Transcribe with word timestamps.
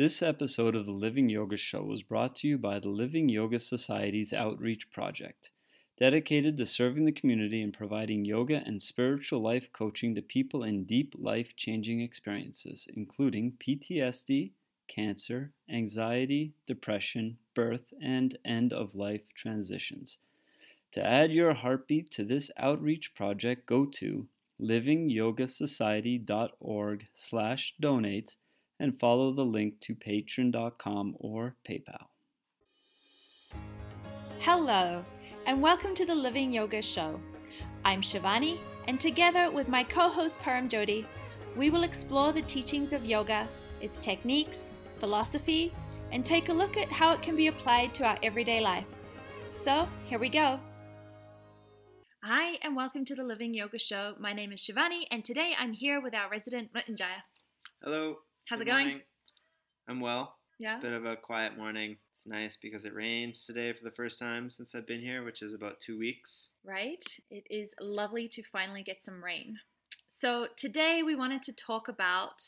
This 0.00 0.22
episode 0.22 0.76
of 0.76 0.86
the 0.86 0.92
Living 0.92 1.28
Yoga 1.28 1.58
Show 1.58 1.82
was 1.82 2.02
brought 2.02 2.34
to 2.36 2.48
you 2.48 2.56
by 2.56 2.78
the 2.78 2.88
Living 2.88 3.28
Yoga 3.28 3.58
Society's 3.58 4.32
Outreach 4.32 4.90
Project, 4.90 5.50
dedicated 5.98 6.56
to 6.56 6.64
serving 6.64 7.04
the 7.04 7.12
community 7.12 7.60
and 7.60 7.70
providing 7.70 8.24
yoga 8.24 8.62
and 8.64 8.80
spiritual 8.80 9.42
life 9.42 9.70
coaching 9.74 10.14
to 10.14 10.22
people 10.22 10.64
in 10.64 10.84
deep 10.84 11.14
life 11.18 11.54
changing 11.54 12.00
experiences, 12.00 12.88
including 12.96 13.58
PTSD, 13.62 14.52
cancer, 14.88 15.52
anxiety, 15.68 16.54
depression, 16.66 17.36
birth, 17.54 17.92
and 18.00 18.38
end 18.42 18.72
of 18.72 18.94
life 18.94 19.34
transitions. 19.34 20.16
To 20.92 21.06
add 21.06 21.30
your 21.30 21.52
heartbeat 21.52 22.10
to 22.12 22.24
this 22.24 22.50
outreach 22.56 23.14
project, 23.14 23.66
go 23.66 23.84
to 23.84 24.28
livingyogasociety.org 24.58 27.06
slash 27.12 27.74
donate 27.78 28.36
and 28.80 28.98
follow 28.98 29.30
the 29.30 29.44
link 29.44 29.78
to 29.80 29.94
patreon.com 29.94 31.14
or 31.20 31.54
PayPal. 31.68 32.06
Hello, 34.40 35.04
and 35.46 35.60
welcome 35.60 35.94
to 35.94 36.06
the 36.06 36.14
Living 36.14 36.50
Yoga 36.50 36.80
Show. 36.80 37.20
I'm 37.84 38.00
Shivani, 38.00 38.58
and 38.88 38.98
together 38.98 39.50
with 39.50 39.68
my 39.68 39.84
co 39.84 40.08
host 40.08 40.40
Param 40.40 40.68
Jodi, 40.68 41.06
we 41.56 41.68
will 41.68 41.82
explore 41.82 42.32
the 42.32 42.42
teachings 42.42 42.94
of 42.94 43.04
yoga, 43.04 43.46
its 43.82 44.00
techniques, 44.00 44.72
philosophy, 44.98 45.72
and 46.10 46.24
take 46.24 46.48
a 46.48 46.52
look 46.52 46.78
at 46.78 46.90
how 46.90 47.12
it 47.12 47.22
can 47.22 47.36
be 47.36 47.48
applied 47.48 47.94
to 47.94 48.04
our 48.04 48.18
everyday 48.22 48.60
life. 48.60 48.86
So, 49.56 49.86
here 50.06 50.18
we 50.18 50.30
go. 50.30 50.58
Hi, 52.24 52.56
and 52.62 52.74
welcome 52.74 53.04
to 53.06 53.14
the 53.14 53.22
Living 53.22 53.52
Yoga 53.52 53.78
Show. 53.78 54.14
My 54.18 54.32
name 54.32 54.52
is 54.52 54.60
Shivani, 54.60 55.04
and 55.10 55.22
today 55.22 55.54
I'm 55.58 55.74
here 55.74 56.00
with 56.00 56.14
our 56.14 56.30
resident 56.30 56.72
Mrityunjaya. 56.72 57.24
Hello. 57.82 58.16
How's 58.50 58.58
Good 58.58 58.66
it 58.66 58.70
going? 58.72 58.86
morning. 58.86 59.02
I'm 59.88 60.00
well. 60.00 60.34
Yeah. 60.58 60.80
Bit 60.80 60.92
of 60.92 61.04
a 61.04 61.14
quiet 61.14 61.56
morning. 61.56 61.92
It's 61.92 62.26
nice 62.26 62.56
because 62.60 62.84
it 62.84 62.92
rained 62.92 63.36
today 63.36 63.72
for 63.72 63.84
the 63.84 63.92
first 63.92 64.18
time 64.18 64.50
since 64.50 64.74
I've 64.74 64.88
been 64.88 65.00
here, 65.00 65.22
which 65.22 65.40
is 65.40 65.54
about 65.54 65.78
two 65.78 65.96
weeks. 65.96 66.50
Right? 66.64 67.04
It 67.30 67.44
is 67.48 67.72
lovely 67.80 68.26
to 68.26 68.42
finally 68.42 68.82
get 68.82 69.04
some 69.04 69.22
rain. 69.22 69.54
So, 70.08 70.48
today 70.56 71.04
we 71.06 71.14
wanted 71.14 71.42
to 71.42 71.54
talk 71.54 71.86
about 71.86 72.42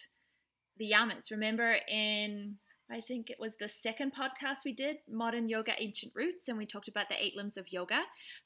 the 0.77 0.91
yamas. 0.91 1.31
Remember, 1.31 1.77
in 1.89 2.57
I 2.93 3.01
think 3.01 3.31
it 3.31 3.41
was 3.41 3.57
the 3.57 3.71
second 3.71 4.13
podcast 4.15 4.65
we 4.67 4.75
did, 4.75 4.97
Modern 5.11 5.49
Yoga 5.49 5.73
Ancient 5.79 6.13
Roots, 6.15 6.49
and 6.49 6.59
we 6.59 6.67
talked 6.67 6.89
about 6.89 7.09
the 7.09 7.15
eight 7.19 7.35
limbs 7.35 7.57
of 7.57 7.73
yoga 7.73 8.03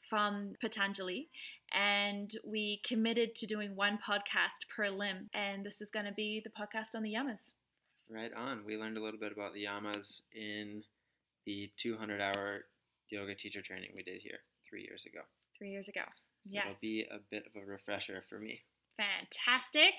from 0.09 0.53
Patanjali. 0.61 1.29
And 1.73 2.31
we 2.47 2.81
committed 2.87 3.35
to 3.37 3.47
doing 3.47 3.75
one 3.75 3.99
podcast 3.99 4.69
per 4.75 4.89
limb. 4.89 5.31
And 5.35 5.67
this 5.67 5.83
is 5.83 5.91
going 5.91 6.07
to 6.07 6.13
be 6.13 6.41
the 6.45 6.51
podcast 6.51 6.95
on 6.95 7.03
the 7.03 7.13
yamas. 7.13 7.55
Right 8.09 8.31
on. 8.33 8.63
We 8.65 8.77
learned 8.77 8.97
a 8.99 9.03
little 9.03 9.19
bit 9.19 9.33
about 9.33 9.53
the 9.53 9.65
yamas 9.65 10.21
in 10.33 10.85
the 11.45 11.69
200 11.77 12.21
hour 12.21 12.67
yoga 13.11 13.35
teacher 13.35 13.63
training 13.63 13.91
we 13.97 14.05
did 14.05 14.21
here 14.23 14.39
three 14.69 14.83
years 14.83 15.07
ago. 15.07 15.23
Three 15.59 15.71
years 15.71 15.89
ago. 15.89 16.03
So 16.47 16.53
yes. 16.53 16.67
It'll 16.67 16.81
be 16.81 17.07
a 17.11 17.19
bit 17.33 17.47
of 17.47 17.61
a 17.61 17.67
refresher 17.67 18.23
for 18.29 18.39
me. 18.39 18.63
Fantastic. 18.97 19.95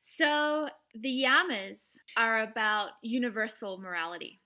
So 0.00 0.68
the 0.94 1.24
yamas 1.26 1.98
are 2.16 2.42
about 2.42 2.90
universal 3.02 3.78
morality, 3.78 4.40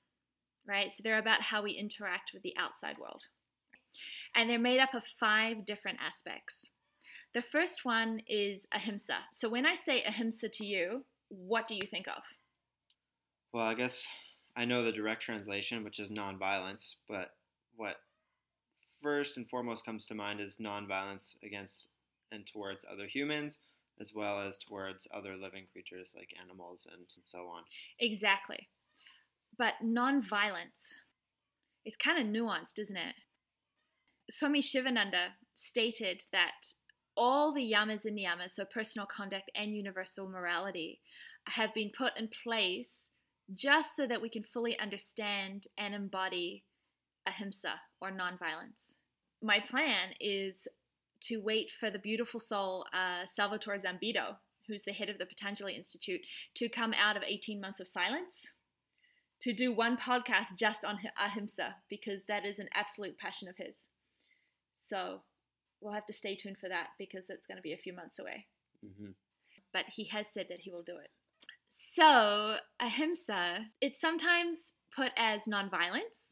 right? 0.67 0.91
So 0.91 1.03
they're 1.05 1.19
about 1.19 1.43
how 1.43 1.63
we 1.63 1.73
interact 1.73 2.31
with 2.33 2.43
the 2.43 2.57
outside 2.59 2.97
world. 2.97 3.25
And 4.35 4.49
they're 4.49 4.59
made 4.59 4.81
up 4.81 4.95
of 4.95 5.03
five 5.21 5.67
different 5.67 5.99
aspects. 6.01 6.71
The 7.35 7.43
first 7.43 7.85
one 7.85 8.23
is 8.27 8.67
ahimsa. 8.73 9.19
So 9.31 9.51
when 9.51 9.67
I 9.67 9.75
say 9.75 10.03
ahimsa 10.03 10.49
to 10.49 10.65
you, 10.65 11.05
what 11.29 11.69
do 11.69 11.75
you 11.75 11.87
think 11.87 12.09
of? 12.09 12.23
Well, 13.53 13.67
I 13.67 13.75
guess 13.75 14.07
I 14.57 14.65
know 14.65 14.83
the 14.83 14.91
direct 14.91 15.21
translation, 15.21 15.85
which 15.85 15.99
is 15.99 16.11
nonviolence, 16.11 16.95
but 17.11 17.35
what 17.77 17.97
first 19.03 19.37
and 19.37 19.47
foremost 19.51 19.85
comes 19.85 20.07
to 20.07 20.15
mind 20.15 20.41
is 20.41 20.57
nonviolence 20.57 21.37
against 21.45 21.89
and 22.31 22.47
towards 22.47 22.87
other 22.91 23.07
humans, 23.07 23.59
as 24.03 24.13
well 24.13 24.41
as 24.41 24.59
towards 24.59 25.07
other 25.15 25.37
living 25.37 25.67
creatures 25.73 26.13
like 26.17 26.31
animals 26.43 26.87
and 26.93 27.07
so 27.23 27.47
on. 27.47 27.63
Exactly. 28.01 28.69
But 29.57 29.75
nonviolence 29.83 30.95
is 31.87 31.97
kind 31.97 32.19
of 32.19 32.27
nuanced, 32.27 32.79
isn't 32.79 32.97
it? 32.97 33.15
Swami 34.29 34.61
Shivananda 34.61 35.35
stated 35.55 36.25
that 36.33 36.75
all 37.17 37.55
the 37.55 37.73
yamas 37.73 38.05
and 38.05 38.19
niyamas, 38.19 38.51
so 38.51 38.65
personal 38.65 39.07
conduct 39.07 39.51
and 39.55 39.77
universal 39.77 40.29
morality, 40.29 41.01
have 41.47 41.73
been 41.75 41.91
put 41.97 42.13
in 42.19 42.29
place 42.43 43.09
just 43.55 43.95
so 43.95 44.07
that 44.07 44.23
we 44.23 44.29
can 44.29 44.43
fully 44.43 44.79
understand 44.79 45.65
and 45.79 45.95
embody 45.95 46.65
ahimsa 47.27 47.75
or 48.01 48.11
nonviolence. 48.11 48.95
My 49.43 49.61
plan 49.61 50.11
is 50.21 50.67
to 51.23 51.39
wait 51.39 51.71
for 51.71 51.91
the 51.91 51.99
beautiful 51.99 52.41
soul 52.41 52.87
uh, 52.93 53.27
Salvatore 53.27 53.79
Zambito, 53.79 54.37
who's 54.69 54.85
the 54.85 54.93
head 54.93 55.09
of 55.09 55.19
the 55.19 55.27
Patanjali 55.27 55.75
Institute, 55.75 56.21
to 56.55 56.69
come 56.69 56.93
out 56.95 57.17
of 57.17 57.23
18 57.23 57.61
months 57.61 57.81
of 57.81 57.89
silence 57.89 58.47
to 59.43 59.53
do 59.53 59.73
one 59.73 59.97
podcast 59.97 60.57
just 60.57 60.85
on 60.85 61.01
ahimsa 61.21 61.75
because 61.89 62.23
that 62.29 62.45
is 62.47 62.61
an 62.61 62.69
absolute 62.75 63.19
passion 63.19 63.49
of 63.49 63.57
his. 63.57 63.89
So 64.77 65.23
we'll 65.81 65.93
have 65.93 66.07
to 66.07 66.13
stay 66.13 66.37
tuned 66.37 66.59
for 66.59 66.69
that 66.69 66.91
because 66.97 67.29
it's 67.29 67.47
going 67.47 67.57
to 67.57 67.63
be 67.63 67.73
a 67.73 67.77
few 67.79 67.93
months 67.93 68.19
away. 68.19 68.47
hmm 68.81 69.11
But 69.73 69.87
he 69.97 70.05
has 70.05 70.29
said 70.29 70.47
that 70.49 70.61
he 70.61 70.71
will 70.71 70.85
do 70.85 70.97
it. 70.97 71.11
So, 71.69 72.57
ahimsa, 72.81 73.67
it's 73.81 74.01
sometimes 74.01 74.75
put 74.95 75.11
as 75.17 75.45
nonviolence, 75.47 76.32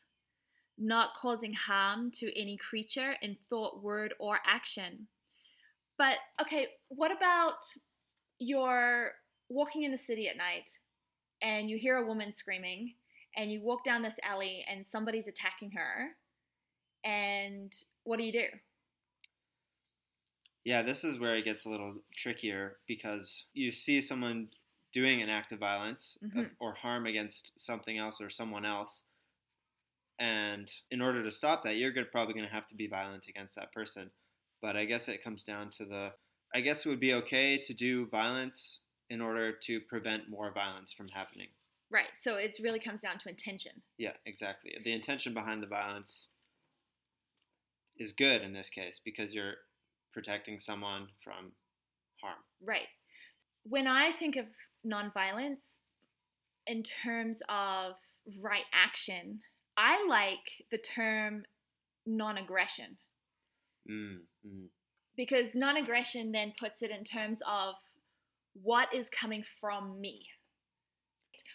not 0.81 1.15
causing 1.15 1.53
harm 1.55 2.11
to 2.13 2.41
any 2.41 2.57
creature 2.57 3.15
in 3.23 3.37
thought, 3.49 3.83
word, 3.83 4.15
or 4.19 4.41
action. 4.47 5.09
But, 5.99 6.17
okay, 6.41 6.69
what 6.89 7.13
about 7.17 7.63
you're 8.39 9.13
walking 9.49 9.83
in 9.83 9.93
the 9.93 9.99
city 9.99 10.29
at 10.29 10.37
night 10.37 10.79
and 11.43 11.69
you 11.71 11.79
hear 11.79 11.97
a 11.97 12.07
woman 12.07 12.33
screaming 12.33 12.95
and 13.37 13.53
you 13.53 13.63
walk 13.63 13.85
down 13.85 14.03
this 14.03 14.19
alley 14.25 14.65
and 14.69 14.87
somebody's 14.87 15.29
attacking 15.29 15.73
her? 15.73 16.17
And 17.05 17.75
what 18.05 18.19
do 18.19 18.25
you 18.25 18.33
do? 18.33 18.47
Yeah, 20.65 20.83
this 20.83 21.05
is 21.05 21.19
where 21.19 21.37
it 21.37 21.45
gets 21.45 21.65
a 21.65 21.71
little 21.71 22.03
trickier 22.17 22.79
because 22.87 23.47
you 23.55 23.73
see 23.73 24.01
someone 24.01 24.51
doing 24.93 25.23
an 25.23 25.29
act 25.31 25.53
of 25.53 25.59
violence 25.59 26.19
Mhm. 26.23 26.57
or 26.59 26.75
harm 26.75 27.07
against 27.07 27.53
something 27.59 27.97
else 27.99 28.21
or 28.21 28.29
someone 28.31 28.65
else. 28.67 29.05
And 30.21 30.71
in 30.91 31.01
order 31.01 31.25
to 31.25 31.31
stop 31.31 31.65
that, 31.65 31.77
you're 31.77 31.93
gonna, 31.93 32.07
probably 32.07 32.35
going 32.35 32.47
to 32.47 32.53
have 32.53 32.69
to 32.69 32.75
be 32.75 32.87
violent 32.87 33.27
against 33.29 33.57
that 33.57 33.73
person. 33.73 34.11
But 34.63 34.77
I 34.77 34.85
guess 34.85 35.09
it 35.09 35.25
comes 35.25 35.43
down 35.43 35.71
to 35.79 35.85
the 35.87 36.13
I 36.55 36.61
guess 36.61 36.85
it 36.85 36.89
would 36.89 37.01
be 37.01 37.15
okay 37.15 37.59
to 37.59 37.73
do 37.73 38.07
violence 38.07 38.81
in 39.09 39.21
order 39.21 39.53
to 39.53 39.81
prevent 39.83 40.29
more 40.29 40.53
violence 40.53 40.93
from 40.93 41.09
happening. 41.09 41.49
Right, 41.91 42.11
so 42.15 42.37
it 42.37 42.57
really 42.63 42.79
comes 42.79 43.03
down 43.03 43.19
to 43.19 43.29
intention. 43.29 43.73
Yeah, 43.99 44.13
exactly. 44.27 44.73
The 44.85 44.93
intention 44.93 45.35
behind 45.35 45.63
the 45.63 45.67
violence 45.67 46.29
is 47.99 48.13
good 48.13 48.43
in 48.43 48.53
this 48.53 48.71
case 48.71 49.01
because 49.05 49.35
you're 49.35 49.55
protecting 50.13 50.59
someone 50.59 51.09
from 51.23 51.53
harm. 52.21 52.39
Right. 52.63 52.87
When 53.65 53.87
I 53.87 54.13
think 54.13 54.37
of 54.37 54.47
nonviolence 54.87 55.79
in 56.67 56.83
terms 56.83 57.43
of 57.49 57.95
right 58.41 58.65
action, 58.73 59.41
I 59.81 60.05
like 60.07 60.67
the 60.71 60.77
term 60.79 61.45
non 62.07 62.37
aggression 62.37 62.99
Mm, 63.91 64.19
mm. 64.47 64.67
because 65.17 65.55
non 65.55 65.79
aggression 65.79 66.33
then 66.33 66.53
puts 66.61 66.83
it 66.83 66.91
in 66.91 67.03
terms 67.03 67.41
of 67.49 67.77
what 68.63 68.95
is 68.95 69.09
coming 69.09 69.43
from 69.59 69.99
me. 69.99 70.27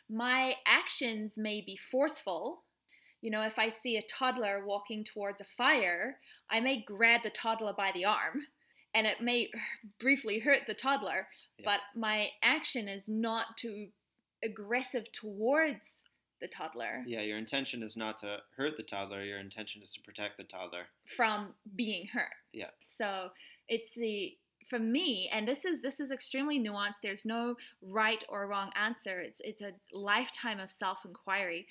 My 0.10 0.56
actions 0.66 1.38
may 1.38 1.62
be 1.62 1.78
forceful. 1.92 2.64
You 3.22 3.30
know, 3.30 3.44
if 3.44 3.60
I 3.60 3.70
see 3.70 3.96
a 3.96 4.02
toddler 4.02 4.66
walking 4.66 5.04
towards 5.04 5.40
a 5.40 5.46
fire, 5.58 6.18
I 6.50 6.60
may 6.62 6.84
grab 6.84 7.22
the 7.24 7.30
toddler 7.30 7.74
by 7.78 7.92
the 7.94 8.06
arm 8.06 8.48
and 8.96 9.06
it 9.06 9.22
may 9.22 9.52
briefly 10.00 10.40
hurt 10.40 10.62
the 10.68 10.74
toddler, 10.74 11.28
Yeah. 11.60 11.66
but 11.66 11.80
my 12.00 12.30
action 12.42 12.88
is 12.88 13.08
not 13.08 13.58
too 13.58 13.90
aggressive 14.44 15.12
towards 15.12 16.05
the 16.46 16.56
toddler 16.56 17.04
Yeah, 17.08 17.22
your 17.22 17.38
intention 17.38 17.82
is 17.84 17.98
not 17.98 18.18
to 18.20 18.38
hurt 18.58 18.78
the 18.78 18.84
toddler. 18.84 19.24
Your 19.24 19.40
intention 19.40 19.82
is 19.82 19.92
to 19.94 20.02
protect 20.02 20.38
the 20.38 20.44
toddler. 20.44 20.86
from 21.18 21.54
being 21.76 22.08
hurt. 22.14 22.36
Yeah. 22.54 22.70
So 22.82 23.30
it's 23.68 23.90
the 23.96 24.38
for 24.70 24.80
me, 24.80 25.30
and 25.32 25.48
this 25.48 25.66
is 25.66 25.82
this 25.82 26.00
is 26.00 26.12
extremely 26.12 26.60
nuanced. 26.60 27.02
There's 27.04 27.26
no 27.26 27.56
right 27.82 28.24
or 28.30 28.48
wrong 28.48 28.72
answer. 28.76 29.20
It's 29.20 29.42
it's 29.44 29.62
a 29.62 29.72
lifetime 29.94 30.60
of 30.60 30.72
self 30.72 31.00
inquiry. 31.06 31.68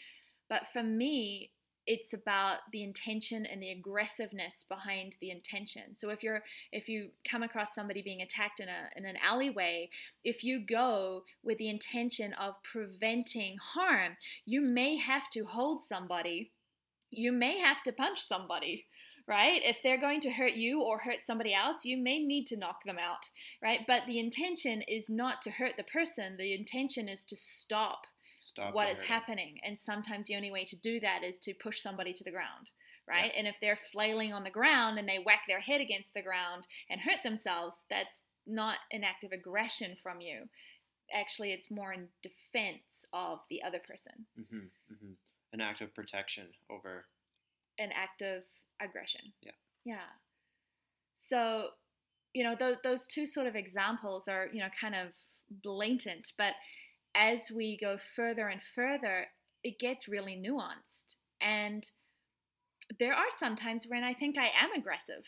But 0.49 0.65
for 0.73 0.83
me, 0.83 1.51
it's 1.87 2.13
about 2.13 2.59
the 2.73 2.83
intention 2.83 3.47
and 3.47 3.63
the 3.63 3.71
aggressiveness 3.71 4.65
behind 4.69 5.15
the 5.21 5.31
intention 5.31 5.95
so 5.95 6.11
if 6.11 6.23
you're 6.23 6.43
if 6.73 6.89
you 6.89 7.11
come 7.29 7.43
across 7.43 7.75
somebody 7.75 8.03
being 8.03 8.23
attacked 8.23 8.61
in 8.61 8.69
a 8.69 8.91
in 8.97 9.05
an 9.05 9.17
alleyway 9.25 9.89
if 10.25 10.43
you 10.45 10.65
go 10.65 11.25
with 11.43 11.59
the 11.59 11.69
intention 11.69 12.33
of 12.35 12.55
preventing 12.63 13.57
harm 13.75 14.17
you 14.45 14.61
may 14.61 14.97
have 14.97 15.31
to 15.31 15.45
hold 15.45 15.83
somebody 15.83 16.51
you 17.11 17.33
may 17.33 17.59
have 17.59 17.83
to 17.83 17.93
punch 17.93 18.21
somebody 18.21 18.87
right? 19.27 19.63
If 19.65 19.79
they're 19.83 20.01
going 20.01 20.21
to 20.21 20.31
hurt 20.31 20.53
you 20.53 20.83
or 20.83 20.99
hurt 20.99 21.23
somebody 21.23 21.55
else, 21.55 21.85
you 21.85 21.97
may 21.97 22.19
need 22.19 22.47
to 22.49 22.59
knock 22.59 22.85
them 22.85 22.99
out, 22.99 23.31
right? 23.63 23.81
But 23.87 24.03
the 24.07 24.19
intention 24.19 24.83
is 24.83 25.09
not 25.09 25.41
to 25.43 25.51
hurt 25.51 25.77
the 25.77 25.85
person, 25.85 26.37
the 26.37 26.55
intention 26.55 27.09
is 27.09 27.25
to 27.27 27.37
stop, 27.37 28.07
Stop 28.45 28.75
what 28.75 28.89
is 28.91 29.01
happening. 29.01 29.59
And 29.65 29.79
sometimes 29.79 30.27
the 30.27 30.37
only 30.37 30.51
way 30.51 30.65
to 30.65 30.77
do 30.77 31.01
that 31.01 31.23
is 31.25 31.39
to 31.41 31.55
push 31.55 31.81
somebody 31.81 32.13
to 32.13 32.25
the 32.25 32.31
ground, 32.31 32.71
right? 33.09 33.31
Yeah. 33.33 33.39
And 33.39 33.47
if 33.49 33.57
they're 33.61 33.79
flailing 33.93 34.33
on 34.33 34.45
the 34.45 34.51
ground 34.51 34.99
and 34.99 35.09
they 35.09 35.19
whack 35.19 35.43
their 35.49 35.61
head 35.61 35.81
against 35.81 36.13
the 36.15 36.23
ground 36.23 36.67
and 36.91 37.01
hurt 37.01 37.23
themselves, 37.25 37.85
that's 37.89 38.23
not 38.47 38.77
an 38.93 39.03
act 39.05 39.25
of 39.25 39.33
aggression 39.33 39.97
from 40.03 40.21
you. 40.21 40.43
Actually, 41.13 41.53
it's 41.53 41.71
more 41.71 41.93
in 41.93 42.09
defense 42.23 43.05
of 43.13 43.41
the 43.51 43.63
other 43.63 43.79
person, 43.79 44.27
hmm 44.37 44.67
hmm 44.89 45.13
An 45.53 45.61
act 45.61 45.81
of 45.81 45.95
protection 45.95 46.49
over. 46.71 47.07
an 47.79 47.91
act 47.95 48.21
of 48.23 48.43
aggression. 48.81 49.33
Yeah. 49.43 49.53
Yeah. 49.85 50.09
So, 51.15 51.69
you 52.33 52.43
know, 52.45 52.57
those, 52.59 52.77
those 52.83 53.07
two 53.07 53.27
sort 53.27 53.47
of 53.47 53.55
examples 53.55 54.29
are, 54.29 54.49
you 54.53 54.61
know, 54.61 54.69
kind 54.81 54.95
of 54.95 55.09
blatant, 55.63 56.33
but 56.37 56.55
as 57.15 57.51
we 57.55 57.77
go 57.77 57.99
further 58.17 58.49
and 58.49 58.61
further, 58.75 59.27
it 59.63 59.79
gets 59.79 60.09
really 60.09 60.37
nuanced. 60.37 61.15
And 61.41 61.89
there 62.99 63.15
are 63.15 63.31
some 63.39 63.57
times 63.57 63.87
when 63.89 64.05
I 64.05 64.15
think 64.15 64.37
I 64.37 64.47
am 64.47 64.73
aggressive. 64.77 65.25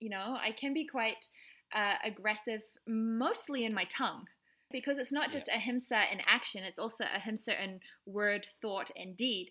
You 0.00 0.10
know, 0.10 0.36
I 0.40 0.52
can 0.52 0.74
be 0.74 0.86
quite 0.86 1.28
uh, 1.74 1.94
aggressive, 2.04 2.62
mostly 2.86 3.64
in 3.64 3.72
my 3.72 3.84
tongue, 3.84 4.26
because 4.70 4.98
it's 4.98 5.12
not 5.12 5.30
just 5.30 5.48
ahimsa 5.48 6.02
in 6.12 6.20
action, 6.26 6.64
it's 6.64 6.78
also 6.78 7.04
ahimsa 7.14 7.62
in 7.62 7.80
word, 8.06 8.46
thought, 8.60 8.90
and 8.96 9.16
deed. 9.16 9.50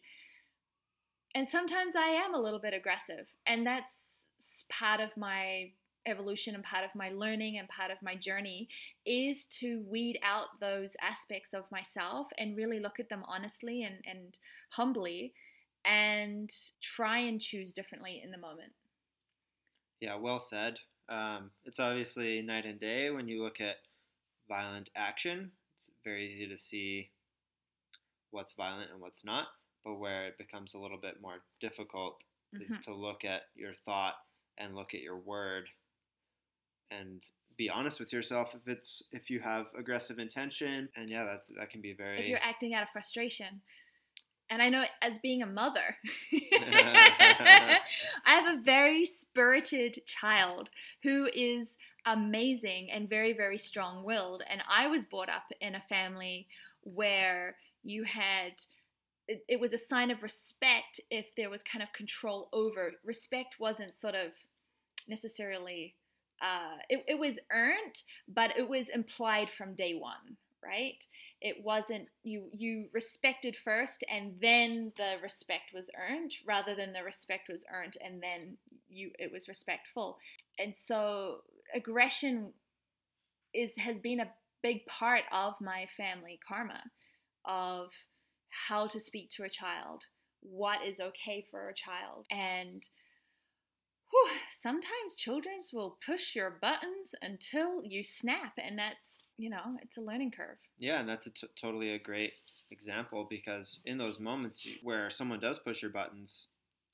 And 1.33 1.47
sometimes 1.47 1.95
I 1.95 2.07
am 2.07 2.33
a 2.33 2.41
little 2.41 2.59
bit 2.59 2.73
aggressive, 2.73 3.27
and 3.47 3.65
that's 3.65 4.25
part 4.69 4.99
of 4.99 5.15
my 5.15 5.71
evolution 6.05 6.55
and 6.55 6.63
part 6.63 6.83
of 6.83 6.95
my 6.95 7.09
learning 7.09 7.57
and 7.57 7.69
part 7.69 7.91
of 7.91 8.01
my 8.01 8.15
journey 8.15 8.67
is 9.05 9.45
to 9.47 9.81
weed 9.81 10.19
out 10.23 10.59
those 10.59 10.95
aspects 11.01 11.53
of 11.53 11.71
myself 11.71 12.29
and 12.37 12.57
really 12.57 12.79
look 12.79 12.99
at 12.99 13.09
them 13.09 13.23
honestly 13.27 13.83
and, 13.83 14.03
and 14.05 14.37
humbly 14.71 15.33
and 15.85 16.51
try 16.81 17.17
and 17.19 17.41
choose 17.41 17.73
differently 17.73 18.21
in 18.23 18.31
the 18.31 18.37
moment. 18.37 18.73
Yeah, 20.01 20.15
well 20.15 20.39
said. 20.39 20.79
Um, 21.07 21.51
it's 21.63 21.79
obviously 21.79 22.41
night 22.41 22.65
and 22.65 22.79
day 22.79 23.09
when 23.09 23.27
you 23.27 23.41
look 23.43 23.61
at 23.61 23.77
violent 24.47 24.89
action. 24.95 25.53
It's 25.77 25.91
very 26.03 26.33
easy 26.33 26.47
to 26.47 26.57
see 26.57 27.11
what's 28.31 28.53
violent 28.53 28.91
and 28.91 28.99
what's 29.01 29.23
not, 29.25 29.47
but 29.83 29.95
where 29.95 30.27
it 30.27 30.37
becomes 30.37 30.73
a 30.73 30.79
little 30.79 30.97
bit 30.97 31.21
more 31.21 31.43
difficult 31.59 32.23
is 32.59 32.77
Mhm. 32.77 32.83
to 32.83 32.93
look 32.93 33.25
at 33.25 33.43
your 33.55 33.73
thought 33.73 34.15
and 34.57 34.75
look 34.75 34.93
at 34.93 35.01
your 35.01 35.17
word 35.17 35.69
and 36.91 37.23
be 37.57 37.69
honest 37.69 37.99
with 37.99 38.11
yourself 38.13 38.55
if 38.55 38.67
it's 38.67 39.03
if 39.11 39.29
you 39.29 39.39
have 39.39 39.67
aggressive 39.77 40.19
intention 40.19 40.89
and 40.95 41.09
yeah 41.09 41.23
that's 41.23 41.47
that 41.57 41.69
can 41.69 41.81
be 41.81 41.93
very 41.93 42.19
If 42.19 42.27
you're 42.27 42.39
acting 42.41 42.73
out 42.73 42.83
of 42.83 42.89
frustration. 42.89 43.61
And 44.49 44.61
I 44.61 44.67
know 44.67 44.83
as 45.01 45.17
being 45.19 45.41
a 45.41 45.45
mother, 45.45 45.95
I 46.33 47.77
have 48.25 48.53
a 48.53 48.61
very 48.61 49.05
spirited 49.05 50.01
child 50.05 50.69
who 51.03 51.29
is 51.33 51.77
amazing 52.05 52.89
and 52.91 53.09
very, 53.09 53.31
very 53.31 53.57
strong 53.57 54.03
willed. 54.03 54.43
And 54.49 54.61
I 54.69 54.87
was 54.87 55.05
brought 55.05 55.29
up 55.29 55.43
in 55.61 55.75
a 55.75 55.81
family 55.81 56.47
where 56.81 57.55
you 57.83 58.03
had, 58.03 58.53
it, 59.27 59.43
it 59.47 59.59
was 59.59 59.71
a 59.71 59.77
sign 59.77 60.11
of 60.11 60.23
respect 60.23 60.99
if 61.09 61.27
there 61.37 61.49
was 61.49 61.63
kind 61.63 61.81
of 61.81 61.93
control 61.93 62.49
over. 62.51 62.91
Respect 63.05 63.55
wasn't 63.59 63.97
sort 63.97 64.15
of 64.15 64.31
necessarily, 65.07 65.95
uh, 66.41 66.77
it, 66.89 67.03
it 67.07 67.19
was 67.19 67.39
earned, 67.51 68.01
but 68.27 68.57
it 68.57 68.67
was 68.67 68.89
implied 68.89 69.49
from 69.49 69.75
day 69.75 69.93
one, 69.93 70.37
right? 70.63 71.05
It 71.39 71.63
wasn't 71.63 72.07
you 72.23 72.49
you 72.51 72.85
respected 72.93 73.55
first 73.55 74.03
and 74.11 74.33
then 74.41 74.91
the 74.97 75.15
respect 75.23 75.73
was 75.73 75.89
earned 75.97 76.33
rather 76.45 76.75
than 76.75 76.93
the 76.93 77.03
respect 77.03 77.49
was 77.49 77.65
earned 77.73 77.97
and 78.03 78.21
then 78.21 78.57
you 78.89 79.11
it 79.17 79.31
was 79.31 79.47
respectful. 79.47 80.17
And 80.59 80.75
so 80.75 81.41
aggression 81.73 82.53
is 83.53 83.75
has 83.77 83.99
been 83.99 84.19
a 84.19 84.31
big 84.61 84.85
part 84.85 85.23
of 85.31 85.55
my 85.59 85.87
family 85.97 86.39
karma 86.47 86.83
of 87.45 87.89
how 88.67 88.85
to 88.87 88.99
speak 88.99 89.29
to 89.31 89.43
a 89.43 89.49
child, 89.49 90.03
what 90.41 90.83
is 90.83 90.99
okay 90.99 91.45
for 91.49 91.69
a 91.69 91.73
child 91.73 92.25
and 92.29 92.87
whew, 94.11 94.31
sometimes 94.49 95.15
children 95.17 95.59
will 95.73 95.97
push 96.05 96.35
your 96.35 96.57
buttons 96.61 97.15
until 97.21 97.83
you 97.83 98.03
snap 98.03 98.53
and 98.57 98.77
that's 98.77 99.23
you 99.37 99.49
know 99.49 99.77
it's 99.81 99.97
a 99.97 100.01
learning 100.01 100.31
curve 100.31 100.57
Yeah, 100.77 100.99
and 100.99 101.09
that's 101.09 101.25
a 101.27 101.31
t- 101.31 101.47
totally 101.59 101.91
a 101.93 101.99
great 101.99 102.33
example 102.71 103.25
because 103.29 103.81
in 103.85 103.97
those 103.97 104.19
moments 104.19 104.65
you- 104.65 104.79
where 104.83 105.09
someone 105.09 105.39
does 105.39 105.59
push 105.59 105.81
your 105.81 105.91
buttons 105.91 106.47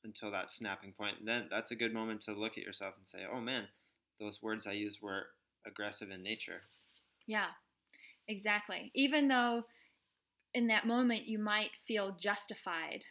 until 0.04 0.32
that 0.32 0.50
snapping 0.50 0.94
point, 0.94 1.18
then 1.26 1.48
that's 1.50 1.72
a 1.72 1.76
good 1.76 1.94
moment 1.94 2.22
to 2.22 2.34
look 2.34 2.58
at 2.58 2.64
yourself 2.64 2.96
and 2.98 3.08
say, 3.08 3.26
"Oh 3.26 3.42
man, 3.42 3.68
those 4.20 4.42
words 4.42 4.68
I 4.68 4.74
used 4.74 5.02
were 5.02 5.30
aggressive 5.66 6.10
in 6.12 6.22
nature." 6.24 6.62
Yeah, 7.28 7.48
exactly. 8.28 8.92
Even 8.96 9.28
though 9.28 9.64
in 10.54 10.68
that 10.68 10.88
moment 10.88 11.28
you 11.28 11.40
might 11.40 11.72
feel 11.88 12.12
justified, 12.20 13.04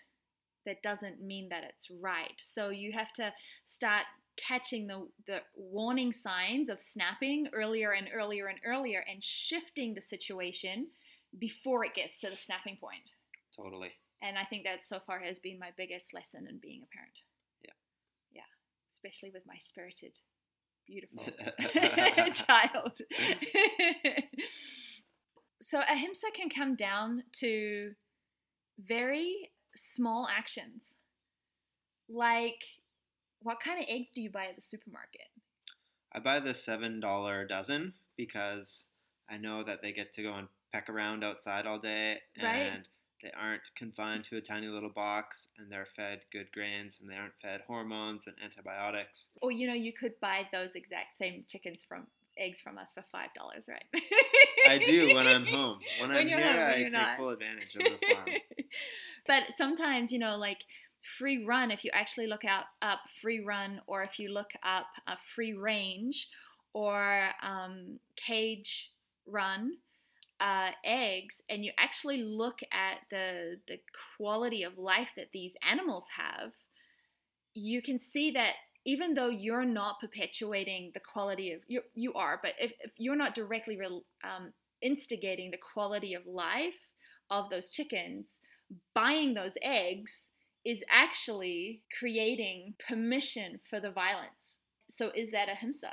that 0.67 0.83
doesn't 0.83 1.23
mean 1.23 1.49
that 1.49 1.65
it's 1.65 1.91
right. 1.91 2.35
So 2.37 2.69
you 2.69 2.93
have 2.93 3.13
to 3.15 3.33
start 3.67 4.03
catching 4.37 4.87
the, 4.87 5.09
the 5.27 5.39
warning 5.55 6.13
signs 6.13 6.69
of 6.69 6.83
snapping 6.83 7.49
earlier 7.55 7.93
and 7.93 8.09
earlier 8.15 8.47
and 8.47 8.59
earlier 8.67 9.03
and 9.11 9.25
shifting 9.25 9.95
the 9.95 10.03
situation 10.03 10.89
before 11.39 11.85
it 11.85 11.95
gets 11.95 12.19
to 12.19 12.29
the 12.29 12.37
snapping 12.37 12.77
point. 12.77 13.11
Totally. 13.57 13.93
And 14.23 14.39
I 14.39 14.45
think 14.45 14.65
that 14.65 14.83
so 14.83 14.99
far 14.99 15.21
has 15.21 15.39
been 15.39 15.59
my 15.59 15.71
biggest 15.77 16.13
lesson 16.13 16.47
in 16.49 16.59
being 16.59 16.83
a 16.83 16.95
parent. 16.95 17.21
Yeah. 17.63 17.73
Yeah. 18.33 18.43
Especially 18.93 19.31
with 19.33 19.43
my 19.47 19.57
spirited, 19.61 20.19
beautiful 20.87 21.25
child. 22.33 22.99
so 25.63 25.81
ahimsa 25.81 26.27
can 26.35 26.49
come 26.51 26.77
down 26.77 27.23
to 27.41 27.93
very 28.79 29.51
small 29.77 30.27
actions. 30.31 30.95
Like 32.09 32.63
what 33.43 33.59
kind 33.61 33.79
of 33.81 33.87
eggs 33.89 34.11
do 34.15 34.21
you 34.23 34.31
buy 34.31 34.47
at 34.47 34.57
the 34.57 34.63
supermarket? 34.63 35.27
I 36.13 36.21
buy 36.21 36.41
the 36.41 36.55
seven 36.55 37.01
dollar 37.01 37.47
dozen 37.47 37.95
because 38.17 38.85
I 39.29 39.37
know 39.37 39.63
that 39.65 39.83
they 39.83 39.93
get 39.93 40.13
to 40.15 40.23
go 40.23 40.33
and 40.35 40.49
peck 40.73 40.89
around 40.89 41.23
outside 41.25 41.67
all 41.67 41.79
day, 41.79 42.19
and 42.37 42.45
Right. 42.45 42.89
they 43.23 43.31
aren't 43.33 43.63
confined 43.77 44.25
to 44.25 44.37
a 44.37 44.41
tiny 44.41 44.69
little 44.69 44.91
box, 44.91 45.49
and 45.59 45.71
they're 45.71 45.87
fed 45.97 46.21
good 46.33 46.51
grains, 46.53 47.01
and 47.01 47.11
they 47.11 47.17
aren't 47.17 47.39
fed 47.43 47.63
hormones 47.67 48.27
and 48.27 48.37
antibiotics. 48.43 49.31
Or 49.43 49.51
you 49.53 49.67
know, 49.67 49.75
you 49.75 49.93
could 49.93 50.19
buy 50.21 50.49
those 50.53 50.75
exact 50.75 51.17
same 51.17 51.45
chickens 51.49 51.83
from 51.87 52.07
eggs 52.39 52.61
from 52.61 52.79
us 52.79 52.89
for 52.95 53.05
five 53.13 53.31
dollars, 53.35 53.65
right? 53.69 53.85
I 54.69 54.79
do 54.79 55.15
when 55.15 55.27
I'm 55.27 55.47
home. 55.47 55.79
When, 56.01 56.09
When 56.11 56.19
I'm 56.19 56.29
here, 56.29 56.53
home, 56.53 56.59
I 56.71 56.75
take 56.85 56.93
not. 56.93 57.17
full 57.19 57.31
advantage 57.31 57.75
of 57.77 57.83
the 57.85 57.99
farm. 58.15 58.29
but 59.27 59.45
sometimes, 59.55 60.13
you 60.13 60.19
know, 60.19 60.37
like 60.37 60.59
free 61.19 61.45
run, 61.45 61.71
if 61.71 61.85
you 61.85 61.91
actually 61.95 62.27
look 62.27 62.45
out 62.45 62.65
up 62.83 63.01
free 63.21 63.41
run, 63.41 63.81
or 63.87 64.03
if 64.03 64.19
you 64.19 64.33
look 64.33 64.51
up 64.63 64.87
a 65.07 65.17
free 65.35 65.53
range, 65.55 66.29
or 66.73 67.29
um, 67.43 67.99
cage 68.17 68.91
run 69.27 69.79
uh, 70.41 70.71
eggs, 70.85 71.43
and 71.49 71.65
you 71.65 71.73
actually 71.79 72.23
look 72.23 72.61
at 72.73 72.99
the 73.11 73.57
the 73.69 73.79
quality 74.17 74.63
of 74.63 74.79
life 74.79 75.11
that 75.17 75.33
these 75.33 75.57
animals 75.69 76.07
have, 76.17 76.53
you 77.55 77.81
can 77.81 77.99
see 77.99 78.31
that 78.33 78.55
even 78.85 79.15
though 79.15 79.29
you're 79.29 79.65
not 79.65 80.01
perpetuating 80.01 80.93
the 80.95 81.01
quality 81.01 81.53
of 81.53 81.61
you, 81.67 81.83
you 81.95 82.15
are, 82.15 82.39
but 82.41 82.53
if, 82.61 82.73
if 82.81 82.93
you're 82.99 83.17
not 83.17 83.35
directly 83.35 83.77
re, 83.77 83.87
um, 84.23 84.53
instigating 84.81 85.51
the 85.51 85.59
quality 85.59 86.15
of 86.15 86.25
life 86.25 86.79
of 87.29 87.51
those 87.51 87.69
chickens, 87.69 88.41
buying 88.95 89.35
those 89.35 89.55
eggs 89.63 90.31
is 90.65 90.83
actually 90.91 91.83
creating 91.99 92.75
permission 92.89 93.61
for 93.69 93.79
the 93.79 93.91
violence. 93.91 94.59
So 94.89 95.11
is 95.15 95.31
that 95.33 95.49
ahimsa? 95.49 95.93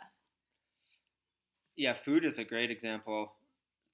yeah, 1.76 1.94
food 1.94 2.24
is 2.24 2.38
a 2.38 2.44
great 2.44 2.72
example 2.72 3.34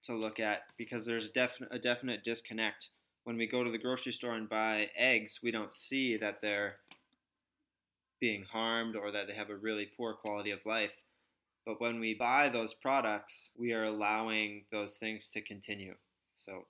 to 0.04 0.14
look 0.14 0.40
at 0.40 0.64
because 0.78 1.06
there's 1.06 1.30
a 1.72 1.80
definite 1.80 2.24
disconnect 2.24 2.90
when 3.24 3.38
we 3.38 3.48
go 3.48 3.64
to 3.64 3.72
the 3.72 3.78
grocery 3.78 4.12
store 4.12 4.34
and 4.34 4.50
buy 4.50 4.90
eggs, 4.96 5.40
we 5.44 5.52
don't 5.52 5.74
see 5.74 6.18
that 6.18 6.42
they're 6.42 6.78
being 8.20 8.44
harmed 8.44 8.96
or 8.96 9.12
that 9.12 9.28
they 9.28 9.34
have 9.34 9.50
a 9.50 9.56
really 9.56 9.90
poor 9.96 10.14
quality 10.14 10.52
of 10.52 10.60
life. 10.66 10.94
But 11.66 11.80
when 11.80 12.00
we 12.00 12.16
buy 12.16 12.50
those 12.50 12.74
products, 12.74 13.52
we 13.58 13.74
are 13.74 13.84
allowing 13.84 14.66
those 14.72 14.98
things 14.98 15.30
to 15.30 15.42
continue. 15.42 15.94
So, 16.36 16.66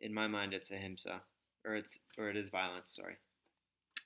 in 0.00 0.12
my 0.12 0.26
mind, 0.26 0.54
it's 0.54 0.70
ahimsa, 0.70 1.22
or 1.64 1.74
it's 1.76 1.98
or 2.18 2.30
it 2.30 2.36
is 2.36 2.50
violence. 2.50 2.94
Sorry. 2.94 3.16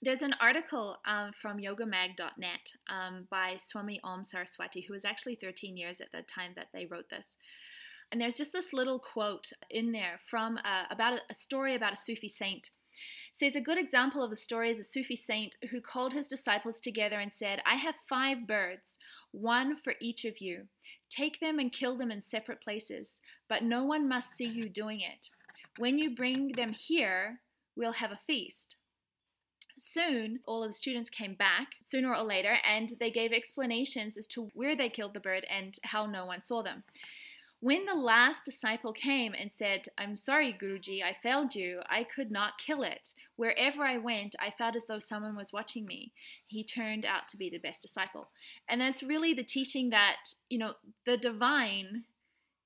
There's 0.02 0.22
an 0.22 0.34
article 0.40 0.96
um, 1.06 1.32
from 1.40 1.58
yogamag.net 1.58 2.72
um, 2.88 3.26
by 3.30 3.56
Swami 3.58 4.00
Om 4.02 4.24
Saraswati, 4.24 4.80
who 4.80 4.94
was 4.94 5.04
actually 5.04 5.34
13 5.34 5.76
years 5.76 6.00
at 6.00 6.10
the 6.10 6.22
time 6.22 6.52
that 6.56 6.68
they 6.72 6.86
wrote 6.86 7.10
this. 7.10 7.36
And 8.10 8.20
there's 8.20 8.38
just 8.38 8.52
this 8.52 8.72
little 8.72 8.98
quote 8.98 9.50
in 9.68 9.92
there 9.92 10.18
from 10.26 10.56
uh, 10.56 10.84
about 10.90 11.14
a, 11.14 11.18
a 11.30 11.34
story 11.34 11.74
about 11.74 11.92
a 11.92 11.98
Sufi 11.98 12.28
saint 12.28 12.70
says 13.32 13.56
a 13.56 13.60
good 13.60 13.78
example 13.78 14.22
of 14.22 14.30
the 14.30 14.36
story 14.36 14.70
is 14.70 14.78
a 14.78 14.84
Sufi 14.84 15.16
saint 15.16 15.56
who 15.70 15.80
called 15.80 16.12
his 16.12 16.28
disciples 16.28 16.80
together 16.80 17.20
and 17.20 17.32
said, 17.32 17.60
I 17.64 17.76
have 17.76 17.94
five 18.08 18.46
birds, 18.46 18.98
one 19.30 19.76
for 19.76 19.94
each 20.00 20.24
of 20.24 20.40
you. 20.40 20.64
Take 21.08 21.40
them 21.40 21.58
and 21.58 21.72
kill 21.72 21.96
them 21.96 22.10
in 22.10 22.22
separate 22.22 22.60
places, 22.60 23.20
but 23.48 23.62
no 23.62 23.84
one 23.84 24.08
must 24.08 24.36
see 24.36 24.46
you 24.46 24.68
doing 24.68 25.00
it. 25.00 25.28
When 25.78 25.98
you 25.98 26.14
bring 26.14 26.52
them 26.52 26.72
here, 26.72 27.40
we'll 27.76 27.92
have 27.92 28.12
a 28.12 28.20
feast. 28.26 28.76
Soon, 29.78 30.40
all 30.46 30.62
of 30.62 30.70
the 30.70 30.76
students 30.76 31.08
came 31.08 31.34
back, 31.34 31.68
sooner 31.80 32.14
or 32.14 32.22
later, 32.22 32.58
and 32.68 32.92
they 33.00 33.10
gave 33.10 33.32
explanations 33.32 34.18
as 34.18 34.26
to 34.26 34.50
where 34.52 34.76
they 34.76 34.90
killed 34.90 35.14
the 35.14 35.20
bird 35.20 35.46
and 35.50 35.78
how 35.84 36.04
no 36.04 36.26
one 36.26 36.42
saw 36.42 36.62
them. 36.62 36.82
When 37.62 37.84
the 37.84 37.94
last 37.94 38.46
disciple 38.46 38.92
came 38.92 39.34
and 39.38 39.52
said, 39.52 39.86
I'm 39.98 40.16
sorry, 40.16 40.52
Guruji, 40.52 41.02
I 41.02 41.12
failed 41.22 41.54
you. 41.54 41.80
I 41.90 42.04
could 42.04 42.30
not 42.30 42.58
kill 42.58 42.82
it. 42.82 43.12
Wherever 43.36 43.82
I 43.82 43.98
went, 43.98 44.34
I 44.40 44.50
felt 44.50 44.76
as 44.76 44.86
though 44.86 44.98
someone 44.98 45.36
was 45.36 45.52
watching 45.52 45.84
me. 45.84 46.12
He 46.46 46.64
turned 46.64 47.04
out 47.04 47.28
to 47.28 47.36
be 47.36 47.50
the 47.50 47.58
best 47.58 47.82
disciple. 47.82 48.30
And 48.68 48.80
that's 48.80 49.02
really 49.02 49.34
the 49.34 49.44
teaching 49.44 49.90
that, 49.90 50.16
you 50.48 50.58
know, 50.58 50.72
the 51.04 51.18
divine 51.18 52.04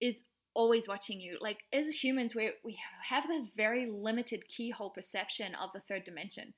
is 0.00 0.22
always 0.54 0.88
watching 0.88 1.20
you. 1.20 1.38
Like 1.40 1.58
as 1.72 1.88
humans, 1.88 2.34
we 2.34 2.52
we 2.64 2.78
have 3.08 3.26
this 3.28 3.50
very 3.56 3.86
limited 3.86 4.48
keyhole 4.48 4.90
perception 4.90 5.54
of 5.54 5.70
the 5.72 5.80
third 5.80 6.04
dimension. 6.04 6.54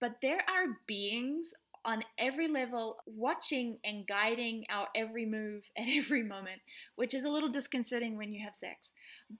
But 0.00 0.16
there 0.20 0.40
are 0.48 0.78
beings 0.86 1.52
on 1.84 2.04
every 2.18 2.48
level, 2.48 2.96
watching 3.06 3.78
and 3.84 4.06
guiding 4.06 4.64
our 4.70 4.88
every 4.94 5.26
move 5.26 5.64
at 5.76 5.86
every 5.88 6.22
moment, 6.22 6.60
which 6.96 7.14
is 7.14 7.24
a 7.24 7.28
little 7.28 7.48
disconcerting 7.48 8.16
when 8.16 8.32
you 8.32 8.44
have 8.44 8.56
sex. 8.56 8.92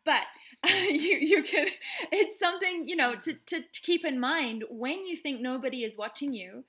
But 0.04 0.24
you, 0.66 1.18
you 1.20 1.42
can, 1.42 1.68
it's 2.10 2.38
something, 2.38 2.88
you 2.88 2.96
know, 2.96 3.14
to, 3.16 3.34
to, 3.34 3.60
to 3.60 3.80
keep 3.82 4.04
in 4.04 4.18
mind 4.18 4.64
when 4.70 5.06
you 5.06 5.16
think 5.16 5.40
nobody 5.40 5.84
is 5.84 5.96
watching 5.96 6.32
you. 6.32 6.64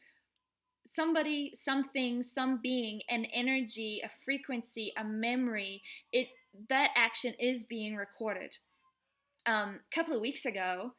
Somebody, 0.85 1.53
something, 1.55 2.21
some 2.21 2.59
being, 2.61 3.01
an 3.09 3.25
energy, 3.33 4.01
a 4.03 4.09
frequency, 4.25 4.93
a 4.97 5.03
memory, 5.03 5.81
it 6.11 6.27
that 6.69 6.91
action 6.95 7.33
is 7.39 7.63
being 7.63 7.95
recorded. 7.95 8.57
Um, 9.45 9.79
a 9.91 9.95
couple 9.95 10.15
of 10.15 10.21
weeks 10.21 10.45
ago, 10.45 10.93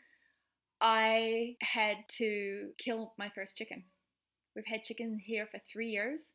I 0.81 1.57
had 1.61 1.97
to 2.19 2.71
kill 2.79 3.15
my 3.19 3.31
first 3.35 3.57
chicken. 3.57 3.85
We've 4.55 4.67
had 4.67 4.85
chickens 4.85 5.23
here 5.25 5.47
for 5.47 5.59
three 5.71 5.89
years. 5.89 6.33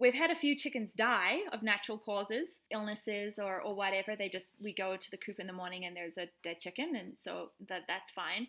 We've 0.00 0.14
had 0.14 0.30
a 0.30 0.36
few 0.36 0.56
chickens 0.56 0.94
die 0.94 1.40
of 1.52 1.62
natural 1.62 1.98
causes, 1.98 2.60
illnesses 2.70 3.38
or, 3.38 3.60
or 3.60 3.76
whatever. 3.76 4.16
They 4.16 4.28
just 4.28 4.48
we 4.60 4.74
go 4.74 4.96
to 4.96 5.10
the 5.10 5.16
coop 5.16 5.38
in 5.38 5.46
the 5.46 5.52
morning 5.52 5.84
and 5.84 5.96
there's 5.96 6.18
a 6.18 6.28
dead 6.42 6.58
chicken, 6.60 6.96
and 6.96 7.12
so 7.16 7.50
that 7.68 7.82
that's 7.86 8.10
fine. 8.10 8.48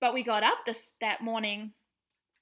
But 0.00 0.12
we 0.12 0.22
got 0.22 0.42
up 0.42 0.58
this 0.66 0.92
that 1.00 1.22
morning 1.22 1.72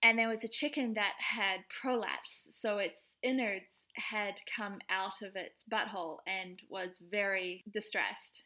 and 0.03 0.19
there 0.19 0.29
was 0.29 0.45
a 0.45 0.49
chicken 0.49 0.95
that 0.95 1.15
had 1.19 1.61
prolapse, 1.69 2.49
so 2.53 2.79
its 2.79 3.17
innards 3.23 3.89
had 3.95 4.41
come 4.57 4.79
out 4.89 5.23
of 5.23 5.37
its 5.37 5.63
butthole 5.71 6.19
and 6.27 6.59
was 6.69 7.03
very 7.11 7.65
distressed. 7.73 8.45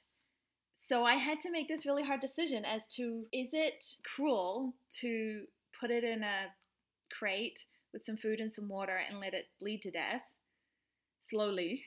So 0.74 1.04
I 1.04 1.14
had 1.14 1.38
to 1.40 1.50
make 1.50 1.68
this 1.68 1.86
really 1.86 2.04
hard 2.04 2.20
decision 2.20 2.64
as 2.64 2.86
to 2.96 3.26
is 3.32 3.50
it 3.52 3.84
cruel 4.04 4.74
to 5.00 5.44
put 5.80 5.90
it 5.90 6.02
in 6.02 6.24
a 6.24 6.52
crate 7.16 7.64
with 7.92 8.04
some 8.04 8.16
food 8.16 8.40
and 8.40 8.52
some 8.52 8.68
water 8.68 8.98
and 9.08 9.20
let 9.20 9.34
it 9.34 9.46
bleed 9.60 9.82
to 9.82 9.90
death 9.92 10.22
slowly? 11.22 11.84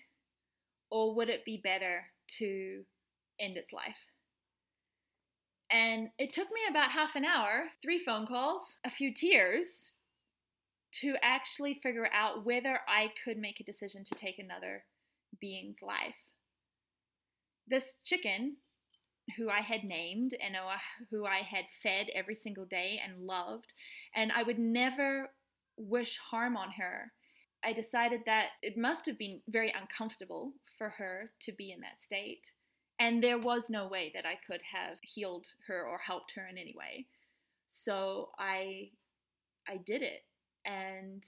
Or 0.89 1.13
would 1.13 1.29
it 1.29 1.43
be 1.43 1.59
better 1.61 2.05
to 2.39 2.83
end 3.39 3.57
its 3.57 3.73
life? 3.73 4.06
And 5.69 6.09
it 6.17 6.31
took 6.31 6.47
me 6.49 6.61
about 6.69 6.91
half 6.91 7.15
an 7.15 7.25
hour, 7.25 7.65
three 7.81 7.99
phone 7.99 8.25
calls, 8.25 8.77
a 8.85 8.91
few 8.91 9.13
tears 9.13 9.93
to 10.93 11.15
actually 11.21 11.73
figure 11.83 12.09
out 12.13 12.45
whether 12.45 12.79
I 12.87 13.11
could 13.23 13.37
make 13.37 13.59
a 13.59 13.65
decision 13.65 14.03
to 14.05 14.15
take 14.15 14.39
another 14.39 14.85
being's 15.39 15.81
life. 15.81 16.15
This 17.67 17.97
chicken, 18.03 18.57
who 19.35 19.49
I 19.49 19.59
had 19.59 19.83
named 19.83 20.33
and 20.41 20.55
who 21.11 21.25
I 21.25 21.39
had 21.39 21.65
fed 21.83 22.07
every 22.15 22.35
single 22.35 22.65
day 22.65 23.01
and 23.03 23.27
loved, 23.27 23.73
and 24.15 24.31
I 24.31 24.43
would 24.43 24.57
never 24.57 25.31
wish 25.75 26.17
harm 26.17 26.55
on 26.55 26.71
her. 26.79 27.11
I 27.63 27.73
decided 27.73 28.21
that 28.25 28.51
it 28.61 28.77
must 28.77 29.05
have 29.05 29.17
been 29.17 29.41
very 29.49 29.73
uncomfortable 29.77 30.53
for 30.77 30.89
her 30.89 31.31
to 31.41 31.51
be 31.51 31.71
in 31.71 31.81
that 31.81 32.01
state 32.01 32.51
and 32.99 33.23
there 33.23 33.37
was 33.37 33.69
no 33.69 33.87
way 33.87 34.11
that 34.15 34.25
I 34.25 34.39
could 34.45 34.61
have 34.73 34.97
healed 35.01 35.47
her 35.67 35.85
or 35.85 35.99
helped 35.99 36.33
her 36.35 36.47
in 36.47 36.57
any 36.57 36.75
way. 36.77 37.05
So 37.67 38.29
I 38.39 38.89
I 39.67 39.77
did 39.77 40.01
it 40.01 40.23
and 40.65 41.23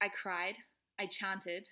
I 0.00 0.08
cried, 0.08 0.54
I 1.00 1.06
chanted, 1.06 1.66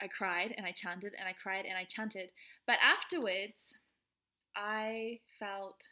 I 0.00 0.08
cried 0.08 0.54
and 0.56 0.66
I 0.66 0.72
chanted 0.72 1.12
and 1.18 1.28
I 1.28 1.34
cried 1.40 1.64
and 1.66 1.76
I 1.76 1.84
chanted. 1.84 2.30
But 2.66 2.78
afterwards, 2.82 3.76
I 4.56 5.20
felt 5.38 5.88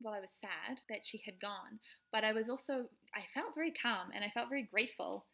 well, 0.00 0.14
I 0.14 0.20
was 0.20 0.32
sad 0.32 0.80
that 0.88 1.04
she 1.04 1.22
had 1.24 1.40
gone, 1.40 1.78
but 2.10 2.24
I 2.24 2.32
was 2.32 2.48
also 2.48 2.86
I 3.14 3.22
felt 3.34 3.54
very 3.54 3.72
calm 3.72 4.08
and 4.14 4.24
I 4.24 4.30
felt 4.30 4.48
very 4.48 4.62
grateful 4.62 5.26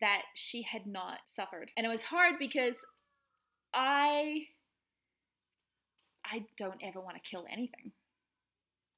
that 0.00 0.22
she 0.34 0.62
had 0.62 0.86
not 0.86 1.20
suffered. 1.26 1.70
And 1.76 1.84
it 1.84 1.90
was 1.90 2.02
hard 2.02 2.34
because 2.38 2.78
I 3.74 4.46
I 6.24 6.46
don't 6.56 6.80
ever 6.82 7.00
want 7.00 7.16
to 7.16 7.28
kill 7.28 7.46
anything. 7.50 7.92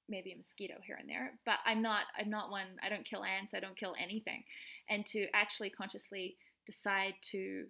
Maybe 0.09 0.33
a 0.33 0.37
mosquito 0.37 0.75
here 0.85 0.99
and 1.00 1.09
there, 1.09 1.33
but 1.47 1.57
I'm 1.64 1.81
not. 1.81 2.04
I'm 2.19 2.28
not 2.28 2.50
one. 2.50 2.78
I 2.83 2.90
don't 2.90 3.07
kill 3.07 3.25
ants. 3.25 3.54
I 3.54 3.61
don't 3.61 3.76
kill 3.76 3.95
anything. 3.99 4.45
And 4.88 5.07
to 5.07 5.26
actually 5.33 5.71
consciously 5.71 6.37
decide 6.66 7.14
to 7.31 7.64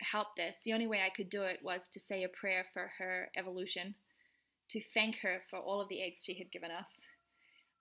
help 0.00 0.28
this, 0.36 0.60
the 0.64 0.72
only 0.72 0.86
way 0.86 1.00
I 1.04 1.10
could 1.10 1.28
do 1.28 1.42
it 1.42 1.58
was 1.62 1.88
to 1.88 2.00
say 2.00 2.22
a 2.22 2.28
prayer 2.28 2.64
for 2.72 2.92
her 2.98 3.30
evolution, 3.36 3.96
to 4.68 4.80
thank 4.94 5.16
her 5.22 5.42
for 5.50 5.58
all 5.58 5.80
of 5.80 5.88
the 5.88 6.02
eggs 6.02 6.22
she 6.24 6.34
had 6.34 6.52
given 6.52 6.70
us, 6.70 7.00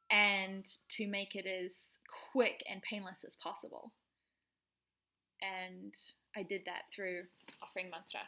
and 0.09 0.65
to 0.89 1.07
make 1.07 1.35
it 1.35 1.45
as 1.45 1.99
quick 2.31 2.63
and 2.69 2.81
painless 2.81 3.23
as 3.25 3.35
possible. 3.35 3.91
And 5.41 5.93
I 6.35 6.43
did 6.43 6.63
that 6.65 6.83
through 6.93 7.23
offering 7.61 7.89
mantra. 7.89 8.21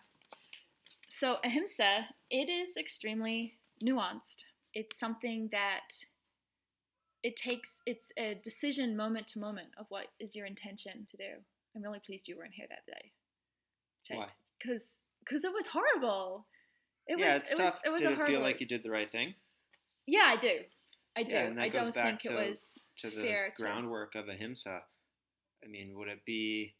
So, 1.15 1.37
ahimsa, 1.43 2.07
it 2.31 2.49
is 2.49 2.75
extremely 2.75 3.53
nuanced. 3.85 4.45
It's 4.73 4.99
something 4.99 5.49
that 5.51 5.93
it 7.21 7.35
takes, 7.35 7.79
it's 7.85 8.11
a 8.17 8.39
decision 8.43 8.97
moment 8.97 9.27
to 9.27 9.39
moment 9.39 9.67
of 9.77 9.85
what 9.89 10.07
is 10.19 10.35
your 10.35 10.47
intention 10.47 11.05
to 11.11 11.17
do. 11.17 11.29
I'm 11.75 11.83
really 11.83 12.01
pleased 12.03 12.27
you 12.27 12.35
weren't 12.35 12.55
here 12.55 12.65
that 12.67 12.87
day. 12.87 13.11
Why? 14.09 14.29
Because 14.57 14.95
because 15.23 15.45
it 15.45 15.53
was 15.53 15.67
horrible. 15.67 16.47
It 17.05 17.19
yeah, 17.19 17.35
was, 17.35 17.43
it's 17.43 17.51
it 17.51 17.57
tough. 17.57 17.73
Was, 17.73 17.81
it 17.85 17.91
was 17.91 18.01
did 18.01 18.19
it 18.19 18.25
feel 18.25 18.41
like 18.41 18.59
you 18.59 18.65
did 18.65 18.81
the 18.81 18.89
right 18.89 19.09
thing? 19.09 19.35
Yeah, 20.07 20.25
I 20.25 20.37
do. 20.37 20.61
I 21.15 21.21
do. 21.21 21.35
Yeah, 21.35 21.41
and 21.43 21.57
that 21.59 21.63
I 21.63 21.69
goes 21.69 21.83
don't 21.83 21.95
back 21.95 22.05
think 22.05 22.21
to, 22.21 22.41
it 22.41 22.49
was 22.49 22.79
to 22.97 23.11
the 23.11 23.35
groundwork 23.55 24.13
to... 24.13 24.19
of 24.19 24.29
ahimsa. 24.29 24.81
I 25.63 25.67
mean, 25.67 25.93
would 25.95 26.07
it 26.07 26.25
be 26.25 26.73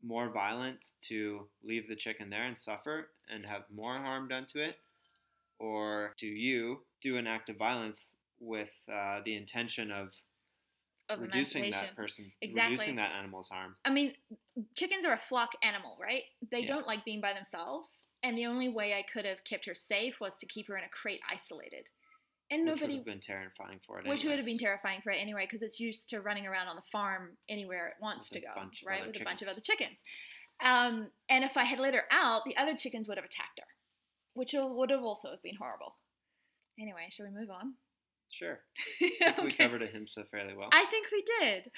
more 0.00 0.30
violent 0.30 0.78
to 1.08 1.48
leave 1.64 1.88
the 1.88 1.96
chicken 1.96 2.30
there 2.30 2.44
and 2.44 2.56
suffer 2.56 3.08
and 3.32 3.44
have 3.46 3.62
more 3.74 3.94
harm 3.94 4.28
done 4.28 4.46
to 4.52 4.62
it? 4.62 4.76
Or 5.58 6.14
do 6.18 6.26
you 6.26 6.80
do 7.02 7.16
an 7.16 7.26
act 7.26 7.48
of 7.48 7.56
violence 7.56 8.16
with 8.40 8.70
uh, 8.92 9.20
the 9.24 9.36
intention 9.36 9.90
of, 9.90 10.14
of 11.08 11.20
reducing 11.20 11.70
that 11.72 11.96
person, 11.96 12.30
exactly. 12.40 12.72
reducing 12.72 12.96
that 12.96 13.12
animal's 13.12 13.48
harm? 13.48 13.74
I 13.84 13.90
mean, 13.90 14.14
chickens 14.74 15.04
are 15.04 15.14
a 15.14 15.18
flock 15.18 15.50
animal, 15.62 15.98
right? 16.00 16.22
They 16.50 16.60
Yeah. 16.60 16.68
don't 16.68 16.86
like 16.86 17.04
being 17.04 17.20
by 17.20 17.32
themselves. 17.32 18.04
And 18.22 18.36
the 18.36 18.46
only 18.46 18.68
way 18.68 18.94
I 18.94 19.02
could 19.02 19.24
have 19.24 19.44
kept 19.44 19.64
her 19.66 19.74
safe 19.74 20.20
was 20.20 20.38
to 20.38 20.46
keep 20.46 20.66
her 20.68 20.76
in 20.76 20.84
a 20.84 20.88
crate 20.88 21.20
isolated. 21.30 21.88
And 22.50 22.64
Which 22.64 22.80
would 22.80 22.80
nobody 22.80 22.96
have 22.96 23.04
been 23.04 23.20
terrifying 23.20 23.78
for 23.86 24.00
it. 24.00 24.06
which 24.06 24.24
would 24.24 24.36
have 24.36 24.46
been 24.46 24.58
terrifying 24.58 25.02
for 25.02 25.10
it 25.12 25.16
anyway 25.16 25.44
because 25.44 25.62
it's 25.62 25.78
used 25.78 26.08
to 26.10 26.22
running 26.22 26.46
around 26.46 26.68
on 26.68 26.76
the 26.76 26.82
farm 26.90 27.36
anywhere 27.48 27.88
it 27.88 27.94
wants 28.00 28.30
With 28.30 28.42
to 28.42 28.48
go, 28.48 28.54
right? 28.86 29.06
With 29.06 29.20
a 29.20 29.24
bunch 29.24 29.42
of 29.42 29.48
other 29.48 29.60
chickens. 29.60 30.02
Um, 30.64 31.08
and 31.28 31.44
if 31.44 31.56
I 31.56 31.64
had 31.64 31.78
let 31.78 31.94
her 31.94 32.04
out, 32.10 32.42
the 32.44 32.56
other 32.56 32.74
chickens 32.76 33.08
would 33.08 33.16
have 33.16 33.24
attacked 33.24 33.60
her, 33.60 33.66
which 34.34 34.54
would 34.54 34.90
have 34.90 35.02
also 35.02 35.28
been 35.42 35.56
horrible. 35.56 35.96
Anyway, 36.80 37.08
shall 37.10 37.26
we 37.26 37.32
move 37.32 37.50
on? 37.50 37.74
Sure. 38.30 38.58
Think 38.98 39.38
we 39.42 39.52
covered 39.52 39.82
ahimsa 39.82 40.24
fairly 40.30 40.54
well. 40.54 40.68
I 40.72 40.84
think 40.90 41.06
we 41.10 41.24
did. 41.40 41.70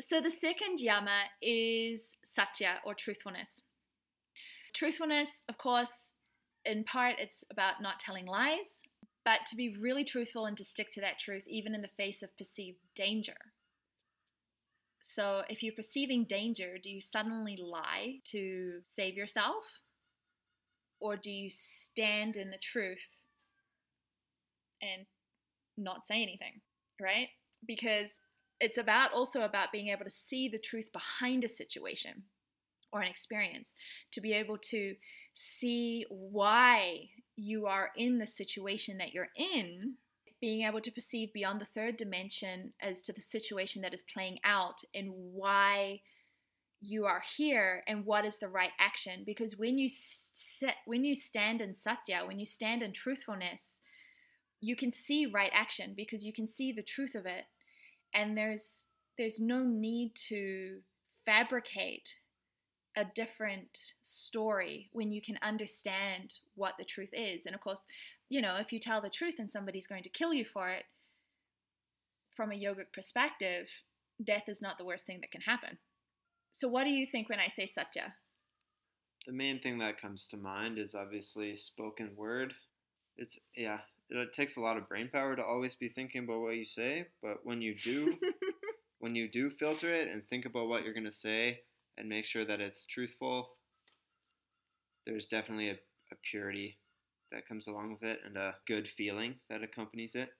So 0.00 0.20
the 0.20 0.30
second 0.30 0.80
yama 0.80 1.24
is 1.42 2.16
satya 2.24 2.76
or 2.84 2.94
truthfulness. 2.94 3.62
Truthfulness, 4.72 5.42
of 5.48 5.58
course, 5.58 6.12
in 6.64 6.84
part 6.84 7.16
it's 7.18 7.44
about 7.50 7.82
not 7.82 7.98
telling 7.98 8.26
lies, 8.26 8.82
but 9.24 9.40
to 9.46 9.56
be 9.56 9.76
really 9.76 10.04
truthful 10.04 10.46
and 10.46 10.56
to 10.56 10.64
stick 10.64 10.92
to 10.92 11.00
that 11.00 11.18
truth 11.18 11.44
even 11.48 11.74
in 11.74 11.82
the 11.82 11.88
face 11.88 12.22
of 12.22 12.36
perceived 12.36 12.78
danger. 12.94 13.36
So 15.08 15.44
if 15.48 15.62
you're 15.62 15.72
perceiving 15.72 16.24
danger, 16.24 16.78
do 16.82 16.90
you 16.90 17.00
suddenly 17.00 17.56
lie 17.56 18.16
to 18.32 18.80
save 18.82 19.14
yourself? 19.14 19.62
Or 20.98 21.16
do 21.16 21.30
you 21.30 21.48
stand 21.48 22.36
in 22.36 22.50
the 22.50 22.58
truth 22.58 23.22
and 24.82 25.06
not 25.78 26.08
say 26.08 26.16
anything, 26.16 26.60
right? 27.00 27.28
Because 27.64 28.18
it's 28.60 28.78
about 28.78 29.12
also 29.12 29.42
about 29.42 29.70
being 29.70 29.88
able 29.88 30.04
to 30.04 30.10
see 30.10 30.48
the 30.48 30.58
truth 30.58 30.90
behind 30.92 31.44
a 31.44 31.48
situation 31.48 32.24
or 32.92 33.00
an 33.00 33.08
experience, 33.08 33.74
to 34.10 34.20
be 34.20 34.32
able 34.32 34.58
to 34.58 34.96
see 35.34 36.04
why 36.08 37.10
you 37.36 37.66
are 37.66 37.90
in 37.96 38.18
the 38.18 38.26
situation 38.26 38.98
that 38.98 39.12
you're 39.12 39.28
in, 39.36 39.94
being 40.46 40.62
able 40.62 40.80
to 40.80 40.92
perceive 40.92 41.32
beyond 41.32 41.60
the 41.60 41.64
third 41.64 41.96
dimension 41.96 42.72
as 42.80 43.02
to 43.02 43.12
the 43.12 43.20
situation 43.20 43.82
that 43.82 43.92
is 43.92 44.04
playing 44.14 44.38
out 44.44 44.80
and 44.94 45.10
why 45.12 46.00
you 46.80 47.04
are 47.04 47.20
here 47.36 47.82
and 47.88 48.06
what 48.06 48.24
is 48.24 48.38
the 48.38 48.46
right 48.46 48.70
action. 48.78 49.24
Because 49.26 49.58
when 49.58 49.76
you 49.76 49.88
when 50.84 51.04
you 51.04 51.16
stand 51.16 51.60
in 51.60 51.74
satya 51.74 52.22
when 52.24 52.38
you 52.38 52.46
stand 52.46 52.80
in 52.80 52.92
truthfulness 52.92 53.80
you 54.60 54.76
can 54.76 54.92
see 54.92 55.26
right 55.26 55.50
action 55.52 55.94
because 55.96 56.24
you 56.24 56.32
can 56.32 56.46
see 56.46 56.70
the 56.70 56.80
truth 56.80 57.16
of 57.16 57.26
it. 57.26 57.46
And 58.14 58.38
there's 58.38 58.86
there's 59.18 59.40
no 59.40 59.64
need 59.64 60.14
to 60.28 60.78
fabricate 61.24 62.18
a 62.96 63.04
different 63.16 63.94
story 64.02 64.90
when 64.92 65.10
you 65.10 65.20
can 65.20 65.40
understand 65.42 66.34
what 66.54 66.74
the 66.78 66.84
truth 66.84 67.10
is. 67.12 67.46
And 67.46 67.54
of 67.56 67.60
course 67.60 67.84
you 68.28 68.40
know 68.40 68.56
if 68.56 68.72
you 68.72 68.78
tell 68.78 69.00
the 69.00 69.08
truth 69.08 69.34
and 69.38 69.50
somebody's 69.50 69.86
going 69.86 70.02
to 70.02 70.08
kill 70.08 70.32
you 70.32 70.44
for 70.44 70.70
it 70.70 70.84
from 72.34 72.52
a 72.52 72.54
yogic 72.54 72.92
perspective 72.92 73.68
death 74.24 74.44
is 74.48 74.62
not 74.62 74.78
the 74.78 74.84
worst 74.84 75.06
thing 75.06 75.20
that 75.20 75.30
can 75.30 75.42
happen. 75.42 75.78
So 76.52 76.68
what 76.68 76.84
do 76.84 76.90
you 76.90 77.06
think 77.06 77.28
when 77.28 77.40
i 77.40 77.48
say 77.48 77.66
satya? 77.66 78.14
The 79.26 79.32
main 79.32 79.60
thing 79.60 79.78
that 79.78 80.00
comes 80.00 80.26
to 80.28 80.36
mind 80.36 80.78
is 80.78 80.94
obviously 80.94 81.56
spoken 81.56 82.10
word. 82.16 82.54
It's 83.16 83.38
yeah 83.54 83.80
it 84.08 84.32
takes 84.32 84.56
a 84.56 84.60
lot 84.60 84.76
of 84.76 84.88
brain 84.88 85.08
power 85.08 85.34
to 85.34 85.44
always 85.44 85.74
be 85.74 85.88
thinking 85.88 86.24
about 86.24 86.40
what 86.40 86.56
you 86.56 86.64
say, 86.64 87.06
but 87.22 87.38
when 87.44 87.60
you 87.60 87.74
do, 87.74 88.14
when 89.00 89.16
you 89.16 89.28
do 89.28 89.50
filter 89.50 89.92
it 89.92 90.08
and 90.08 90.26
think 90.26 90.46
about 90.46 90.68
what 90.68 90.84
you're 90.84 90.94
going 90.94 91.04
to 91.04 91.10
say 91.10 91.60
and 91.98 92.08
make 92.08 92.24
sure 92.24 92.44
that 92.44 92.60
it's 92.60 92.86
truthful, 92.86 93.50
there's 95.06 95.26
definitely 95.26 95.70
a, 95.70 95.78
a 96.12 96.16
purity 96.22 96.78
that 97.32 97.46
comes 97.46 97.66
along 97.66 97.92
with 97.92 98.08
it 98.08 98.20
and 98.24 98.36
a 98.36 98.54
good 98.66 98.86
feeling 98.86 99.34
that 99.50 99.62
accompanies 99.62 100.14
it 100.14 100.30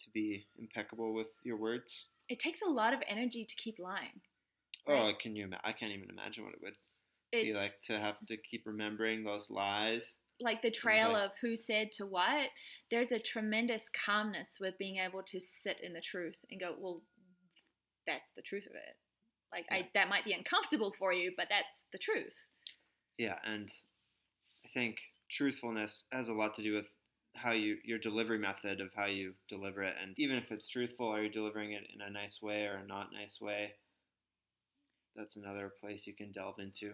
to 0.00 0.10
be 0.12 0.46
impeccable 0.58 1.14
with 1.14 1.28
your 1.44 1.56
words. 1.56 2.06
It 2.28 2.38
takes 2.38 2.60
a 2.62 2.70
lot 2.70 2.92
of 2.92 3.00
energy 3.08 3.44
to 3.44 3.54
keep 3.56 3.76
lying. 3.78 4.20
Oh, 4.88 4.92
right? 4.92 5.14
Oh, 5.14 5.18
can 5.20 5.36
you? 5.36 5.48
I 5.64 5.72
can't 5.72 5.92
even 5.92 6.10
imagine 6.10 6.44
what 6.44 6.54
it 6.54 6.60
would 6.62 6.74
it's, 7.32 7.44
be 7.44 7.54
like 7.54 7.80
to 7.86 7.98
have 7.98 8.16
to 8.26 8.36
keep 8.36 8.62
remembering 8.66 9.24
those 9.24 9.50
lies 9.50 10.16
like 10.40 10.62
the 10.62 10.70
trail 10.70 11.12
like, 11.12 11.24
of 11.24 11.30
who 11.40 11.56
said 11.56 11.92
to 11.92 12.06
what, 12.06 12.48
there's 12.90 13.12
a 13.12 13.18
tremendous 13.18 13.88
calmness 13.88 14.56
with 14.60 14.78
being 14.78 14.98
able 14.98 15.22
to 15.22 15.40
sit 15.40 15.78
in 15.82 15.92
the 15.92 16.00
truth 16.00 16.44
and 16.50 16.60
go, 16.60 16.74
well, 16.78 17.02
that's 18.06 18.30
the 18.36 18.42
truth 18.42 18.66
of 18.66 18.74
it. 18.74 18.96
Like 19.52 19.64
yeah. 19.70 19.78
I, 19.78 19.88
that 19.94 20.08
might 20.08 20.24
be 20.24 20.32
uncomfortable 20.32 20.94
for 20.98 21.12
you, 21.12 21.32
but 21.36 21.46
that's 21.48 21.84
the 21.92 21.98
truth. 21.98 22.34
Yeah, 23.18 23.36
and 23.44 23.70
I 24.64 24.68
think 24.74 24.98
truthfulness 25.30 26.04
has 26.12 26.28
a 26.28 26.32
lot 26.32 26.54
to 26.54 26.62
do 26.62 26.74
with 26.74 26.92
how 27.34 27.52
you 27.52 27.76
your 27.84 27.98
delivery 27.98 28.38
method 28.38 28.80
of 28.80 28.94
how 28.94 29.06
you 29.06 29.34
deliver 29.48 29.82
it, 29.82 29.94
and 30.00 30.18
even 30.18 30.36
if 30.36 30.50
it's 30.50 30.68
truthful, 30.68 31.08
are 31.08 31.22
you 31.22 31.30
delivering 31.30 31.72
it 31.72 31.84
in 31.94 32.00
a 32.00 32.10
nice 32.10 32.40
way 32.40 32.64
or 32.64 32.76
a 32.76 32.86
not 32.86 33.08
nice 33.12 33.40
way? 33.40 33.72
That's 35.14 35.36
another 35.36 35.72
place 35.80 36.06
you 36.06 36.14
can 36.14 36.32
delve 36.32 36.58
into. 36.58 36.92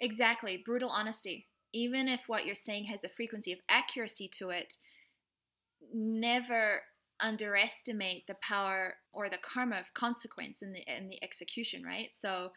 Exactly, 0.00 0.62
brutal 0.64 0.90
honesty 0.90 1.48
even 1.72 2.08
if 2.08 2.20
what 2.26 2.46
you're 2.46 2.54
saying 2.54 2.84
has 2.84 3.04
a 3.04 3.08
frequency 3.08 3.52
of 3.52 3.58
accuracy 3.68 4.28
to 4.38 4.50
it, 4.50 4.76
never 5.92 6.80
underestimate 7.20 8.26
the 8.26 8.36
power 8.42 8.94
or 9.12 9.28
the 9.28 9.38
karma 9.42 9.76
of 9.78 9.92
consequence 9.94 10.62
in 10.62 10.72
the 10.72 10.82
in 10.86 11.08
the 11.08 11.22
execution, 11.22 11.82
right? 11.82 12.14
So 12.14 12.52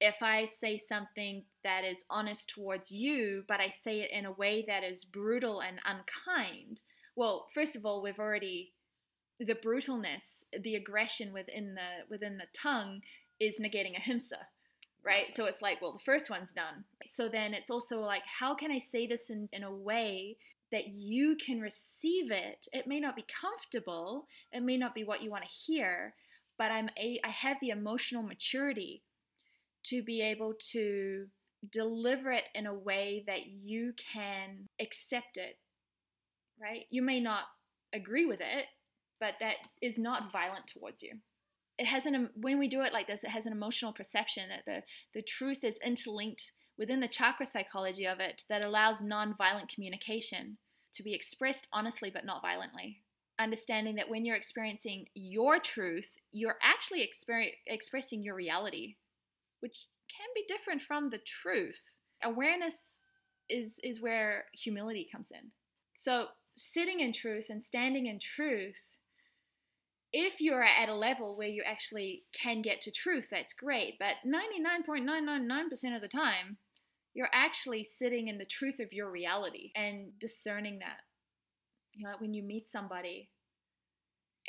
if 0.00 0.22
I 0.22 0.46
say 0.46 0.78
something 0.78 1.44
that 1.62 1.84
is 1.84 2.04
honest 2.08 2.48
towards 2.48 2.90
you, 2.90 3.44
but 3.46 3.60
I 3.60 3.68
say 3.68 4.00
it 4.00 4.10
in 4.10 4.24
a 4.24 4.32
way 4.32 4.64
that 4.66 4.82
is 4.82 5.04
brutal 5.04 5.60
and 5.60 5.78
unkind, 5.84 6.82
well, 7.14 7.48
first 7.54 7.76
of 7.76 7.84
all, 7.84 8.02
we've 8.02 8.18
already 8.18 8.72
the 9.38 9.54
brutalness, 9.54 10.44
the 10.58 10.74
aggression 10.74 11.32
within 11.32 11.74
the 11.74 12.06
within 12.10 12.36
the 12.36 12.46
tongue 12.52 13.02
is 13.38 13.60
negating 13.60 13.96
ahimsa, 13.96 14.48
right? 15.02 15.34
So 15.34 15.46
it's 15.46 15.62
like, 15.62 15.80
well, 15.80 15.92
the 15.92 15.98
first 15.98 16.30
one's 16.30 16.52
done. 16.52 16.84
So 17.06 17.28
then 17.28 17.54
it's 17.54 17.70
also 17.70 18.00
like, 18.00 18.22
how 18.38 18.54
can 18.54 18.70
I 18.70 18.78
say 18.78 19.06
this 19.06 19.30
in, 19.30 19.48
in 19.52 19.62
a 19.62 19.74
way 19.74 20.36
that 20.72 20.88
you 20.88 21.36
can 21.36 21.60
receive 21.60 22.30
it? 22.30 22.68
It 22.72 22.86
may 22.86 23.00
not 23.00 23.16
be 23.16 23.24
comfortable, 23.40 24.26
it 24.52 24.62
may 24.62 24.76
not 24.76 24.94
be 24.94 25.04
what 25.04 25.22
you 25.22 25.30
want 25.30 25.44
to 25.44 25.50
hear, 25.50 26.14
but 26.58 26.70
I'm 26.70 26.90
a, 26.98 27.18
I 27.24 27.30
have 27.30 27.56
the 27.60 27.70
emotional 27.70 28.22
maturity 28.22 29.02
to 29.84 30.02
be 30.02 30.20
able 30.20 30.54
to 30.72 31.26
deliver 31.70 32.30
it 32.30 32.44
in 32.54 32.66
a 32.66 32.74
way 32.74 33.24
that 33.26 33.46
you 33.46 33.92
can 34.12 34.66
accept 34.80 35.36
it, 35.36 35.58
right? 36.60 36.86
You 36.90 37.02
may 37.02 37.20
not 37.20 37.44
agree 37.92 38.24
with 38.24 38.40
it, 38.40 38.66
but 39.18 39.34
that 39.40 39.56
is 39.82 39.98
not 39.98 40.32
violent 40.32 40.66
towards 40.66 41.02
you. 41.02 41.12
It 41.78 41.86
has 41.86 42.06
an 42.06 42.30
when 42.34 42.58
we 42.58 42.68
do 42.68 42.82
it 42.82 42.92
like 42.92 43.06
this 43.06 43.24
it 43.24 43.30
has 43.30 43.46
an 43.46 43.52
emotional 43.52 43.92
perception 43.92 44.48
that 44.50 44.64
the 44.66 44.82
the 45.14 45.22
truth 45.22 45.64
is 45.64 45.78
interlinked 45.84 46.52
within 46.76 47.00
the 47.00 47.08
chakra 47.08 47.46
psychology 47.46 48.06
of 48.06 48.20
it 48.20 48.42
that 48.48 48.64
allows 48.64 49.00
non-violent 49.00 49.72
communication 49.72 50.58
to 50.94 51.02
be 51.02 51.14
expressed 51.14 51.68
honestly 51.72 52.10
but 52.10 52.26
not 52.26 52.42
violently. 52.42 53.02
Understanding 53.38 53.94
that 53.94 54.10
when 54.10 54.26
you're 54.26 54.36
experiencing 54.36 55.06
your 55.14 55.58
truth 55.58 56.10
you're 56.32 56.58
actually 56.62 57.00
exper- 57.00 57.54
expressing 57.66 58.22
your 58.22 58.34
reality 58.34 58.96
which 59.60 59.86
can 60.08 60.28
be 60.34 60.44
different 60.48 60.82
from 60.82 61.08
the 61.08 61.18
truth 61.18 61.94
awareness 62.22 63.02
is 63.48 63.78
is 63.82 64.00
where 64.00 64.44
humility 64.52 65.08
comes 65.10 65.30
in 65.30 65.50
so 65.94 66.26
sitting 66.56 67.00
in 67.00 67.12
truth 67.12 67.46
and 67.48 67.62
standing 67.62 68.06
in 68.06 68.18
truth 68.18 68.96
if 70.12 70.40
you're 70.40 70.64
at 70.64 70.88
a 70.88 70.94
level 70.94 71.36
where 71.36 71.48
you 71.48 71.62
actually 71.64 72.24
can 72.32 72.62
get 72.62 72.80
to 72.82 72.90
truth, 72.90 73.28
that's 73.30 73.52
great. 73.52 73.98
But 73.98 74.16
99.999% 74.26 75.94
of 75.94 76.02
the 76.02 76.08
time, 76.08 76.56
you're 77.14 77.30
actually 77.32 77.84
sitting 77.84 78.28
in 78.28 78.38
the 78.38 78.44
truth 78.44 78.80
of 78.80 78.92
your 78.92 79.10
reality 79.10 79.70
and 79.74 80.18
discerning 80.18 80.80
that. 80.80 81.02
You 81.92 82.06
know, 82.06 82.14
when 82.18 82.34
you 82.34 82.42
meet 82.42 82.68
somebody 82.68 83.30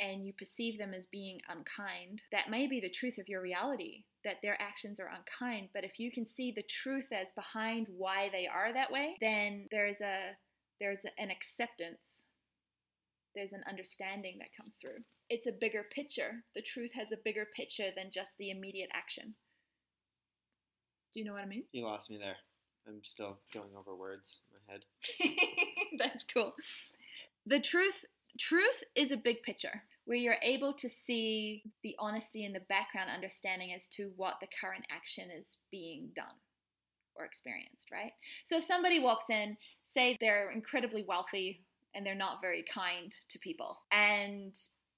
and 0.02 0.26
you 0.26 0.32
perceive 0.36 0.78
them 0.78 0.92
as 0.92 1.06
being 1.06 1.38
unkind, 1.48 2.22
that 2.32 2.50
may 2.50 2.66
be 2.66 2.80
the 2.80 2.90
truth 2.90 3.18
of 3.18 3.28
your 3.28 3.40
reality, 3.40 4.04
that 4.24 4.38
their 4.42 4.60
actions 4.60 4.98
are 4.98 5.08
unkind. 5.08 5.68
But 5.72 5.84
if 5.84 5.98
you 5.98 6.10
can 6.10 6.26
see 6.26 6.50
the 6.50 6.64
truth 6.64 7.06
as 7.12 7.32
behind 7.32 7.86
why 7.96 8.28
they 8.32 8.48
are 8.48 8.72
that 8.72 8.90
way, 8.90 9.16
then 9.20 9.68
there's 9.70 10.00
a 10.00 10.32
there's 10.80 11.04
an 11.16 11.30
acceptance. 11.30 12.24
There's 13.34 13.52
an 13.52 13.62
understanding 13.68 14.38
that 14.40 14.56
comes 14.58 14.74
through 14.74 15.04
it's 15.32 15.46
a 15.46 15.52
bigger 15.52 15.86
picture. 15.90 16.44
The 16.54 16.60
truth 16.60 16.90
has 16.94 17.10
a 17.10 17.16
bigger 17.24 17.46
picture 17.56 17.88
than 17.96 18.10
just 18.12 18.36
the 18.38 18.50
immediate 18.50 18.90
action. 18.92 19.34
Do 21.14 21.20
you 21.20 21.24
know 21.24 21.32
what 21.32 21.42
I 21.42 21.46
mean? 21.46 21.64
You 21.72 21.86
lost 21.86 22.10
me 22.10 22.18
there. 22.18 22.36
I'm 22.86 23.02
still 23.02 23.38
going 23.54 23.70
over 23.78 23.96
words 23.96 24.40
in 24.50 24.58
my 24.66 24.72
head. 24.72 25.98
That's 25.98 26.24
cool. 26.24 26.52
The 27.46 27.60
truth 27.60 28.04
truth 28.38 28.84
is 28.94 29.10
a 29.10 29.16
big 29.16 29.42
picture 29.42 29.84
where 30.04 30.18
you're 30.18 30.36
able 30.42 30.72
to 30.74 30.88
see 30.88 31.62
the 31.82 31.94
honesty 31.98 32.44
in 32.44 32.52
the 32.52 32.60
background 32.68 33.10
understanding 33.12 33.72
as 33.74 33.86
to 33.88 34.12
what 34.16 34.34
the 34.40 34.48
current 34.60 34.84
action 34.90 35.28
is 35.30 35.58
being 35.70 36.10
done 36.14 36.34
or 37.16 37.24
experienced, 37.24 37.90
right? 37.92 38.12
So 38.44 38.56
if 38.56 38.64
somebody 38.64 38.98
walks 38.98 39.30
in, 39.30 39.56
say 39.84 40.16
they're 40.20 40.50
incredibly 40.50 41.04
wealthy 41.06 41.62
and 41.94 42.04
they're 42.04 42.14
not 42.14 42.40
very 42.40 42.64
kind 42.72 43.14
to 43.28 43.38
people, 43.38 43.78
and 43.92 44.54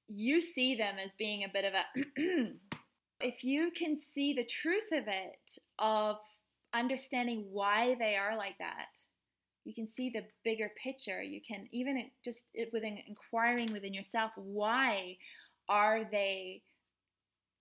you 0.07 0.41
see 0.41 0.77
them 0.77 0.97
as 1.03 1.13
being 1.15 1.45
a 1.45 1.53
bit 1.53 1.65
of 1.65 1.73
a 1.75 1.85
if 3.21 3.43
you 3.43 3.71
can 3.77 3.97
see 3.97 4.35
the 4.35 4.45
truth 4.45 4.93
of 4.93 5.05
it 5.09 5.59
of 5.79 6.17
understanding 6.75 7.47
why 7.51 7.97
they 7.99 8.17
are 8.17 8.37
like 8.37 8.59
that 8.59 8.99
You 9.65 9.75
can 9.75 9.87
see 9.87 10.11
the 10.11 10.25
bigger 10.45 10.71
picture. 10.83 11.23
You 11.23 11.41
can 11.47 11.69
even 11.73 12.11
just 12.25 12.47
within 12.73 12.99
inquiring 13.07 13.73
within 13.73 13.95
yourself, 13.95 14.33
why 14.37 15.17
are 15.69 16.05
they 16.11 16.63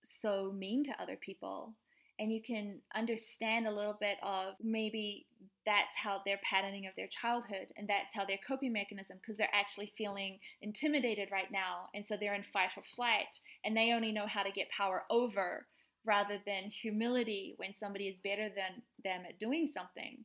so 0.04 0.52
mean 0.54 0.84
to 0.84 1.02
other 1.02 1.16
people? 1.16 1.74
And 2.18 2.32
you 2.32 2.42
can 2.42 2.80
understand 2.94 3.66
a 3.66 3.72
little 3.72 3.96
bit 3.98 4.18
of 4.22 4.54
maybe 4.62 5.26
that's 5.66 5.94
how 5.96 6.20
their 6.24 6.38
patterning 6.48 6.86
of 6.86 6.94
their 6.94 7.06
childhood 7.06 7.72
and 7.76 7.88
that's 7.88 8.14
how 8.14 8.24
their 8.24 8.38
coping 8.46 8.72
mechanism 8.72 9.16
because 9.20 9.36
they're 9.36 9.48
actually 9.52 9.92
feeling 9.96 10.38
intimidated 10.62 11.28
right 11.32 11.50
now 11.50 11.88
and 11.94 12.04
so 12.04 12.16
they're 12.16 12.34
in 12.34 12.44
fight 12.52 12.70
or 12.76 12.82
flight 12.82 13.40
and 13.64 13.76
they 13.76 13.92
only 13.92 14.12
know 14.12 14.26
how 14.26 14.42
to 14.42 14.52
get 14.52 14.68
power 14.70 15.04
over 15.10 15.66
rather 16.04 16.38
than 16.46 16.64
humility 16.64 17.54
when 17.56 17.72
somebody 17.72 18.08
is 18.08 18.18
better 18.18 18.48
than 18.48 18.82
them 19.02 19.22
at 19.26 19.38
doing 19.38 19.66
something 19.66 20.24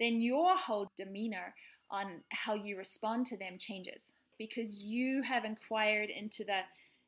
then 0.00 0.20
your 0.20 0.56
whole 0.56 0.90
demeanor 0.96 1.54
on 1.90 2.22
how 2.30 2.54
you 2.54 2.76
respond 2.76 3.26
to 3.26 3.36
them 3.36 3.56
changes 3.58 4.12
because 4.38 4.80
you 4.80 5.22
have 5.22 5.44
inquired 5.44 6.10
into 6.10 6.44
the 6.44 6.60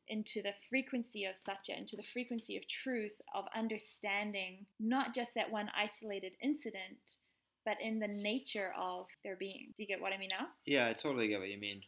into 0.07 0.41
the 0.41 0.53
frequency 0.69 1.23
of 1.23 1.37
satya, 1.37 1.75
into 1.77 1.95
the 1.95 2.03
frequency 2.03 2.57
of 2.57 2.67
truth, 2.67 3.21
of 3.33 3.45
understanding 3.55 4.65
not 4.77 5.15
just 5.15 5.33
that 5.35 5.49
one 5.49 5.71
isolated 5.73 6.33
incident, 6.41 7.17
but 7.65 7.77
in 7.81 7.99
the 7.99 8.07
nature 8.07 8.73
of 8.77 9.05
their 9.23 9.37
being. 9.37 9.73
Do 9.77 9.83
you 9.83 9.87
get 9.87 10.01
what 10.01 10.11
I 10.11 10.17
mean 10.17 10.31
now? 10.37 10.47
Yeah, 10.65 10.89
I 10.89 10.93
totally 10.93 11.29
get 11.29 11.39
what 11.39 11.49
you 11.49 11.59
mean. 11.59 11.81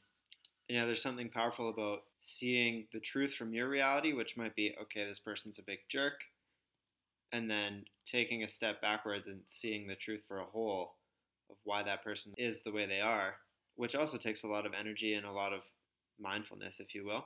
You 0.69 0.79
know, 0.79 0.85
there's 0.85 1.01
something 1.01 1.29
powerful 1.29 1.67
about 1.67 2.03
seeing 2.21 2.87
the 2.93 2.99
truth 3.01 3.33
from 3.33 3.53
your 3.53 3.67
reality, 3.67 4.13
which 4.13 4.37
might 4.37 4.55
be, 4.55 4.73
okay, 4.81 5.05
this 5.05 5.19
person's 5.19 5.59
a 5.59 5.63
big 5.63 5.79
jerk, 5.89 6.21
and 7.33 7.49
then 7.49 7.83
taking 8.05 8.43
a 8.43 8.49
step 8.49 8.79
backwards 8.81 9.27
and 9.27 9.41
seeing 9.47 9.87
the 9.87 9.95
truth 9.95 10.23
for 10.27 10.39
a 10.39 10.45
whole 10.45 10.95
of 11.49 11.57
why 11.63 11.83
that 11.83 12.03
person 12.03 12.31
is 12.37 12.61
the 12.61 12.71
way 12.71 12.85
they 12.85 13.01
are, 13.01 13.35
which 13.75 13.95
also 13.95 14.17
takes 14.17 14.43
a 14.43 14.47
lot 14.47 14.65
of 14.65 14.73
energy 14.79 15.15
and 15.15 15.25
a 15.25 15.31
lot 15.31 15.51
of 15.51 15.63
mindfulness, 16.19 16.79
if 16.79 16.93
you 16.93 17.05
will. 17.05 17.25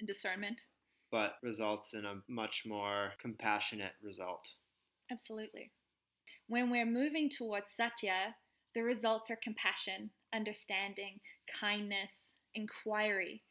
And 0.00 0.08
discernment. 0.08 0.62
But 1.10 1.34
results 1.42 1.92
in 1.92 2.06
a 2.06 2.22
much 2.28 2.64
more 2.66 3.12
compassionate 3.20 3.92
result. 4.02 4.48
Absolutely. 5.10 5.70
When 6.48 6.70
we're 6.70 6.86
moving 6.86 7.28
towards 7.28 7.70
satya, 7.70 8.34
the 8.74 8.82
results 8.82 9.30
are 9.30 9.38
compassion, 9.42 10.10
understanding, 10.34 11.20
kindness, 11.60 12.32
inquiry. 12.54 13.42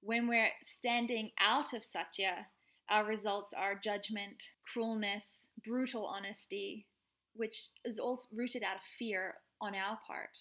When 0.00 0.26
we're 0.26 0.50
standing 0.62 1.30
out 1.40 1.72
of 1.72 1.84
satya, 1.84 2.46
our 2.90 3.04
results 3.04 3.52
are 3.52 3.74
judgment, 3.74 4.42
cruelness, 4.64 5.48
brutal 5.64 6.06
honesty, 6.06 6.86
which 7.34 7.68
is 7.84 7.98
all 7.98 8.20
rooted 8.32 8.62
out 8.62 8.76
of 8.76 8.82
fear 8.98 9.34
on 9.60 9.74
our 9.74 9.98
part 10.06 10.40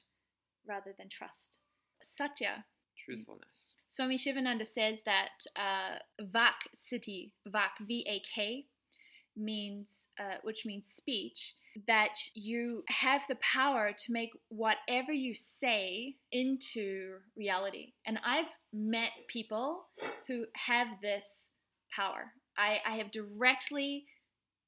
rather 0.68 0.94
than 0.98 1.10
trust. 1.10 1.60
Satya. 2.02 2.66
Truthfulness. 3.06 3.74
Swami 3.90 4.18
Shivananda 4.18 4.66
says 4.66 5.04
that 5.06 5.30
uh, 5.56 6.00
Vak 6.22 6.68
Siddhi, 6.76 7.32
Vak, 7.48 7.80
V 7.82 8.06
A 8.08 8.22
K, 8.36 8.66
means, 9.36 10.08
uh, 10.20 10.38
which 10.44 10.66
means 10.66 10.88
speech, 10.88 11.56
that 11.88 12.16
you 12.34 12.84
have 12.88 13.22
the 13.30 13.36
power 13.36 13.94
to 13.98 14.12
make 14.12 14.32
whatever 14.50 15.14
you 15.14 15.36
say 15.36 16.16
into 16.32 17.18
reality. 17.38 17.94
And 18.06 18.20
I've 18.26 18.50
met 18.74 19.12
people 19.28 19.86
who 20.28 20.46
have 20.56 20.88
this 21.02 21.52
power. 21.98 22.34
I, 22.58 22.80
I 22.86 22.98
have 22.98 23.12
directly 23.12 24.06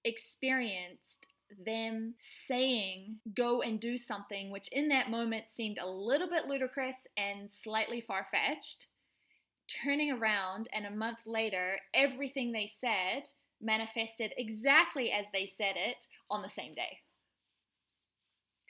experienced 0.04 1.28
them 1.66 2.14
saying, 2.20 3.18
go 3.36 3.62
and 3.62 3.80
do 3.80 3.98
something, 3.98 4.52
which 4.52 4.68
in 4.72 4.90
that 4.90 5.10
moment 5.10 5.46
seemed 5.52 5.78
a 5.80 5.90
little 5.90 6.30
bit 6.30 6.48
ludicrous 6.48 7.08
and 7.18 7.52
slightly 7.52 8.02
far 8.02 8.28
fetched, 8.32 8.88
turning 9.84 10.12
around, 10.12 10.68
and 10.74 10.86
a 10.86 10.92
month 10.92 11.20
later, 11.26 11.80
everything 11.94 12.52
they 12.52 12.68
said 12.68 13.24
manifested 13.62 14.32
exactly 14.38 15.12
as 15.12 15.26
they 15.34 15.46
said 15.46 15.76
it 15.76 16.06
on 16.30 16.42
the 16.42 16.50
same 16.50 16.74
day. 16.74 17.00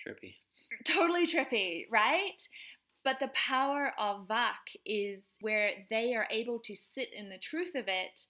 Trippy. 0.06 0.36
Totally 0.86 1.28
trippy, 1.28 1.86
right? 1.92 2.42
But 3.04 3.20
the 3.20 3.30
power 3.30 3.94
of 3.98 4.28
Vak 4.28 4.78
is 4.86 5.36
where 5.42 5.72
they 5.90 6.16
are 6.16 6.28
able 6.32 6.60
to 6.66 6.76
sit 6.76 7.10
in 7.14 7.30
the 7.30 7.38
truth 7.38 7.76
of 7.76 7.88
it 7.88 8.22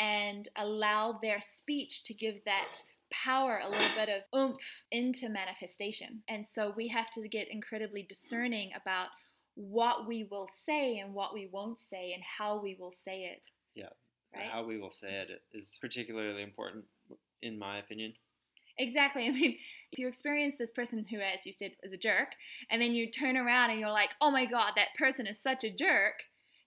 and 0.00 0.48
allow 0.56 1.18
their 1.22 1.40
speech 1.42 2.02
to 2.04 2.14
give 2.14 2.36
that 2.46 2.82
power 3.12 3.60
a 3.62 3.68
little 3.68 3.94
bit 3.94 4.08
of 4.08 4.22
oomph 4.34 4.84
into 4.90 5.28
manifestation. 5.28 6.22
And 6.26 6.46
so 6.46 6.72
we 6.74 6.88
have 6.88 7.10
to 7.12 7.28
get 7.28 7.48
incredibly 7.50 8.02
discerning 8.02 8.70
about 8.74 9.08
what 9.56 10.08
we 10.08 10.24
will 10.24 10.48
say 10.52 10.98
and 10.98 11.12
what 11.12 11.34
we 11.34 11.48
won't 11.52 11.78
say 11.78 12.12
and 12.14 12.22
how 12.38 12.60
we 12.60 12.76
will 12.80 12.92
say 12.92 13.24
it. 13.24 13.42
Yeah. 13.74 13.90
Right? 14.34 14.46
How 14.46 14.64
we 14.64 14.78
will 14.78 14.90
say 14.90 15.08
it 15.08 15.42
is 15.52 15.76
particularly 15.80 16.42
important, 16.42 16.84
in 17.42 17.58
my 17.58 17.78
opinion. 17.78 18.14
Exactly. 18.78 19.26
I 19.28 19.32
mean, 19.32 19.58
if 19.92 19.98
you 19.98 20.08
experience 20.08 20.54
this 20.58 20.70
person 20.70 21.04
who, 21.10 21.18
as 21.18 21.44
you 21.44 21.52
said, 21.52 21.72
is 21.82 21.92
a 21.92 21.98
jerk, 21.98 22.28
and 22.70 22.80
then 22.80 22.92
you 22.92 23.10
turn 23.10 23.36
around 23.36 23.70
and 23.70 23.80
you're 23.80 23.90
like, 23.90 24.10
oh 24.20 24.30
my 24.30 24.46
God, 24.46 24.72
that 24.76 24.94
person 24.98 25.26
is 25.26 25.42
such 25.42 25.64
a 25.64 25.70
jerk, 25.70 26.14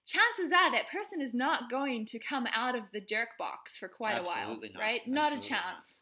chances 0.06 0.52
are 0.52 0.72
that 0.72 0.90
person 0.92 1.22
is 1.22 1.34
not 1.34 1.70
going 1.70 2.06
to 2.08 2.20
come 2.20 2.48
out 2.54 2.78
of 2.78 2.84
the 2.92 3.02
jerk 3.02 3.30
box 3.40 3.78
for 3.78 3.88
quite 3.88 4.16
Absolutely 4.16 4.70
a 4.70 4.72
while, 4.72 4.74
not. 4.74 4.80
right? 4.82 5.02
Not 5.08 5.32
a 5.34 5.36
Absolutely 5.38 5.50
chance. 5.50 6.02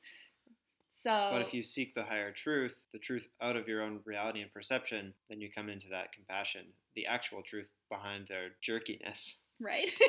So, 0.93 1.29
But 1.31 1.41
if 1.41 1.53
you 1.53 1.63
seek 1.63 1.95
the 1.95 2.03
higher 2.03 2.31
truth, 2.31 2.85
the 2.93 2.99
truth 2.99 3.27
out 3.41 3.55
of 3.55 3.67
your 3.67 3.81
own 3.81 4.01
reality 4.05 4.41
and 4.41 4.53
perception, 4.53 5.13
then 5.29 5.41
you 5.41 5.49
come 5.55 5.67
into 5.69 5.87
that 5.89 6.13
compassion, 6.13 6.65
the 6.95 7.07
actual 7.07 7.41
truth 7.41 7.69
behind 7.89 8.27
their 8.27 8.49
jerkiness. 8.61 9.35
right? 9.59 9.89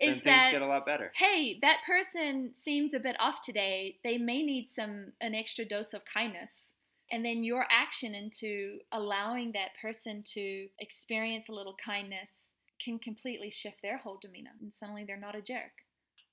Then 0.00 0.14
things 0.14 0.24
that 0.24 0.50
get 0.52 0.62
a 0.62 0.66
lot 0.66 0.86
better. 0.86 1.12
hey, 1.14 1.58
that 1.60 1.80
person 1.86 2.52
seems 2.54 2.94
a 2.94 2.98
bit 3.00 3.16
off 3.20 3.42
today. 3.42 3.98
They 4.02 4.16
may 4.16 4.42
need 4.42 4.68
some 4.70 5.12
an 5.20 5.34
extra 5.34 5.66
dose 5.66 5.92
of 5.92 6.06
kindness. 6.06 6.72
And 7.12 7.22
then 7.22 7.42
your 7.44 7.66
action 7.70 8.14
into 8.14 8.78
allowing 8.92 9.52
that 9.52 9.70
person 9.82 10.22
to 10.34 10.68
experience 10.78 11.50
a 11.50 11.52
little 11.52 11.76
kindness 11.84 12.54
can 12.82 12.98
completely 12.98 13.50
shift 13.50 13.82
their 13.82 13.98
whole 13.98 14.18
demeanor. 14.20 14.52
And 14.60 14.72
suddenly 14.74 15.04
they're 15.04 15.16
not 15.16 15.36
a 15.36 15.42
jerk. 15.42 15.72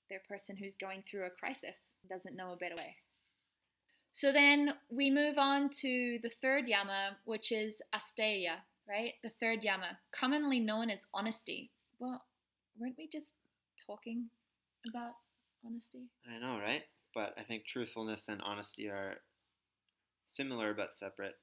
They're 0.08 0.22
a 0.24 0.32
person 0.32 0.56
who's 0.56 0.74
going 0.80 1.04
through 1.08 1.26
a 1.26 1.30
crisis, 1.30 1.94
doesn't 2.08 2.36
know 2.36 2.52
a 2.52 2.56
better 2.56 2.76
way. 2.76 2.96
So 4.12 4.32
then 4.32 4.74
we 4.90 5.10
move 5.10 5.38
on 5.38 5.68
to 5.80 6.18
the 6.22 6.30
third 6.30 6.66
yama, 6.66 7.18
which 7.24 7.52
is 7.52 7.82
asteya, 7.94 8.56
right? 8.88 9.12
The 9.22 9.30
third 9.40 9.62
yama, 9.62 9.98
commonly 10.12 10.60
known 10.60 10.90
as 10.90 11.00
honesty. 11.12 11.70
Well, 11.98 12.22
weren't 12.78 12.96
we 12.98 13.08
just 13.12 13.34
talking 13.86 14.30
about 14.88 15.12
honesty? 15.64 16.08
I 16.26 16.38
know, 16.38 16.58
right? 16.58 16.82
But 17.14 17.34
I 17.38 17.42
think 17.42 17.64
truthfulness 17.64 18.28
and 18.28 18.40
honesty 18.42 18.88
are 18.88 19.16
similar 20.26 20.74
but 20.74 20.94
separate. 20.94 21.34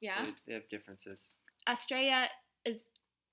Yeah. 0.00 0.24
They, 0.24 0.30
they 0.46 0.54
have 0.54 0.68
differences. 0.68 1.34
Asteya 1.68 2.26
is 2.64 2.86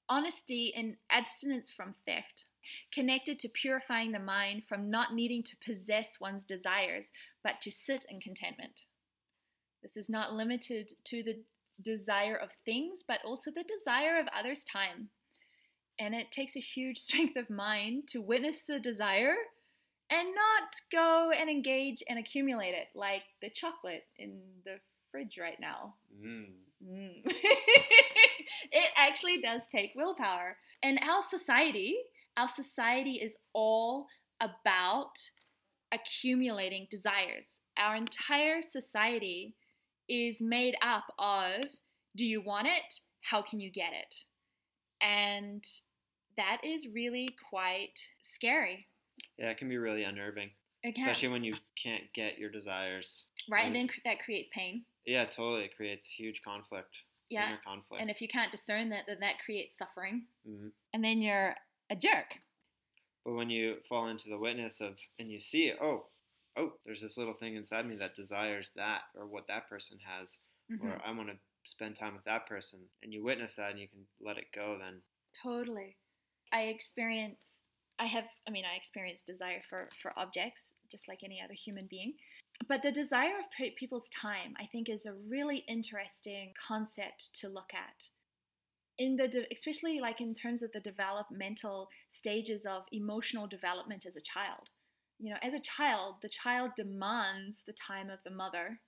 honesty 0.09 0.73
and 0.75 0.95
abstinence 1.09 1.71
from 1.71 1.95
theft, 2.05 2.45
connected 2.93 3.39
to 3.39 3.49
purifying 3.49 4.11
the 4.11 4.19
mind 4.19 4.63
from 4.67 4.89
not 4.89 5.13
needing 5.13 5.43
to 5.43 5.57
possess 5.65 6.19
one's 6.19 6.43
desires, 6.43 7.11
but 7.43 7.61
to 7.61 7.71
sit 7.71 8.05
in 8.09 8.19
contentment. 8.19 8.81
This 9.81 9.97
is 9.97 10.09
not 10.09 10.33
limited 10.33 10.91
to 11.05 11.23
the 11.23 11.43
desire 11.81 12.35
of 12.35 12.49
things, 12.65 13.03
but 13.07 13.19
also 13.25 13.51
the 13.51 13.63
desire 13.63 14.19
of 14.19 14.27
others' 14.37 14.63
time. 14.63 15.09
And 15.99 16.15
it 16.15 16.31
takes 16.31 16.55
a 16.55 16.59
huge 16.59 16.97
strength 16.99 17.35
of 17.35 17.49
mind 17.49 18.07
to 18.09 18.21
witness 18.21 18.65
the 18.65 18.79
desire 18.79 19.35
and 20.09 20.27
not 20.29 20.69
go 20.91 21.31
and 21.31 21.49
engage 21.49 22.03
and 22.07 22.19
accumulate 22.19 22.73
it 22.73 22.87
like 22.93 23.23
the 23.41 23.49
chocolate 23.49 24.05
in 24.17 24.39
the 24.63 24.77
fridge 25.11 25.37
right 25.39 25.59
now. 25.59 25.95
Mm. 26.23 26.51
Mm. 26.85 27.21
it 27.25 28.91
actually 28.95 29.41
does 29.41 29.67
take 29.67 29.91
willpower. 29.95 30.57
And 30.83 30.99
our 30.99 31.21
society, 31.27 31.95
our 32.37 32.47
society 32.47 33.13
is 33.13 33.37
all 33.53 34.07
about 34.41 35.13
accumulating 35.91 36.87
desires. 36.91 37.61
Our 37.77 37.95
entire 37.95 38.61
society 38.61 39.55
is 40.09 40.41
made 40.41 40.75
up 40.81 41.05
of 41.17 41.63
do 42.15 42.25
you 42.25 42.41
want 42.41 42.67
it? 42.67 42.99
How 43.21 43.41
can 43.41 43.59
you 43.59 43.71
get 43.71 43.91
it? 43.93 44.15
And 45.01 45.63
that 46.37 46.61
is 46.63 46.87
really 46.93 47.29
quite 47.49 47.99
scary. 48.21 48.87
Yeah, 49.37 49.49
it 49.49 49.57
can 49.57 49.69
be 49.69 49.77
really 49.77 50.03
unnerving, 50.03 50.51
especially 50.85 51.29
when 51.29 51.43
you 51.43 51.53
can't 51.81 52.03
get 52.13 52.37
your 52.37 52.49
desires. 52.49 53.25
right? 53.49 53.65
And 53.65 53.75
then 53.75 53.89
that 54.05 54.19
creates 54.19 54.49
pain. 54.53 54.85
Yeah, 55.05 55.25
totally. 55.25 55.65
It 55.65 55.75
creates 55.75 56.07
huge 56.07 56.41
conflict. 56.41 57.03
Yeah. 57.29 57.47
Inner 57.49 57.61
conflict. 57.65 58.01
And 58.01 58.09
if 58.09 58.21
you 58.21 58.27
can't 58.27 58.51
discern 58.51 58.89
that, 58.89 59.05
then 59.07 59.19
that 59.21 59.39
creates 59.43 59.77
suffering. 59.77 60.27
Mhm. 60.47 60.71
And 60.93 61.03
then 61.03 61.21
you're 61.21 61.55
a 61.89 61.95
jerk. 61.95 62.39
But 63.23 63.33
when 63.33 63.49
you 63.49 63.81
fall 63.89 64.07
into 64.07 64.29
the 64.29 64.37
witness 64.37 64.81
of, 64.81 64.99
and 65.17 65.31
you 65.31 65.39
see, 65.39 65.73
oh, 65.73 66.05
oh, 66.55 66.79
there's 66.85 67.01
this 67.01 67.17
little 67.17 67.33
thing 67.33 67.55
inside 67.55 67.85
me 67.87 67.95
that 67.97 68.15
desires 68.15 68.71
that 68.75 69.03
or 69.15 69.25
what 69.27 69.47
that 69.47 69.67
person 69.67 69.99
has, 69.99 70.39
Mhm. 70.71 70.83
or 70.83 71.01
I 71.03 71.11
want 71.11 71.29
to 71.29 71.39
spend 71.65 71.95
time 71.95 72.15
with 72.15 72.25
that 72.25 72.45
person 72.45 72.87
and 73.01 73.11
you 73.11 73.23
witness 73.23 73.55
that 73.55 73.71
and 73.71 73.79
you 73.79 73.87
can 73.87 74.07
let 74.19 74.37
it 74.37 74.51
go, 74.51 74.77
then 74.77 75.03
Totally. 75.33 75.97
I 76.51 76.63
experience 76.63 77.65
I 77.97 78.05
have 78.07 78.27
I 78.47 78.51
mean 78.51 78.65
I 78.65 78.75
experience 78.75 79.21
desire 79.21 79.61
for 79.69 79.89
for 80.01 80.17
objects 80.19 80.75
just 80.91 81.07
like 81.07 81.23
any 81.23 81.41
other 81.41 81.53
human 81.53 81.87
being. 81.87 82.17
But 82.67 82.81
the 82.81 82.91
desire 82.91 83.37
of 83.39 83.75
people's 83.75 84.09
time 84.09 84.55
I 84.59 84.65
think 84.71 84.89
is 84.89 85.05
a 85.05 85.13
really 85.13 85.63
interesting 85.67 86.53
concept 86.67 87.35
to 87.41 87.49
look 87.49 87.71
at. 87.73 88.07
In 88.97 89.17
the 89.17 89.27
de- 89.27 89.47
especially 89.53 89.99
like 89.99 90.21
in 90.21 90.33
terms 90.33 90.63
of 90.63 90.71
the 90.71 90.79
developmental 90.79 91.89
stages 92.09 92.65
of 92.65 92.83
emotional 92.91 93.45
development 93.45 94.05
as 94.05 94.15
a 94.15 94.21
child. 94.21 94.69
You 95.19 95.31
know, 95.31 95.39
as 95.41 95.53
a 95.53 95.59
child, 95.59 96.15
the 96.21 96.29
child 96.29 96.71
demands 96.75 97.63
the 97.63 97.73
time 97.73 98.09
of 98.09 98.19
the 98.23 98.31
mother 98.31 98.79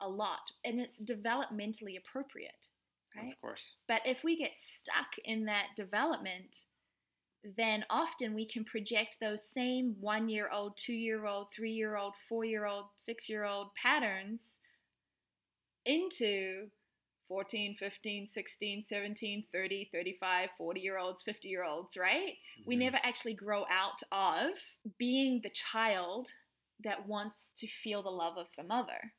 a 0.00 0.08
lot 0.08 0.40
and 0.64 0.80
it's 0.80 1.00
developmentally 1.00 1.98
appropriate, 1.98 2.68
right? 3.16 3.32
of 3.32 3.40
course. 3.40 3.74
But 3.86 4.02
if 4.04 4.24
we 4.24 4.36
get 4.36 4.52
stuck 4.56 5.18
in 5.24 5.44
that 5.44 5.66
development, 5.76 6.64
then 7.44 7.84
often 7.88 8.34
we 8.34 8.46
can 8.46 8.64
project 8.64 9.16
those 9.20 9.48
same 9.48 9.96
one 10.00 10.28
year 10.28 10.50
old, 10.50 10.76
two 10.76 10.92
year 10.92 11.26
old, 11.26 11.48
three 11.54 11.72
year 11.72 11.96
old, 11.96 12.14
four 12.28 12.44
year 12.44 12.66
old, 12.66 12.86
six 12.96 13.28
year 13.28 13.44
old 13.44 13.74
patterns 13.74 14.60
into 15.84 16.70
14, 17.28 17.76
15, 17.78 18.26
16, 18.26 18.82
17, 18.82 19.46
30, 19.52 19.88
35, 19.92 20.50
40 20.58 20.80
year 20.80 20.98
olds, 20.98 21.22
50 21.22 21.48
year 21.48 21.64
olds, 21.64 21.96
right? 21.96 22.36
We 22.66 22.76
Mhm. 22.76 22.80
never 22.80 22.98
actually 23.02 23.34
grow 23.34 23.66
out 23.70 24.02
of 24.10 24.58
being 24.98 25.40
the 25.40 25.50
child 25.50 26.34
that 26.80 27.06
wants 27.06 27.44
to 27.56 27.68
feel 27.68 28.02
the 28.02 28.10
love 28.10 28.36
of 28.36 28.48
the 28.56 28.64
mother. 28.64 29.14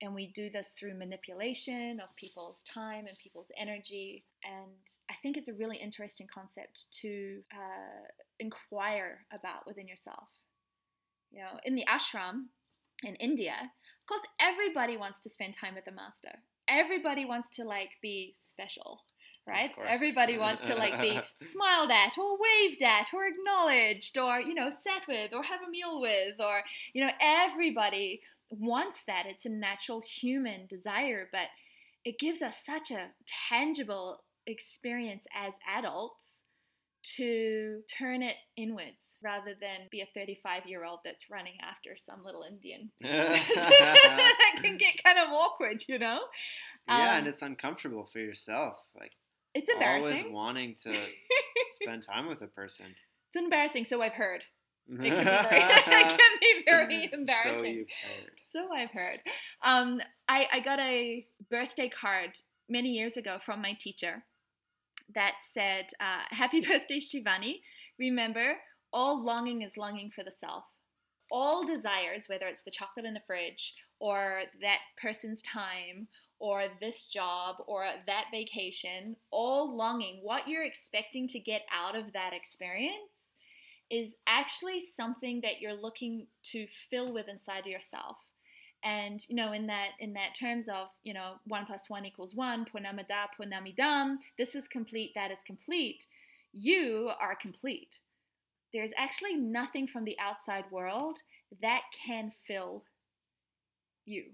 And 0.00 0.14
we 0.14 0.28
do 0.32 0.50
this 0.50 0.72
through 0.72 0.94
manipulation 0.94 2.00
of 2.00 2.14
people's 2.16 2.62
time 2.64 3.06
and 3.06 3.18
people's 3.18 3.50
energy. 3.56 4.24
And 4.46 4.86
I 5.10 5.14
think 5.22 5.36
it's 5.36 5.48
a 5.48 5.54
really 5.54 5.76
interesting 5.76 6.28
concept 6.32 6.86
to 7.02 7.40
uh, 7.52 8.06
inquire 8.38 9.26
about 9.32 9.66
within 9.66 9.88
yourself. 9.88 10.28
You 11.32 11.40
know, 11.40 11.58
in 11.64 11.74
the 11.74 11.84
ashram 11.90 12.46
in 13.04 13.16
India, 13.16 13.54
of 13.60 14.06
course, 14.08 14.22
everybody 14.40 14.96
wants 14.96 15.20
to 15.20 15.30
spend 15.30 15.54
time 15.54 15.74
with 15.74 15.84
the 15.84 15.90
master. 15.90 16.30
Everybody 16.68 17.24
wants 17.24 17.50
to 17.56 17.64
like 17.64 17.90
be 18.00 18.32
special, 18.36 19.00
right? 19.48 19.72
Everybody 19.86 20.38
wants 20.38 20.62
to 20.68 20.76
like 20.76 21.00
be 21.00 21.20
smiled 21.36 21.90
at 21.90 22.16
or 22.16 22.38
waved 22.38 22.82
at 22.82 23.08
or 23.12 23.26
acknowledged 23.26 24.16
or, 24.16 24.40
you 24.40 24.54
know, 24.54 24.70
sat 24.70 25.08
with 25.08 25.34
or 25.34 25.42
have 25.42 25.60
a 25.66 25.70
meal 25.70 26.00
with 26.00 26.40
or, 26.40 26.62
you 26.92 27.04
know, 27.04 27.10
everybody 27.20 28.20
wants 28.50 29.02
that. 29.08 29.26
It's 29.26 29.44
a 29.44 29.50
natural 29.50 30.00
human 30.00 30.66
desire, 30.66 31.28
but 31.32 31.48
it 32.04 32.20
gives 32.20 32.42
us 32.42 32.62
such 32.64 32.92
a 32.92 33.08
tangible 33.50 34.20
experience 34.46 35.24
as 35.34 35.54
adults 35.76 36.42
to 37.16 37.82
turn 37.98 38.20
it 38.22 38.34
inwards 38.56 39.18
rather 39.22 39.54
than 39.60 39.86
be 39.92 40.00
a 40.00 40.08
35 40.12 40.62
year 40.66 40.84
old 40.84 40.98
that's 41.04 41.30
running 41.30 41.54
after 41.62 41.94
some 41.96 42.24
little 42.24 42.42
Indian. 42.42 42.90
that 43.00 44.54
can 44.62 44.76
get 44.78 45.02
kind 45.04 45.18
of 45.18 45.32
awkward, 45.32 45.84
you 45.88 45.98
know? 45.98 46.20
yeah, 46.88 47.12
Um, 47.12 47.18
and 47.18 47.26
it's 47.28 47.42
uncomfortable 47.42 48.06
for 48.06 48.18
yourself. 48.18 48.80
Like 48.98 49.12
It's 49.54 49.70
embarrassing. 49.70 50.16
always 50.18 50.32
wanting 50.32 50.74
to 50.82 50.94
spend 51.70 52.02
time 52.02 52.26
with 52.26 52.42
a 52.42 52.48
person. 52.48 52.86
It's 53.32 53.42
embarrassing, 53.42 53.84
so 53.84 54.02
I've 54.02 54.12
heard. 54.12 54.42
It 54.88 54.96
can 54.98 55.18
be 55.18 55.24
very, 55.24 55.60
it 55.60 56.18
can 56.18 56.30
be 56.40 56.62
very 56.64 57.08
So 57.08 57.16
embarrassing. 57.18 57.74
you've 57.74 57.88
heard. 58.02 58.30
So 58.48 58.68
I've 58.72 58.90
heard. 58.90 59.20
Um, 59.64 60.00
I, 60.28 60.46
I 60.52 60.60
got 60.60 60.78
a 60.78 61.26
birthday 61.50 61.88
card 61.88 62.30
many 62.68 62.90
years 62.90 63.16
ago 63.16 63.38
from 63.44 63.60
my 63.62 63.72
teacher 63.80 64.24
that 65.14 65.34
said, 65.40 65.86
uh, 66.00 66.24
Happy 66.34 66.60
birthday, 66.60 66.98
Shivani. 67.00 67.60
Remember, 67.98 68.56
all 68.92 69.22
longing 69.22 69.62
is 69.62 69.76
longing 69.76 70.10
for 70.10 70.24
the 70.24 70.32
self. 70.32 70.64
All 71.30 71.64
desires, 71.66 72.28
whether 72.28 72.46
it's 72.46 72.62
the 72.62 72.70
chocolate 72.70 73.04
in 73.06 73.14
the 73.14 73.20
fridge, 73.26 73.74
or 73.98 74.42
that 74.60 74.78
person's 75.00 75.42
time, 75.42 76.06
or 76.38 76.64
this 76.80 77.06
job, 77.08 77.56
or 77.66 77.86
that 78.06 78.26
vacation, 78.30 79.16
all 79.30 79.76
longing, 79.76 80.20
what 80.22 80.46
you're 80.46 80.64
expecting 80.64 81.26
to 81.28 81.40
get 81.40 81.62
out 81.72 81.96
of 81.96 82.12
that 82.12 82.32
experience 82.32 83.32
is 83.90 84.16
actually 84.26 84.80
something 84.80 85.40
that 85.40 85.60
you're 85.60 85.80
looking 85.80 86.26
to 86.42 86.66
fill 86.90 87.12
with 87.12 87.28
inside 87.28 87.66
yourself 87.66 88.18
and 88.84 89.26
you 89.28 89.34
know 89.34 89.52
in 89.52 89.66
that 89.66 89.90
in 90.00 90.12
that 90.12 90.34
terms 90.38 90.68
of 90.68 90.88
you 91.02 91.14
know 91.14 91.34
one 91.46 91.66
plus 91.66 91.88
one 91.88 92.04
equals 92.04 92.34
one 92.34 92.64
purnamadah 92.64 93.26
purnamidam 93.38 94.16
this 94.38 94.54
is 94.54 94.68
complete 94.68 95.12
that 95.14 95.30
is 95.30 95.42
complete 95.44 96.06
you 96.52 97.10
are 97.20 97.36
complete 97.36 97.98
there's 98.72 98.92
actually 98.96 99.34
nothing 99.34 99.86
from 99.86 100.04
the 100.04 100.18
outside 100.18 100.64
world 100.70 101.22
that 101.62 101.82
can 102.06 102.32
fill 102.46 102.84
you 104.04 104.24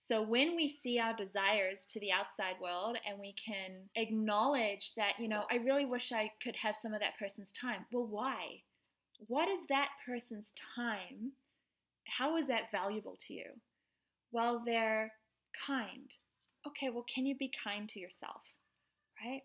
so 0.00 0.22
when 0.22 0.54
we 0.54 0.68
see 0.68 1.00
our 1.00 1.12
desires 1.12 1.84
to 1.86 1.98
the 1.98 2.12
outside 2.12 2.54
world 2.62 2.96
and 3.06 3.18
we 3.18 3.32
can 3.32 3.90
acknowledge 3.96 4.94
that, 4.94 5.14
you 5.18 5.26
know, 5.26 5.42
I 5.50 5.56
really 5.56 5.84
wish 5.84 6.12
I 6.12 6.30
could 6.40 6.54
have 6.54 6.76
some 6.76 6.94
of 6.94 7.00
that 7.00 7.18
person's 7.18 7.50
time. 7.50 7.84
Well, 7.92 8.06
why? 8.06 8.62
What 9.26 9.48
is 9.48 9.66
that 9.66 9.88
person's 10.06 10.52
time? 10.76 11.32
How 12.08 12.36
is 12.36 12.48
that 12.48 12.70
valuable 12.70 13.16
to 13.26 13.34
you? 13.34 13.46
Well, 14.32 14.62
they're 14.64 15.12
kind. 15.66 16.10
Okay, 16.66 16.90
well, 16.90 17.04
can 17.12 17.26
you 17.26 17.36
be 17.36 17.50
kind 17.62 17.88
to 17.90 18.00
yourself? 18.00 18.42
Right? 19.24 19.42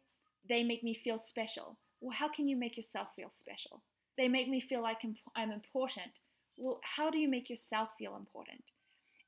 They 0.48 0.64
make 0.64 0.84
me 0.84 0.94
feel 0.94 1.18
special. 1.18 1.78
Well, 2.02 2.16
how 2.18 2.30
can 2.30 2.48
you 2.48 2.58
make 2.58 2.76
yourself 2.76 3.10
feel 3.16 3.30
special? 3.30 3.82
They 4.18 4.28
make 4.28 4.50
me 4.50 4.60
feel 4.60 4.82
like 4.82 4.98
I'm, 5.04 5.16
I'm 5.36 5.52
important. 5.52 6.12
Well, 6.58 6.80
how 6.84 7.10
do 7.10 7.18
you 7.18 7.30
make 7.30 7.50
yourself 7.50 7.90
feel 7.98 8.16
important? 8.16 8.64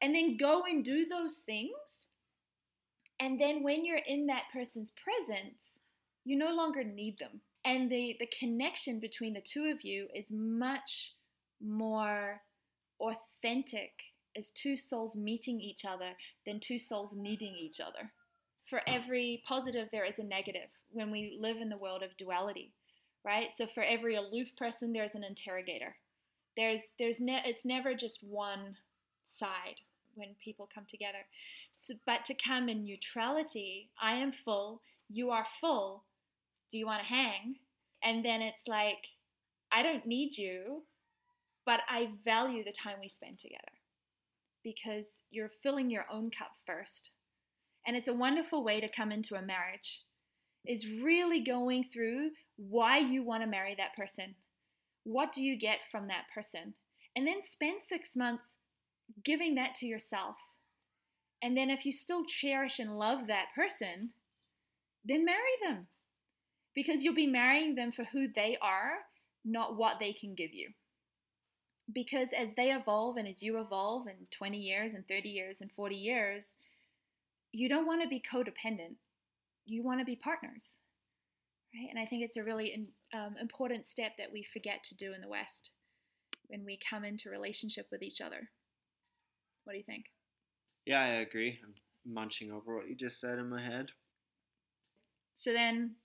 and 0.02 0.14
then 0.14 0.38
go 0.38 0.64
and 0.68 0.84
do 0.84 1.06
those 1.06 1.36
things. 1.46 2.08
And 3.20 3.40
then 3.40 3.64
when 3.64 3.86
you're 3.86 4.02
in 4.06 4.28
that 4.28 4.44
person's 4.54 4.92
presence, 4.92 5.80
you 6.26 6.38
no 6.38 6.54
longer 6.54 6.84
need 6.84 7.18
them. 7.18 7.42
And 7.64 7.90
the, 7.90 8.16
the 8.20 8.30
connection 8.38 9.00
between 9.00 9.34
the 9.34 9.42
two 9.42 9.72
of 9.74 9.84
you 9.84 10.08
is 10.14 10.32
much 10.32 11.14
more 11.60 12.42
authentic 13.00 13.92
as 14.38 14.52
two 14.52 14.78
souls 14.78 15.16
meeting 15.16 15.62
each 15.62 15.86
other 15.86 16.12
than 16.46 16.60
two 16.60 16.80
souls 16.80 17.16
needing 17.16 17.56
each 17.56 17.80
other. 17.80 18.12
For 18.70 18.82
every 18.88 19.44
positive, 19.48 19.90
there 19.92 20.06
is 20.06 20.20
a 20.20 20.24
negative 20.24 20.70
when 20.92 21.12
we 21.12 21.38
live 21.40 21.58
in 21.58 21.70
the 21.70 21.78
world 21.78 22.04
of 22.04 22.18
duality, 22.18 22.74
right? 23.24 23.52
So 23.52 23.68
for 23.68 23.84
every 23.84 24.16
aloof 24.16 24.56
person, 24.58 24.92
there's 24.92 25.16
an 25.16 25.24
interrogator. 25.24 25.96
There's, 26.58 26.92
there's 26.98 27.20
ne- 27.20 27.44
it's 27.46 27.66
never 27.66 27.94
just 27.94 28.24
one 28.24 28.78
side 29.24 29.82
when 30.16 30.36
people 30.44 30.70
come 30.74 30.86
together. 30.90 31.26
So, 31.74 31.94
but 32.06 32.26
to 32.26 32.34
come 32.34 32.70
in 32.70 32.86
neutrality, 32.86 33.90
I 34.02 34.16
am 34.16 34.32
full, 34.32 34.82
you 35.10 35.30
are 35.30 35.46
full. 35.62 36.04
Do 36.72 36.78
you 36.78 36.86
want 36.86 37.02
to 37.02 37.14
hang? 37.14 37.58
And 38.02 38.26
then 38.26 38.42
it's 38.42 38.68
like, 38.68 39.10
I 39.72 39.84
don't 39.84 40.06
need 40.06 40.38
you, 40.38 40.84
but 41.66 41.82
I 41.90 42.10
value 42.24 42.64
the 42.64 42.72
time 42.72 42.98
we 43.02 43.10
spend 43.10 43.40
together 43.40 43.62
because 44.64 45.24
you're 45.32 45.52
filling 45.64 45.90
your 45.90 46.06
own 46.12 46.32
cup 46.32 46.52
first. 46.66 47.12
And 47.86 47.96
it's 47.96 48.08
a 48.08 48.14
wonderful 48.14 48.64
way 48.64 48.80
to 48.82 48.88
come 48.88 49.12
into 49.12 49.36
a 49.36 49.42
marriage 49.42 50.02
is 50.68 50.88
really 50.88 51.40
going 51.40 51.86
through 51.94 52.32
why 52.58 52.98
you 52.98 53.24
want 53.24 53.44
to 53.44 53.48
marry 53.48 53.76
that 53.76 53.96
person. 53.96 54.36
What 55.04 55.32
do 55.32 55.44
you 55.44 55.58
get 55.58 55.80
from 55.92 56.08
that 56.08 56.26
person? 56.34 56.74
And 57.16 57.28
then 57.28 57.42
spend 57.42 57.82
six 57.82 58.16
months 58.16 58.56
giving 59.24 59.56
that 59.56 59.76
to 59.76 59.86
yourself. 59.86 60.36
And 61.42 61.56
then 61.56 61.70
if 61.70 61.86
you 61.86 61.92
still 61.92 62.26
cherish 62.26 62.80
and 62.80 62.98
love 62.98 63.28
that 63.28 63.48
person, 63.56 64.12
then 65.04 65.24
marry 65.24 65.40
them. 65.62 65.88
Because 66.74 67.04
you'll 67.04 67.14
be 67.14 67.28
marrying 67.28 67.76
them 67.76 67.92
for 67.92 68.06
who 68.06 68.28
they 68.28 68.58
are, 68.62 68.96
not 69.46 69.78
what 69.78 70.00
they 70.00 70.12
can 70.12 70.34
give 70.34 70.54
you. 70.54 70.70
Because 71.92 72.30
as 72.34 72.54
they 72.56 72.72
evolve 72.72 73.18
and 73.18 73.28
as 73.28 73.44
you 73.44 73.60
evolve 73.60 74.08
in 74.08 74.28
20 74.32 74.58
years 74.58 74.94
and 74.94 75.08
30 75.08 75.30
years 75.30 75.62
and 75.62 75.72
40 75.72 75.96
years, 75.96 76.56
you 77.52 77.70
don't 77.70 77.88
want 77.88 78.02
to 78.02 78.08
be 78.08 78.22
codependent. 78.22 78.96
You 79.66 79.84
want 79.84 80.00
to 80.00 80.06
be 80.06 80.16
partners. 80.16 80.82
Right? 81.74 81.88
And 81.90 82.00
I 82.00 82.06
think 82.06 82.24
it's 82.24 82.38
a 82.38 82.44
really 82.44 82.90
um, 83.14 83.36
important 83.40 83.86
step 83.86 84.14
that 84.18 84.32
we 84.32 84.44
forget 84.44 84.84
to 84.86 84.96
do 84.96 85.14
in 85.14 85.22
the 85.22 85.28
West 85.28 85.72
when 86.48 86.66
we 86.66 86.80
come 86.90 87.04
into 87.04 87.30
relationship 87.30 87.88
with 87.92 88.02
each 88.02 88.22
other. 88.22 88.50
What 89.64 89.74
do 89.74 89.78
you 89.78 89.84
think? 89.84 90.06
Yeah, 90.86 91.02
I 91.02 91.08
agree. 91.08 91.60
I'm 91.64 91.74
munching 92.12 92.52
over 92.52 92.76
what 92.76 92.88
you 92.88 92.96
just 92.96 93.20
said 93.20 93.40
in 93.40 93.50
my 93.50 93.62
head. 93.62 93.88
So 95.36 95.52
then 95.52 95.96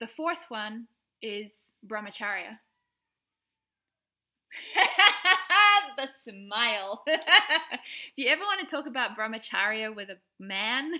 the 0.00 0.06
fourth 0.06 0.46
one 0.48 0.86
is 1.22 1.72
brahmacharya. 1.86 2.58
the 5.96 6.06
smile. 6.06 7.02
if 7.06 8.12
you 8.16 8.28
ever 8.28 8.42
want 8.42 8.66
to 8.66 8.74
talk 8.74 8.86
about 8.86 9.16
brahmacharya 9.16 9.94
with 9.94 10.10
a 10.10 10.18
man, 10.38 10.92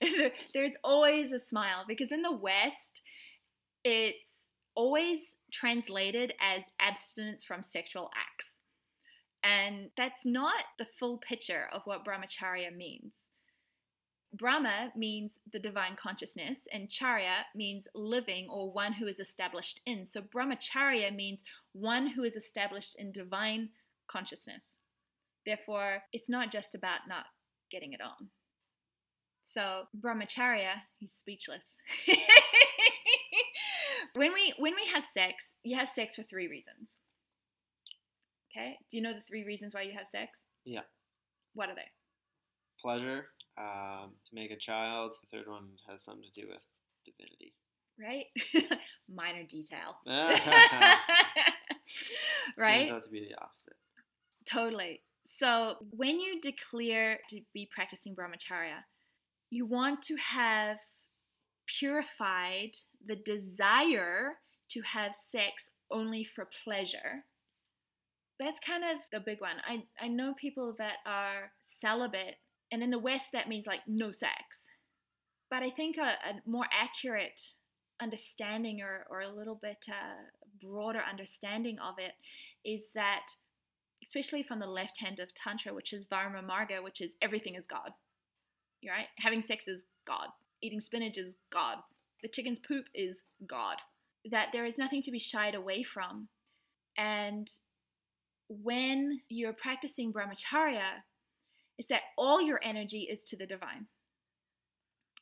there's 0.54 0.72
always 0.82 1.32
a 1.32 1.38
smile 1.38 1.84
because 1.86 2.12
in 2.12 2.22
the 2.22 2.32
West, 2.32 3.02
it's 3.84 4.48
always 4.74 5.36
translated 5.52 6.32
as 6.40 6.70
abstinence 6.80 7.44
from 7.44 7.62
sexual 7.62 8.10
acts. 8.16 8.60
And 9.44 9.90
that's 9.96 10.24
not 10.24 10.64
the 10.78 10.86
full 10.98 11.18
picture 11.18 11.66
of 11.72 11.82
what 11.84 12.04
brahmacharya 12.04 12.74
means. 12.74 13.28
Brahma 14.34 14.92
means 14.96 15.40
the 15.52 15.58
divine 15.58 15.94
consciousness, 15.96 16.66
and 16.72 16.88
Charya 16.88 17.42
means 17.54 17.86
living 17.94 18.48
or 18.50 18.72
one 18.72 18.92
who 18.94 19.06
is 19.06 19.20
established 19.20 19.80
in. 19.84 20.04
So 20.04 20.22
Brahmacharya 20.22 21.14
means 21.14 21.42
one 21.72 22.06
who 22.06 22.24
is 22.24 22.36
established 22.36 22.96
in 22.98 23.12
divine 23.12 23.70
consciousness. 24.08 24.78
Therefore, 25.44 26.02
it's 26.12 26.30
not 26.30 26.50
just 26.50 26.74
about 26.74 27.00
not 27.08 27.26
getting 27.70 27.92
it 27.92 28.00
on. 28.00 28.28
So 29.42 29.84
Brahmacharya, 29.98 30.82
he's 30.98 31.12
speechless. 31.12 31.76
when 34.14 34.32
we 34.32 34.54
when 34.58 34.74
we 34.74 34.86
have 34.94 35.04
sex, 35.04 35.56
you 35.62 35.76
have 35.76 35.88
sex 35.88 36.16
for 36.16 36.22
three 36.22 36.48
reasons. 36.48 37.00
Okay? 38.50 38.76
Do 38.90 38.96
you 38.96 39.02
know 39.02 39.14
the 39.14 39.20
three 39.20 39.44
reasons 39.44 39.74
why 39.74 39.82
you 39.82 39.92
have 39.92 40.08
sex? 40.08 40.42
Yeah. 40.64 40.82
What 41.54 41.68
are 41.70 41.74
they? 41.74 41.90
Pleasure, 42.80 43.26
um, 43.58 44.12
to 44.28 44.34
make 44.34 44.50
a 44.50 44.56
child. 44.56 45.16
The 45.22 45.38
third 45.38 45.48
one 45.48 45.68
has 45.88 46.04
something 46.04 46.24
to 46.24 46.40
do 46.40 46.48
with 46.48 46.66
divinity. 47.04 47.54
Right? 48.00 48.26
Minor 49.14 49.44
detail. 49.44 49.98
right? 52.56 52.88
Turns 52.88 52.90
out 52.90 53.02
to 53.04 53.10
be 53.10 53.28
the 53.28 53.36
opposite. 53.42 53.76
Totally. 54.44 55.02
So 55.24 55.76
when 55.90 56.20
you 56.20 56.40
declare 56.40 57.20
to 57.30 57.40
be 57.54 57.68
practicing 57.72 58.14
brahmacharya, 58.14 58.84
you 59.50 59.66
want 59.66 60.02
to 60.02 60.16
have 60.16 60.78
purified 61.66 62.72
the 63.06 63.16
desire 63.16 64.34
to 64.70 64.82
have 64.82 65.14
sex 65.14 65.70
only 65.90 66.24
for 66.24 66.48
pleasure. 66.64 67.24
That's 68.40 68.58
kind 68.60 68.82
of 68.82 68.98
the 69.12 69.20
big 69.20 69.40
one. 69.40 69.56
I, 69.64 69.84
I 70.00 70.08
know 70.08 70.34
people 70.34 70.74
that 70.78 70.96
are 71.06 71.52
celibate, 71.60 72.36
and 72.72 72.82
in 72.82 72.90
the 72.90 72.98
West, 72.98 73.30
that 73.32 73.48
means 73.48 73.66
like 73.66 73.82
no 73.86 74.10
sex. 74.10 74.68
But 75.50 75.62
I 75.62 75.70
think 75.70 75.98
a, 75.98 76.16
a 76.28 76.40
more 76.46 76.64
accurate 76.72 77.40
understanding 78.00 78.80
or, 78.80 79.06
or 79.10 79.20
a 79.20 79.28
little 79.28 79.54
bit 79.54 79.86
uh, 79.88 80.64
broader 80.66 81.02
understanding 81.08 81.78
of 81.78 81.96
it 81.98 82.14
is 82.64 82.88
that, 82.94 83.26
especially 84.04 84.42
from 84.42 84.58
the 84.58 84.66
left 84.66 84.98
hand 84.98 85.20
of 85.20 85.34
Tantra, 85.34 85.74
which 85.74 85.92
is 85.92 86.06
Vama 86.06 86.42
Marga, 86.42 86.82
which 86.82 87.02
is 87.02 87.14
everything 87.20 87.54
is 87.54 87.66
God. 87.66 87.90
Right? 88.84 89.06
Having 89.18 89.42
sex 89.42 89.68
is 89.68 89.84
God. 90.06 90.28
Eating 90.62 90.80
spinach 90.80 91.18
is 91.18 91.36
God. 91.52 91.78
The 92.22 92.28
chicken's 92.28 92.58
poop 92.58 92.86
is 92.94 93.20
God. 93.46 93.76
That 94.30 94.48
there 94.52 94.64
is 94.64 94.78
nothing 94.78 95.02
to 95.02 95.10
be 95.10 95.18
shied 95.18 95.54
away 95.54 95.82
from. 95.82 96.28
And 96.96 97.48
when 98.48 99.20
you're 99.28 99.52
practicing 99.52 100.12
brahmacharya, 100.12 101.02
is 101.82 101.88
that 101.88 102.02
all 102.16 102.40
your 102.40 102.60
energy 102.62 103.08
is 103.10 103.24
to 103.24 103.36
the 103.36 103.44
divine. 103.44 103.86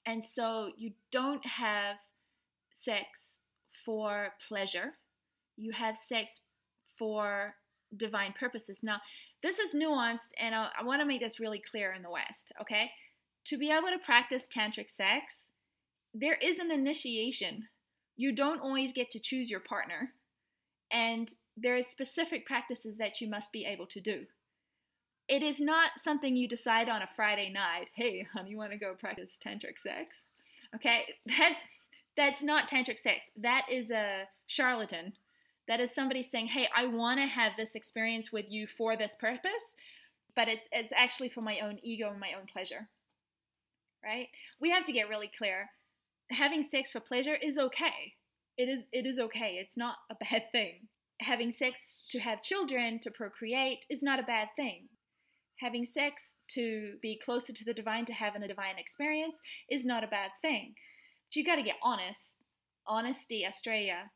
And 0.05 0.23
so 0.23 0.73
you 0.77 0.93
don't 1.11 1.45
have 1.47 1.97
sex 2.71 3.39
for 3.83 4.35
pleasure, 4.47 4.93
you 5.57 5.73
have 5.73 5.97
sex 5.97 6.41
for 6.99 7.55
divine 7.97 8.35
purposes. 8.39 8.83
Now, 8.83 8.99
this 9.43 9.59
is 9.59 9.75
nuanced, 9.75 10.33
and 10.39 10.55
I, 10.55 10.69
I 10.79 10.85
want 10.85 11.01
to 11.01 11.07
make 11.07 11.23
this 11.23 11.41
really 11.41 11.63
clear 11.71 11.93
in 11.93 12.03
the 12.03 12.11
West, 12.11 12.53
okay? 12.61 12.91
To 13.47 13.57
be 13.57 13.71
able 13.71 13.89
to 13.89 14.05
practice 14.05 14.47
tantric 14.47 14.91
sex, 14.91 15.53
there 16.13 16.37
is 16.43 16.59
an 16.59 16.71
initiation. 16.71 17.69
You 18.19 18.33
don't 18.33 18.61
always 18.61 18.93
get 18.93 19.11
to 19.13 19.19
choose 19.19 19.49
your 19.49 19.61
partner, 19.61 20.11
and 20.93 21.35
there 21.57 21.75
are 21.79 21.83
specific 21.83 22.45
practices 22.45 22.99
that 22.99 23.19
you 23.23 23.31
must 23.31 23.51
be 23.51 23.65
able 23.65 23.87
to 23.87 24.01
do. 24.03 24.27
It 25.31 25.45
is 25.45 25.61
not 25.61 25.93
something 25.97 26.35
you 26.35 26.49
decide 26.49 26.89
on 26.89 27.03
a 27.03 27.09
Friday 27.15 27.51
night. 27.51 27.87
Hey, 27.95 28.27
honey, 28.35 28.51
you 28.51 28.59
want 28.59 28.73
to 28.73 28.79
go 28.79 28.95
practice 28.99 29.39
tantric 29.43 29.79
sex? 29.79 30.25
Okay, 30.75 31.05
that's 31.25 31.63
that's 32.17 32.43
not 32.43 32.69
tantric 32.69 32.99
sex. 32.99 33.31
That 33.37 33.65
is 33.71 33.93
a 33.93 34.25
charlatan. 34.49 35.13
That 35.69 35.79
is 35.79 35.95
somebody 35.95 36.25
saying, 36.25 36.49
"Hey, 36.49 36.69
I 36.77 36.87
want 36.87 37.21
to 37.21 37.27
have 37.27 37.53
this 37.57 37.77
experience 37.77 38.33
with 38.33 38.51
you 38.51 38.67
for 38.67 38.97
this 38.97 39.15
purpose, 39.15 39.77
but 40.35 40.49
it's 40.49 40.69
it's 40.73 40.93
actually 40.97 41.29
for 41.29 41.43
my 41.43 41.61
own 41.61 41.79
ego 41.81 42.11
and 42.11 42.19
my 42.19 42.33
own 42.37 42.47
pleasure." 42.53 42.89
Right? 44.03 44.31
We 44.61 44.71
have 44.71 44.85
to 44.87 44.93
get 44.93 45.09
really 45.09 45.31
clear. 45.39 45.71
Having 46.33 46.65
sex 46.65 46.91
for 46.91 46.99
pleasure 46.99 47.37
is 47.37 47.57
okay. 47.57 48.15
It 48.59 48.69
is 48.69 48.89
it 48.91 49.07
is 49.07 49.21
okay. 49.21 49.59
It's 49.63 49.77
not 49.77 49.99
a 50.11 50.17
bad 50.17 50.51
thing. 50.51 50.89
Having 51.21 51.53
sex 51.53 51.99
to 52.09 52.19
have 52.19 52.43
children, 52.43 52.99
to 52.99 53.13
procreate 53.13 53.87
is 53.89 54.03
not 54.03 54.19
a 54.19 54.25
bad 54.25 54.49
thing 54.57 54.89
having 55.61 55.85
sex 55.85 56.37
to 56.49 56.95
be 57.03 57.21
closer 57.23 57.53
to 57.53 57.65
the 57.65 57.75
divine, 57.75 58.05
to 58.07 58.13
having 58.13 58.43
a 58.43 58.49
divine 58.49 58.79
experience, 58.79 59.39
is 59.71 59.85
not 59.85 60.05
a 60.05 60.09
bad 60.09 60.31
thing. 60.41 60.75
But 61.29 61.37
you 61.37 61.45
got 61.45 61.57
to 61.57 61.63
get 61.63 61.77
honest. 61.83 62.37
Honesty, 62.87 63.45
asteya, 63.47 64.09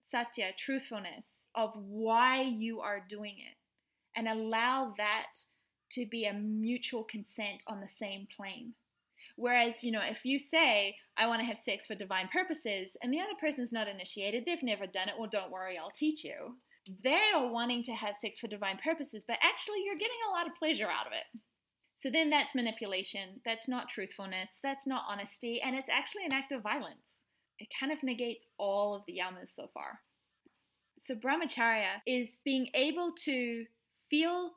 Satya, 0.00 0.52
truthfulness 0.58 1.48
of 1.54 1.72
why 1.74 2.42
you 2.42 2.80
are 2.80 3.04
doing 3.08 3.36
it, 3.38 3.56
and 4.14 4.28
allow 4.28 4.92
that 4.98 5.28
to 5.92 6.06
be 6.06 6.26
a 6.26 6.32
mutual 6.32 7.04
consent 7.04 7.62
on 7.66 7.80
the 7.80 7.88
same 7.88 8.28
plane. 8.34 8.74
Whereas, 9.36 9.82
you 9.82 9.92
know, 9.92 10.02
if 10.02 10.24
you 10.24 10.38
say, 10.38 10.96
I 11.16 11.26
want 11.26 11.40
to 11.40 11.46
have 11.46 11.58
sex 11.58 11.86
for 11.86 11.94
divine 11.94 12.28
purposes, 12.32 12.96
and 13.02 13.12
the 13.12 13.20
other 13.20 13.34
person's 13.40 13.72
not 13.72 13.88
initiated, 13.88 14.44
they've 14.44 14.62
never 14.62 14.86
done 14.86 15.08
it, 15.08 15.14
well, 15.18 15.28
don't 15.30 15.50
worry, 15.50 15.78
I'll 15.78 15.90
teach 15.90 16.24
you 16.24 16.56
they 17.02 17.20
are 17.34 17.46
wanting 17.48 17.82
to 17.84 17.92
have 17.92 18.16
sex 18.16 18.38
for 18.38 18.48
divine 18.48 18.78
purposes, 18.82 19.24
but 19.26 19.38
actually 19.42 19.82
you're 19.84 19.94
getting 19.94 20.16
a 20.28 20.32
lot 20.32 20.46
of 20.46 20.54
pleasure 20.56 20.88
out 20.88 21.06
of 21.06 21.12
it. 21.12 21.40
So 21.94 22.10
then 22.10 22.30
that's 22.30 22.54
manipulation, 22.54 23.40
that's 23.44 23.68
not 23.68 23.88
truthfulness, 23.88 24.58
that's 24.62 24.86
not 24.86 25.04
honesty, 25.08 25.60
and 25.60 25.76
it's 25.76 25.88
actually 25.88 26.24
an 26.24 26.32
act 26.32 26.50
of 26.50 26.62
violence. 26.62 27.24
It 27.58 27.72
kind 27.78 27.92
of 27.92 28.02
negates 28.02 28.46
all 28.58 28.94
of 28.94 29.02
the 29.06 29.20
yamas 29.20 29.50
so 29.50 29.68
far. 29.72 30.00
So 31.00 31.14
brahmacharya 31.14 32.00
is 32.06 32.40
being 32.44 32.68
able 32.74 33.12
to 33.24 33.66
feel 34.08 34.52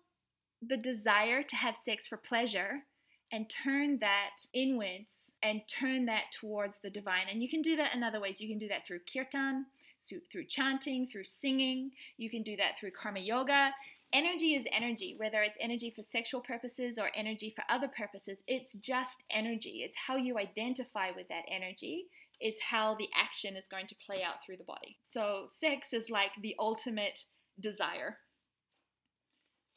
the 0.61 0.77
desire 0.77 1.43
to 1.43 1.55
have 1.55 1.77
sex 1.77 2.07
for 2.07 2.17
pleasure 2.17 2.83
and 3.31 3.49
turn 3.49 3.99
that 3.99 4.37
inwards 4.53 5.31
and 5.43 5.61
turn 5.67 6.05
that 6.05 6.25
towards 6.31 6.79
the 6.79 6.89
divine. 6.89 7.27
And 7.29 7.41
you 7.43 7.49
can 7.49 7.61
do 7.61 7.75
that 7.75 7.93
in 7.93 8.03
other 8.03 8.19
ways. 8.19 8.39
You 8.39 8.47
can 8.47 8.59
do 8.59 8.67
that 8.69 8.85
through 8.85 8.99
kirtan, 9.11 9.65
through, 10.07 10.21
through 10.31 10.45
chanting, 10.45 11.05
through 11.05 11.25
singing. 11.25 11.91
You 12.17 12.29
can 12.29 12.43
do 12.43 12.55
that 12.57 12.79
through 12.79 12.91
karma 12.91 13.19
yoga. 13.19 13.71
Energy 14.13 14.53
is 14.53 14.65
energy, 14.71 15.15
whether 15.17 15.41
it's 15.41 15.57
energy 15.59 15.91
for 15.93 16.01
sexual 16.01 16.39
purposes 16.39 16.97
or 16.97 17.09
energy 17.15 17.51
for 17.53 17.63
other 17.69 17.87
purposes. 17.87 18.43
It's 18.47 18.73
just 18.73 19.23
energy. 19.29 19.81
It's 19.83 19.97
how 20.07 20.15
you 20.15 20.37
identify 20.37 21.11
with 21.11 21.27
that 21.29 21.43
energy, 21.49 22.05
is 22.39 22.57
how 22.69 22.95
the 22.95 23.09
action 23.15 23.55
is 23.55 23.67
going 23.67 23.87
to 23.87 23.95
play 24.05 24.23
out 24.23 24.35
through 24.45 24.57
the 24.57 24.63
body. 24.63 24.97
So, 25.03 25.49
sex 25.51 25.91
is 25.91 26.09
like 26.09 26.31
the 26.41 26.55
ultimate 26.59 27.23
desire. 27.59 28.17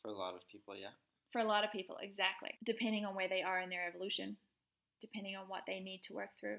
For 0.03 0.11
a 0.11 0.17
lot 0.17 0.35
of 0.35 0.43
people, 0.51 0.77
yeah. 0.77 0.95
For 1.33 1.41
a 1.41 1.45
lot 1.45 1.65
of 1.65 1.73
people, 1.73 1.97
exactly. 2.01 2.51
Depending 2.65 3.05
on 3.05 3.15
where 3.15 3.29
they 3.29 3.43
are 3.43 3.61
in 3.61 3.71
their 3.71 3.89
evolution, 3.89 4.37
depending 5.01 5.37
on 5.37 5.49
what 5.49 5.63
they 5.67 5.81
need 5.81 6.03
to 6.05 6.15
work 6.15 6.31
through. 6.39 6.59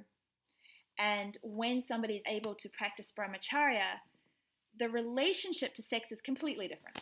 And 0.99 1.37
when 1.41 1.81
somebody 1.81 2.15
is 2.15 2.23
able 2.27 2.53
to 2.55 2.69
practice 2.69 3.11
brahmacharya, 3.17 4.01
the 4.77 4.89
relationship 4.89 5.73
to 5.75 5.81
sex 5.81 6.11
is 6.11 6.19
completely 6.19 6.67
different. 6.67 7.01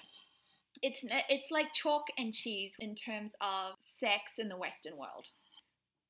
It's, 0.83 1.03
it's 1.29 1.49
like 1.49 1.73
chalk 1.73 2.03
and 2.17 2.31
cheese 2.31 2.75
in 2.79 2.93
terms 2.93 3.33
of 3.41 3.73
sex 3.79 4.33
in 4.37 4.49
the 4.49 4.57
Western 4.57 4.95
world. 4.95 5.27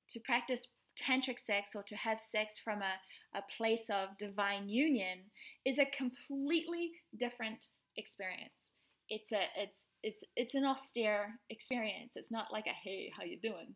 To 0.09 0.19
practice 0.19 0.67
tantric 0.97 1.39
sex 1.39 1.71
or 1.75 1.83
to 1.83 1.95
have 1.95 2.19
sex 2.19 2.59
from 2.59 2.81
a, 2.81 3.37
a 3.37 3.43
place 3.57 3.89
of 3.89 4.17
divine 4.17 4.67
union 4.67 5.19
is 5.65 5.79
a 5.79 5.85
completely 5.85 6.91
different 7.17 7.67
experience. 7.95 8.71
It's 9.09 9.31
a 9.31 9.43
it's 9.57 9.85
it's 10.03 10.23
it's 10.35 10.55
an 10.55 10.65
austere 10.65 11.39
experience. 11.49 12.13
It's 12.15 12.31
not 12.31 12.47
like 12.51 12.65
a 12.67 12.71
hey, 12.71 13.09
how 13.17 13.23
you 13.23 13.37
doing 13.41 13.75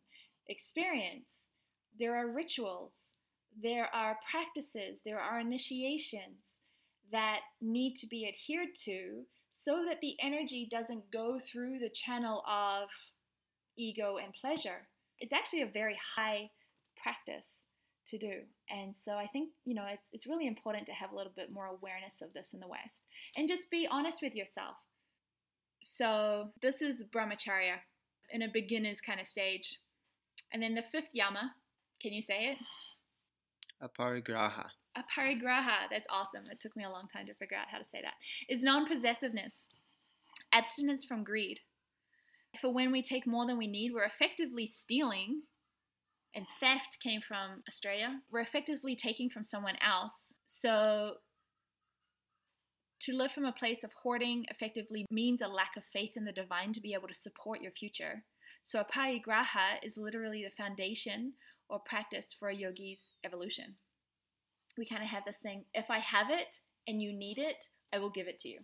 experience. 0.49 1.47
There 1.97 2.15
are 2.15 2.27
rituals 2.27 3.13
there 3.59 3.89
are 3.93 4.17
practices, 4.29 5.01
there 5.03 5.19
are 5.19 5.39
initiations 5.39 6.61
that 7.11 7.41
need 7.61 7.95
to 7.95 8.07
be 8.07 8.27
adhered 8.27 8.69
to 8.85 9.23
so 9.51 9.83
that 9.87 9.99
the 10.01 10.15
energy 10.21 10.67
doesn't 10.69 11.11
go 11.11 11.37
through 11.39 11.79
the 11.79 11.89
channel 11.89 12.43
of 12.47 12.89
ego 13.77 14.17
and 14.17 14.33
pleasure. 14.33 14.87
It's 15.19 15.33
actually 15.33 15.61
a 15.61 15.67
very 15.67 15.97
high 16.15 16.49
practice 17.01 17.65
to 18.07 18.17
do. 18.17 18.41
And 18.69 18.95
so 18.95 19.13
I 19.13 19.27
think, 19.27 19.49
you 19.65 19.75
know, 19.75 19.85
it's, 19.87 20.09
it's 20.11 20.27
really 20.27 20.47
important 20.47 20.85
to 20.87 20.93
have 20.93 21.11
a 21.11 21.15
little 21.15 21.33
bit 21.35 21.51
more 21.51 21.67
awareness 21.67 22.21
of 22.21 22.33
this 22.33 22.53
in 22.53 22.59
the 22.59 22.67
West 22.67 23.03
and 23.35 23.47
just 23.47 23.69
be 23.69 23.87
honest 23.89 24.21
with 24.21 24.35
yourself. 24.35 24.75
So 25.81 26.49
this 26.61 26.81
is 26.81 27.03
brahmacharya 27.13 27.75
in 28.31 28.41
a 28.41 28.47
beginner's 28.51 29.01
kind 29.01 29.19
of 29.19 29.27
stage. 29.27 29.79
And 30.53 30.61
then 30.61 30.75
the 30.75 30.83
fifth 30.83 31.09
yama, 31.13 31.53
can 32.01 32.13
you 32.13 32.21
say 32.21 32.51
it? 32.51 32.57
Aparigraha. 33.81 34.67
Aparigraha, 34.97 35.89
that's 35.89 36.07
awesome. 36.09 36.43
It 36.51 36.59
took 36.59 36.75
me 36.75 36.83
a 36.83 36.89
long 36.89 37.07
time 37.13 37.25
to 37.27 37.33
figure 37.33 37.57
out 37.57 37.67
how 37.71 37.77
to 37.77 37.85
say 37.85 38.01
that. 38.01 38.13
Is 38.49 38.63
non 38.63 38.85
possessiveness, 38.85 39.65
abstinence 40.51 41.05
from 41.05 41.23
greed. 41.23 41.59
For 42.59 42.73
when 42.73 42.91
we 42.91 43.01
take 43.01 43.25
more 43.25 43.45
than 43.45 43.57
we 43.57 43.67
need, 43.67 43.93
we're 43.93 44.03
effectively 44.03 44.67
stealing, 44.67 45.43
and 46.35 46.45
theft 46.59 46.97
came 47.01 47.21
from 47.21 47.63
asteya. 47.69 48.19
We're 48.29 48.41
effectively 48.41 48.95
taking 48.95 49.29
from 49.29 49.43
someone 49.43 49.77
else. 49.81 50.35
So 50.45 51.15
to 53.01 53.13
live 53.13 53.31
from 53.31 53.45
a 53.45 53.51
place 53.51 53.83
of 53.83 53.91
hoarding 54.03 54.45
effectively 54.49 55.05
means 55.09 55.41
a 55.41 55.47
lack 55.47 55.71
of 55.75 55.83
faith 55.91 56.11
in 56.15 56.25
the 56.25 56.31
divine 56.31 56.71
to 56.73 56.81
be 56.81 56.93
able 56.93 57.07
to 57.07 57.15
support 57.15 57.61
your 57.61 57.71
future. 57.71 58.23
So, 58.63 58.83
aparigraha 58.83 59.83
is 59.83 59.97
literally 59.97 60.43
the 60.43 60.63
foundation 60.63 61.33
or 61.71 61.79
practice 61.79 62.35
for 62.37 62.49
a 62.49 62.55
yogi's 62.55 63.15
evolution. 63.23 63.75
We 64.77 64.85
kind 64.85 65.01
of 65.01 65.09
have 65.09 65.25
this 65.25 65.39
thing 65.39 65.65
if 65.73 65.89
I 65.89 65.99
have 65.99 66.29
it 66.29 66.59
and 66.87 67.01
you 67.01 67.13
need 67.13 67.37
it, 67.37 67.65
I 67.93 67.99
will 67.99 68.09
give 68.09 68.27
it 68.27 68.39
to 68.39 68.49
you. 68.49 68.59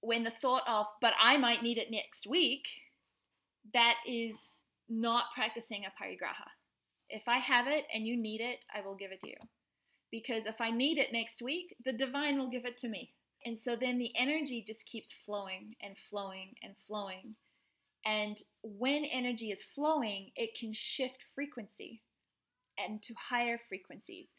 When 0.00 0.24
the 0.24 0.30
thought 0.30 0.62
of, 0.66 0.86
but 1.00 1.12
I 1.20 1.36
might 1.36 1.62
need 1.62 1.78
it 1.78 1.90
next 1.90 2.26
week, 2.26 2.64
that 3.74 3.96
is 4.06 4.56
not 4.88 5.24
practicing 5.34 5.82
aparigraha. 5.82 6.48
If 7.08 7.22
I 7.28 7.38
have 7.38 7.66
it 7.66 7.84
and 7.92 8.06
you 8.06 8.16
need 8.16 8.40
it, 8.40 8.64
I 8.74 8.80
will 8.80 8.94
give 8.94 9.12
it 9.12 9.20
to 9.20 9.28
you. 9.28 9.36
Because 10.10 10.46
if 10.46 10.60
I 10.60 10.70
need 10.70 10.98
it 10.98 11.12
next 11.12 11.42
week, 11.42 11.76
the 11.84 11.92
divine 11.92 12.38
will 12.38 12.50
give 12.50 12.64
it 12.64 12.76
to 12.78 12.88
me. 12.88 13.12
And 13.44 13.58
so 13.58 13.76
then 13.76 13.98
the 13.98 14.12
energy 14.16 14.64
just 14.66 14.86
keeps 14.86 15.12
flowing 15.12 15.74
and 15.82 15.96
flowing 15.96 16.54
and 16.62 16.74
flowing. 16.86 17.36
And 18.04 18.38
when 18.62 19.04
energy 19.04 19.50
is 19.50 19.62
flowing, 19.62 20.30
it 20.34 20.56
can 20.58 20.72
shift 20.72 21.24
frequency 21.34 22.02
and 22.84 23.02
to 23.02 23.14
higher 23.14 23.58
frequencies. 23.68 24.34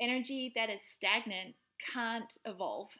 Energy 0.00 0.52
that 0.56 0.70
is 0.70 0.82
stagnant 0.82 1.54
can't 1.92 2.32
evolve, 2.44 2.90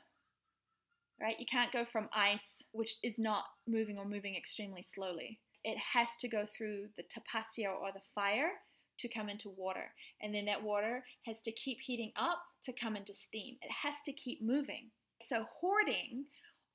right? 1.20 1.38
You 1.38 1.46
can't 1.46 1.72
go 1.72 1.84
from 1.84 2.08
ice, 2.12 2.62
which 2.72 2.96
is 3.02 3.18
not 3.18 3.44
moving 3.66 3.98
or 3.98 4.04
moving 4.04 4.36
extremely 4.36 4.82
slowly. 4.82 5.40
It 5.64 5.78
has 5.94 6.16
to 6.20 6.28
go 6.28 6.46
through 6.56 6.88
the 6.96 7.04
tapasya 7.04 7.68
or 7.68 7.90
the 7.92 8.02
fire 8.14 8.50
to 8.98 9.08
come 9.08 9.28
into 9.28 9.50
water. 9.50 9.92
And 10.22 10.34
then 10.34 10.44
that 10.46 10.62
water 10.62 11.04
has 11.26 11.42
to 11.42 11.52
keep 11.52 11.78
heating 11.80 12.12
up 12.16 12.38
to 12.64 12.72
come 12.72 12.96
into 12.96 13.14
steam. 13.14 13.56
It 13.62 13.72
has 13.82 13.96
to 14.04 14.12
keep 14.12 14.42
moving. 14.42 14.90
So, 15.22 15.46
hoarding 15.60 16.26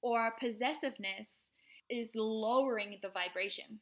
or 0.01 0.33
possessiveness 0.39 1.51
is 1.89 2.13
lowering 2.15 2.97
the 3.01 3.09
vibration. 3.09 3.79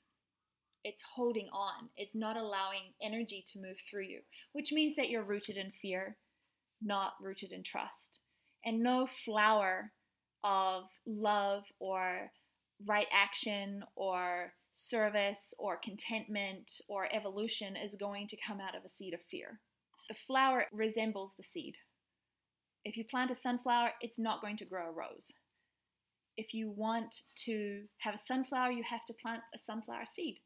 It's 0.88 1.04
holding 1.16 1.50
on. 1.52 1.90
It's 1.98 2.16
not 2.16 2.38
allowing 2.38 2.94
energy 3.02 3.44
to 3.52 3.60
move 3.60 3.76
through 3.90 4.04
you, 4.04 4.22
which 4.54 4.72
means 4.72 4.96
that 4.96 5.10
you're 5.10 5.22
rooted 5.22 5.58
in 5.58 5.70
fear, 5.82 6.16
not 6.82 7.16
rooted 7.22 7.52
in 7.52 7.62
trust. 7.62 8.22
And 8.64 8.82
no 8.82 9.06
flower 9.26 9.92
of 10.46 10.84
love 11.06 11.64
or 11.82 12.32
right 12.86 13.08
action 13.12 13.84
or 13.98 14.54
service 14.72 15.54
or 15.60 15.76
contentment 15.76 16.72
or 16.88 17.14
evolution 17.14 17.76
is 17.76 17.96
going 17.96 18.30
to 18.30 18.38
come 18.48 18.62
out 18.62 18.78
of 18.78 18.86
a 18.86 18.90
seed 18.90 19.14
of 19.14 19.20
fear. 19.30 19.60
The 20.08 20.16
flower 20.16 20.68
resembles 20.72 21.34
the 21.36 21.44
seed. 21.44 21.76
If 22.86 22.96
you 22.96 23.04
plant 23.04 23.30
a 23.30 23.36
sunflower, 23.36 23.92
it's 24.00 24.20
not 24.20 24.40
going 24.40 24.56
to 24.56 24.66
grow 24.66 24.88
a 24.88 24.94
rose. 24.94 25.34
If 26.38 26.54
you 26.54 26.72
want 26.72 27.14
to 27.44 27.82
have 27.98 28.16
a 28.16 28.20
sunflower, 28.20 28.72
you 28.72 28.84
have 28.90 29.04
to 29.08 29.14
plant 29.22 29.42
a 29.54 29.58
sunflower 29.58 30.06
seed. 30.06 30.38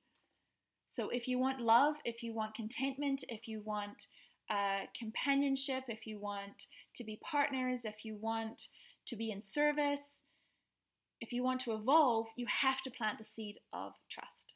So 0.91 1.07
if 1.07 1.25
you 1.25 1.39
want 1.39 1.61
love, 1.61 1.95
if 2.03 2.21
you 2.21 2.33
want 2.33 2.53
contentment, 2.53 3.23
if 3.29 3.47
you 3.47 3.61
want 3.63 4.07
uh, 4.49 4.81
companionship, 4.93 5.85
if 5.87 6.05
you 6.05 6.19
want 6.19 6.65
to 6.97 7.05
be 7.05 7.17
partners, 7.23 7.85
if 7.85 8.03
you 8.03 8.17
want 8.19 8.67
to 9.07 9.15
be 9.15 9.31
in 9.31 9.39
service, 9.39 10.23
if 11.21 11.31
you 11.31 11.45
want 11.45 11.61
to 11.61 11.71
evolve, 11.71 12.27
you 12.35 12.45
have 12.45 12.81
to 12.81 12.91
plant 12.91 13.19
the 13.19 13.23
seed 13.23 13.55
of 13.71 13.93
trust. 14.11 14.53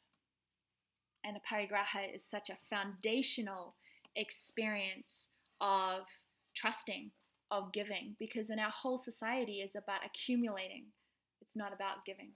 And 1.24 1.38
aparigraha 1.38 2.14
is 2.14 2.22
such 2.22 2.50
a 2.50 2.58
foundational 2.68 3.74
experience 4.14 5.28
of 5.58 6.02
trusting 6.54 7.12
of 7.50 7.72
giving 7.72 8.14
because 8.18 8.50
in 8.50 8.58
our 8.58 8.72
whole 8.82 8.98
society 8.98 9.60
is 9.60 9.74
about 9.74 10.00
accumulating. 10.04 10.88
It's 11.40 11.56
not 11.56 11.74
about 11.74 12.04
giving, 12.04 12.32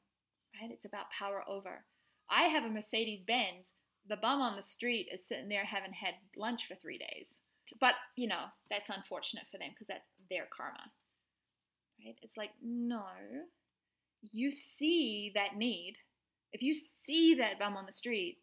right? 0.58 0.70
It's 0.72 0.86
about 0.86 1.10
power 1.18 1.44
over. 1.46 1.84
I 2.30 2.44
have 2.44 2.64
a 2.64 2.70
Mercedes 2.70 3.24
Benz. 3.24 3.74
The 4.08 4.16
bum 4.16 4.40
on 4.40 4.56
the 4.56 4.62
street 4.62 5.08
is 5.12 5.26
sitting 5.26 5.48
there 5.48 5.64
having 5.64 5.92
had 5.92 6.14
lunch 6.36 6.66
for 6.66 6.74
three 6.74 6.98
days. 6.98 7.40
But, 7.80 7.94
you 8.16 8.26
know, 8.26 8.46
that's 8.68 8.88
unfortunate 8.88 9.44
for 9.50 9.58
them 9.58 9.68
because 9.70 9.86
that's 9.86 10.08
their 10.28 10.48
karma, 10.54 10.90
right? 12.04 12.16
It's 12.22 12.36
like, 12.36 12.50
no, 12.62 13.04
you 14.32 14.50
see 14.50 15.30
that 15.34 15.56
need. 15.56 15.96
If 16.52 16.62
you 16.62 16.74
see 16.74 17.34
that 17.36 17.58
bum 17.58 17.76
on 17.76 17.86
the 17.86 17.92
street 17.92 18.38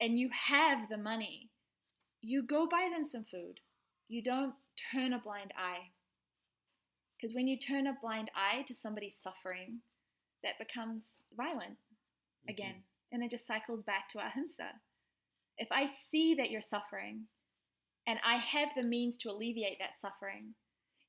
and 0.00 0.18
you 0.18 0.30
have 0.48 0.88
the 0.88 0.98
money, 0.98 1.50
you 2.22 2.42
go 2.42 2.68
buy 2.68 2.88
them 2.92 3.02
some 3.02 3.24
food. 3.24 3.60
You 4.08 4.22
don't 4.22 4.54
turn 4.92 5.12
a 5.12 5.18
blind 5.18 5.52
eye. 5.56 5.90
Because 7.16 7.34
when 7.34 7.48
you 7.48 7.58
turn 7.58 7.86
a 7.86 7.96
blind 8.00 8.30
eye 8.34 8.62
to 8.62 8.74
somebody 8.74 9.10
suffering, 9.10 9.80
that 10.42 10.58
becomes 10.58 11.22
violent 11.36 11.72
mm-hmm. 11.72 12.50
again. 12.50 12.70
Mm-hmm. 12.70 13.14
And 13.14 13.24
it 13.24 13.30
just 13.30 13.46
cycles 13.46 13.82
back 13.82 14.08
to 14.10 14.18
ahimsa. 14.18 14.70
If 15.60 15.70
I 15.70 15.86
see 15.86 16.34
that 16.34 16.50
you're 16.50 16.60
suffering 16.60 17.26
and 18.06 18.18
I 18.24 18.36
have 18.36 18.70
the 18.74 18.82
means 18.82 19.16
to 19.18 19.30
alleviate 19.30 19.78
that 19.78 19.98
suffering, 19.98 20.54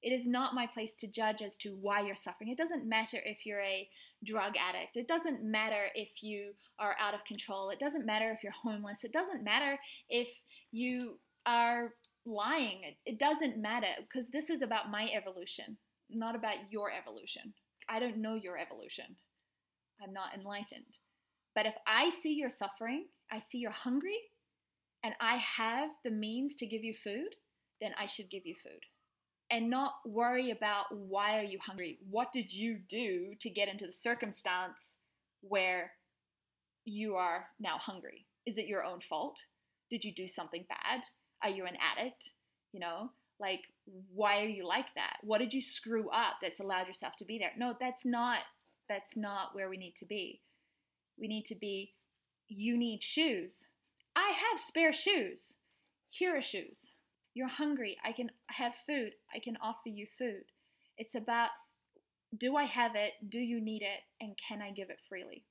it 0.03 0.11
is 0.11 0.27
not 0.27 0.53
my 0.53 0.67
place 0.67 0.93
to 0.95 1.11
judge 1.11 1.41
as 1.41 1.57
to 1.57 1.77
why 1.79 2.01
you're 2.01 2.15
suffering. 2.15 2.49
It 2.49 2.57
doesn't 2.57 2.87
matter 2.87 3.17
if 3.23 3.45
you're 3.45 3.61
a 3.61 3.87
drug 4.23 4.53
addict. 4.57 4.97
It 4.97 5.07
doesn't 5.07 5.43
matter 5.43 5.85
if 5.95 6.21
you 6.21 6.51
are 6.77 6.95
out 6.99 7.15
of 7.15 7.25
control. 7.25 7.69
It 7.69 7.79
doesn't 7.79 8.05
matter 8.05 8.31
if 8.31 8.43
you're 8.43 8.51
homeless. 8.51 9.03
It 9.03 9.13
doesn't 9.13 9.43
matter 9.43 9.79
if 10.09 10.27
you 10.71 11.17
are 11.47 11.93
lying. 12.25 12.81
It, 13.05 13.17
doesn't 13.17 13.61
matter 13.61 13.87
because 13.99 14.29
this 14.29 14.49
is 14.49 14.61
about 14.61 14.91
my 14.91 15.09
evolution 15.15 15.77
not 16.13 16.35
about 16.35 16.55
your 16.69 16.91
evolution. 16.91 17.53
I 17.89 17.99
don't 17.99 18.17
know 18.17 18.35
your 18.35 18.57
evolution. 18.57 19.15
I'm 20.01 20.13
not 20.13 20.33
enlightened. 20.35 20.97
But 21.55 21.65
if 21.65 21.75
I 21.85 22.09
see 22.09 22.33
you're 22.33 22.49
suffering, 22.49 23.07
I 23.31 23.39
see 23.39 23.57
you're 23.57 23.71
hungry, 23.71 24.17
and 25.03 25.13
I 25.19 25.37
have 25.37 25.89
the 26.03 26.11
means 26.11 26.55
to 26.57 26.65
give 26.65 26.83
you 26.83 26.93
food, 26.93 27.35
then 27.79 27.91
I 27.99 28.05
should 28.05 28.29
give 28.29 28.45
you 28.45 28.55
food. 28.63 28.81
And 29.49 29.69
not 29.69 29.95
worry 30.05 30.51
about 30.51 30.85
why 30.91 31.39
are 31.39 31.43
you 31.43 31.59
hungry? 31.59 31.99
What 32.09 32.31
did 32.31 32.53
you 32.53 32.79
do 32.89 33.33
to 33.39 33.49
get 33.49 33.67
into 33.67 33.85
the 33.85 33.93
circumstance 33.93 34.97
where 35.41 35.91
you 36.85 37.15
are 37.15 37.47
now 37.59 37.77
hungry? 37.77 38.25
Is 38.45 38.57
it 38.57 38.67
your 38.67 38.85
own 38.85 39.01
fault? 39.01 39.39
Did 39.89 40.05
you 40.05 40.13
do 40.13 40.27
something 40.27 40.65
bad? 40.69 41.01
Are 41.43 41.49
you 41.49 41.65
an 41.65 41.75
addict? 41.81 42.31
You 42.71 42.79
know, 42.79 43.11
like 43.41 43.63
why 44.13 44.41
are 44.41 44.47
you 44.47 44.65
like 44.65 44.85
that 44.95 45.17
what 45.23 45.39
did 45.39 45.53
you 45.53 45.61
screw 45.61 46.09
up 46.11 46.35
that's 46.41 46.59
allowed 46.59 46.87
yourself 46.87 47.13
to 47.17 47.25
be 47.25 47.37
there 47.39 47.51
no 47.57 47.75
that's 47.79 48.05
not 48.05 48.39
that's 48.87 49.17
not 49.17 49.53
where 49.53 49.67
we 49.67 49.77
need 49.77 49.95
to 49.95 50.05
be 50.05 50.39
we 51.19 51.27
need 51.27 51.45
to 51.45 51.55
be 51.55 51.93
you 52.47 52.77
need 52.77 53.01
shoes 53.01 53.65
i 54.15 54.33
have 54.51 54.59
spare 54.59 54.93
shoes. 54.93 55.55
Here 56.09 56.37
are 56.37 56.41
shoes. 56.41 56.91
You're 57.33 57.47
hungry. 57.47 57.97
I 58.03 58.11
can 58.11 58.29
have 58.47 58.73
food. 58.85 59.13
I 59.33 59.39
can 59.39 59.57
offer 59.61 59.87
you 59.87 60.05
food. 60.17 60.43
It's 60.97 61.15
about 61.15 61.49
do 62.37 62.55
i 62.55 62.63
have 62.63 62.95
it? 62.95 63.13
Do 63.27 63.39
you 63.39 63.59
need 63.61 63.81
it? 63.81 64.01
And 64.19 64.37
can 64.47 64.61
i 64.61 64.71
give 64.71 64.89
it 64.89 64.99
freely? 65.07 65.43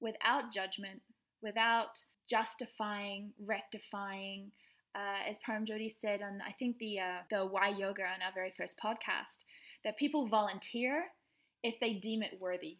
Without 0.00 0.52
judgment 0.52 1.02
without 1.42 2.04
justifying 2.28 3.32
rectifying 3.44 4.50
uh, 4.94 5.28
as 5.28 5.36
Paramjoti 5.46 5.92
said 5.92 6.22
on 6.22 6.40
I 6.46 6.52
think 6.52 6.78
the 6.78 6.98
uh, 7.00 7.18
the 7.30 7.44
Why 7.44 7.68
Yoga 7.68 8.02
on 8.02 8.22
our 8.22 8.32
very 8.34 8.52
first 8.56 8.80
podcast, 8.82 9.44
that 9.84 9.98
people 9.98 10.26
volunteer 10.26 11.04
if 11.62 11.78
they 11.80 11.94
deem 11.94 12.22
it 12.22 12.38
worthy, 12.40 12.78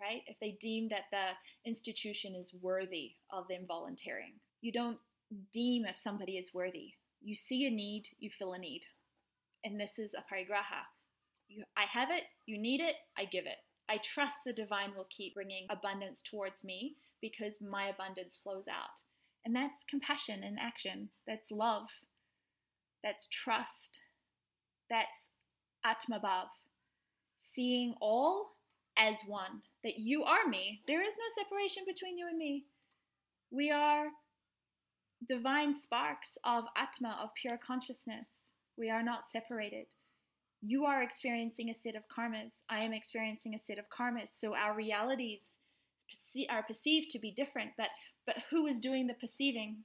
right? 0.00 0.22
If 0.26 0.38
they 0.40 0.56
deem 0.60 0.88
that 0.88 1.04
the 1.10 1.68
institution 1.68 2.34
is 2.34 2.54
worthy 2.60 3.12
of 3.32 3.48
them 3.48 3.64
volunteering. 3.66 4.34
You 4.60 4.72
don't 4.72 4.98
deem 5.52 5.84
if 5.86 5.96
somebody 5.96 6.36
is 6.36 6.54
worthy. 6.54 6.92
You 7.22 7.34
see 7.34 7.66
a 7.66 7.70
need, 7.70 8.08
you 8.18 8.30
fill 8.30 8.52
a 8.52 8.58
need, 8.58 8.82
and 9.64 9.80
this 9.80 9.98
is 9.98 10.14
aparigraha. 10.14 10.84
You, 11.48 11.64
I 11.76 11.84
have 11.90 12.10
it, 12.10 12.24
you 12.46 12.58
need 12.58 12.80
it, 12.80 12.96
I 13.16 13.24
give 13.24 13.46
it. 13.46 13.58
I 13.88 13.98
trust 13.98 14.38
the 14.44 14.52
divine 14.52 14.92
will 14.96 15.08
keep 15.10 15.34
bringing 15.34 15.66
abundance 15.70 16.22
towards 16.22 16.64
me 16.64 16.96
because 17.20 17.60
my 17.60 17.86
abundance 17.86 18.38
flows 18.42 18.66
out. 18.68 19.02
And 19.44 19.54
that's 19.54 19.84
compassion 19.84 20.42
in 20.42 20.56
action. 20.58 21.10
That's 21.26 21.50
love. 21.50 21.88
That's 23.02 23.26
trust. 23.26 24.00
That's 24.88 25.28
Atmabhav. 25.84 26.46
Seeing 27.36 27.94
all 28.00 28.52
as 28.96 29.18
one, 29.26 29.62
that 29.84 29.98
you 29.98 30.24
are 30.24 30.48
me. 30.48 30.80
There 30.88 31.06
is 31.06 31.16
no 31.16 31.42
separation 31.44 31.84
between 31.86 32.18
you 32.18 32.26
and 32.26 32.38
me. 32.38 32.64
We 33.50 33.70
are 33.70 34.06
divine 35.28 35.76
sparks 35.76 36.36
of 36.44 36.64
Atma, 36.76 37.18
of 37.22 37.30
pure 37.40 37.58
consciousness. 37.64 38.46
We 38.76 38.90
are 38.90 39.02
not 39.02 39.24
separated. 39.24 39.86
You 40.62 40.86
are 40.86 41.02
experiencing 41.02 41.68
a 41.68 41.74
set 41.74 41.94
of 41.94 42.04
karmas. 42.08 42.62
I 42.70 42.80
am 42.80 42.94
experiencing 42.94 43.54
a 43.54 43.58
set 43.58 43.78
of 43.78 43.84
karmas. 43.90 44.30
So 44.30 44.56
our 44.56 44.74
realities 44.74 45.58
are 46.48 46.62
perceived 46.62 47.10
to 47.10 47.18
be 47.18 47.30
different, 47.30 47.72
but, 47.76 47.90
but 48.26 48.36
who 48.50 48.66
is 48.66 48.80
doing 48.80 49.06
the 49.06 49.14
perceiving? 49.14 49.84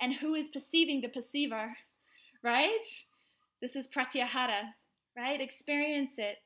And 0.00 0.14
who 0.14 0.34
is 0.34 0.48
perceiving 0.48 1.02
the 1.02 1.08
perceiver? 1.08 1.76
Right? 2.42 2.84
This 3.60 3.76
is 3.76 3.88
pratyahara, 3.88 4.70
right? 5.16 5.40
Experience 5.40 6.14
it. 6.18 6.38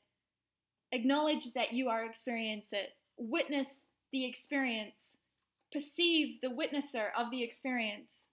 Acknowledge 0.93 1.53
that 1.55 1.73
you 1.73 1.89
are 1.89 2.05
experience 2.05 2.73
it. 2.73 2.91
Witness 3.17 3.87
the 4.13 4.25
experience. 4.25 5.17
Perceive 5.73 6.41
the 6.43 6.49
witnesser 6.49 7.09
of 7.17 7.31
the 7.31 7.43
experience. 7.43 8.27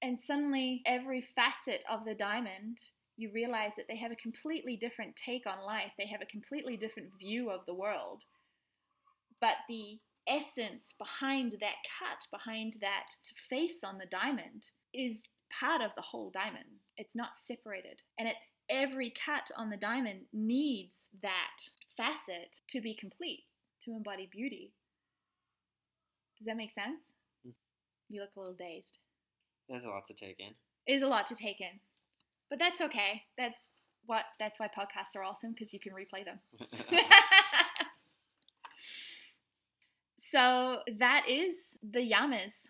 And 0.00 0.18
suddenly, 0.20 0.82
every 0.86 1.20
facet 1.20 1.82
of 1.90 2.04
the 2.04 2.14
diamond, 2.14 2.78
you 3.16 3.32
realize 3.32 3.72
that 3.76 3.86
they 3.88 3.96
have 3.96 4.12
a 4.12 4.16
completely 4.16 4.76
different 4.76 5.16
take 5.16 5.44
on 5.46 5.66
life. 5.66 5.92
They 5.98 6.06
have 6.06 6.22
a 6.22 6.26
completely 6.26 6.76
different 6.76 7.08
view 7.18 7.50
of 7.50 7.66
the 7.66 7.74
world. 7.74 8.22
But 9.40 9.56
the 9.68 9.98
essence 10.28 10.94
behind 10.96 11.56
that 11.60 11.76
cut, 11.98 12.26
behind 12.30 12.76
that 12.80 13.06
face 13.50 13.82
on 13.84 13.98
the 13.98 14.06
diamond, 14.06 14.68
is 14.94 15.24
part 15.58 15.82
of 15.82 15.90
the 15.96 16.02
whole 16.02 16.30
diamond. 16.30 16.82
It's 16.96 17.16
not 17.16 17.30
separated. 17.34 18.02
And 18.18 18.28
it, 18.28 18.36
every 18.70 19.12
cut 19.24 19.50
on 19.56 19.70
the 19.70 19.76
diamond 19.76 20.22
needs 20.32 21.08
that 21.22 21.70
facet 21.96 22.60
to 22.68 22.80
be 22.80 22.94
complete, 22.94 23.44
to 23.82 23.92
embody 23.92 24.28
beauty. 24.30 24.72
Does 26.38 26.46
that 26.46 26.56
make 26.56 26.72
sense? 26.72 27.02
Mm. 27.46 27.52
You 28.08 28.20
look 28.20 28.30
a 28.36 28.40
little 28.40 28.54
dazed. 28.54 28.98
There's 29.68 29.84
a 29.84 29.88
lot 29.88 30.06
to 30.06 30.14
take 30.14 30.38
in. 30.38 30.54
It 30.86 30.94
is 30.94 31.02
a 31.02 31.06
lot 31.06 31.26
to 31.28 31.34
take 31.34 31.60
in. 31.60 31.80
But 32.48 32.58
that's 32.58 32.80
okay. 32.80 33.22
That's 33.36 33.58
what 34.06 34.24
that's 34.38 34.58
why 34.58 34.68
podcasts 34.68 35.18
are 35.18 35.22
awesome 35.22 35.52
because 35.52 35.74
you 35.74 35.80
can 35.80 35.92
replay 35.92 36.24
them. 36.24 36.38
so 40.18 40.78
that 40.98 41.24
is 41.28 41.76
the 41.82 42.00
yamas 42.00 42.66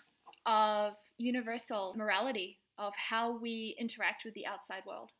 of 0.46 0.94
universal 1.16 1.94
morality 1.96 2.58
of 2.78 2.92
how 2.96 3.38
we 3.38 3.76
interact 3.78 4.24
with 4.24 4.34
the 4.34 4.46
outside 4.46 4.82
world. 4.86 5.10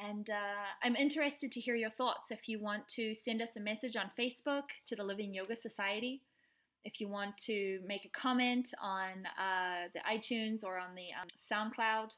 And 0.00 0.30
uh, 0.30 0.64
I'm 0.82 0.96
interested 0.96 1.52
to 1.52 1.60
hear 1.60 1.74
your 1.74 1.90
thoughts. 1.90 2.30
If 2.30 2.48
you 2.48 2.60
want 2.60 2.88
to 2.88 3.14
send 3.14 3.42
us 3.42 3.56
a 3.56 3.60
message 3.60 3.96
on 3.96 4.10
Facebook 4.18 4.64
to 4.86 4.96
the 4.96 5.04
Living 5.04 5.34
Yoga 5.34 5.56
Society, 5.56 6.22
if 6.84 7.00
you 7.00 7.08
want 7.08 7.36
to 7.38 7.80
make 7.86 8.04
a 8.04 8.08
comment 8.08 8.72
on 8.82 9.26
uh, 9.38 9.88
the 9.94 10.00
iTunes 10.00 10.64
or 10.64 10.78
on 10.78 10.94
the 10.94 11.08
um, 11.20 11.28
SoundCloud, 11.36 12.10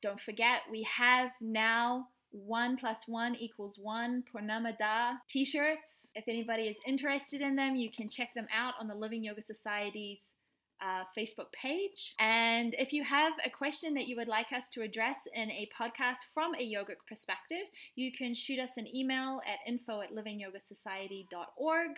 don't 0.00 0.20
forget 0.20 0.60
we 0.70 0.84
have 0.84 1.30
now 1.40 2.08
one 2.30 2.76
plus 2.76 3.04
one 3.06 3.34
equals 3.34 3.78
one 3.80 4.22
Purnamadah 4.32 5.18
t 5.28 5.44
shirts. 5.44 6.10
If 6.14 6.24
anybody 6.28 6.64
is 6.64 6.76
interested 6.86 7.40
in 7.40 7.56
them, 7.56 7.74
you 7.74 7.90
can 7.90 8.08
check 8.08 8.32
them 8.34 8.46
out 8.54 8.74
on 8.80 8.86
the 8.86 8.94
Living 8.94 9.24
Yoga 9.24 9.42
Society's 9.42 10.34
uh, 10.80 11.04
Facebook 11.16 11.52
page. 11.52 12.14
And 12.18 12.74
if 12.78 12.92
you 12.92 13.04
have 13.04 13.32
a 13.44 13.50
question 13.50 13.94
that 13.94 14.08
you 14.08 14.16
would 14.16 14.28
like 14.28 14.52
us 14.54 14.68
to 14.74 14.82
address 14.82 15.26
in 15.34 15.50
a 15.50 15.68
podcast 15.78 16.18
from 16.32 16.54
a 16.54 16.58
yogic 16.58 16.98
perspective, 17.08 17.66
you 17.94 18.12
can 18.12 18.34
shoot 18.34 18.58
us 18.58 18.76
an 18.76 18.86
email 18.94 19.40
at 19.46 19.58
info 19.66 20.00
at 20.00 20.14
livingyogasociety.org 20.14 21.90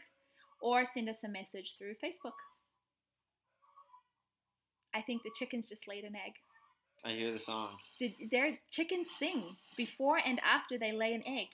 or 0.60 0.84
send 0.84 1.08
us 1.08 1.24
a 1.24 1.28
message 1.28 1.76
through 1.78 1.94
Facebook. 2.02 2.32
I 4.94 5.02
think 5.02 5.22
the 5.22 5.30
chickens 5.38 5.68
just 5.68 5.86
laid 5.86 6.04
an 6.04 6.16
egg. 6.16 6.32
I 7.04 7.12
hear 7.12 7.32
the 7.32 7.38
song. 7.38 7.76
Did 7.98 8.12
their 8.30 8.58
chickens 8.70 9.08
sing 9.18 9.56
before 9.76 10.18
and 10.18 10.40
after 10.40 10.78
they 10.78 10.92
lay 10.92 11.14
an 11.14 11.22
egg? 11.26 11.46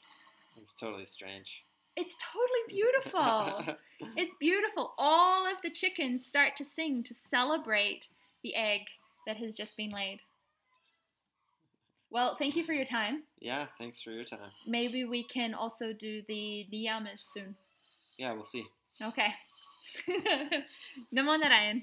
It's 0.60 0.74
totally 0.74 1.06
strange. 1.06 1.62
It's 1.96 2.16
totally 2.16 2.64
beautiful. 2.68 3.76
it's 4.16 4.34
beautiful. 4.38 4.92
All 4.98 5.46
of 5.46 5.62
the 5.62 5.70
chickens 5.70 6.26
start 6.26 6.54
to 6.56 6.64
sing 6.64 7.02
to 7.04 7.14
celebrate 7.14 8.08
the 8.42 8.54
egg 8.54 8.82
that 9.26 9.38
has 9.38 9.54
just 9.54 9.76
been 9.76 9.90
laid. 9.90 10.20
Well, 12.10 12.36
thank 12.38 12.54
you 12.54 12.64
for 12.64 12.72
your 12.72 12.84
time. 12.84 13.24
Yeah, 13.40 13.66
thanks 13.78 14.00
for 14.00 14.10
your 14.10 14.24
time. 14.24 14.50
Maybe 14.66 15.04
we 15.04 15.24
can 15.24 15.54
also 15.54 15.92
do 15.92 16.22
the 16.28 16.66
niyamas 16.72 17.20
soon. 17.20 17.56
Yeah, 18.18 18.32
we'll 18.34 18.44
see. 18.44 18.64
Okay. 19.02 19.34
Namo 21.14 21.38
Narayan. 21.38 21.82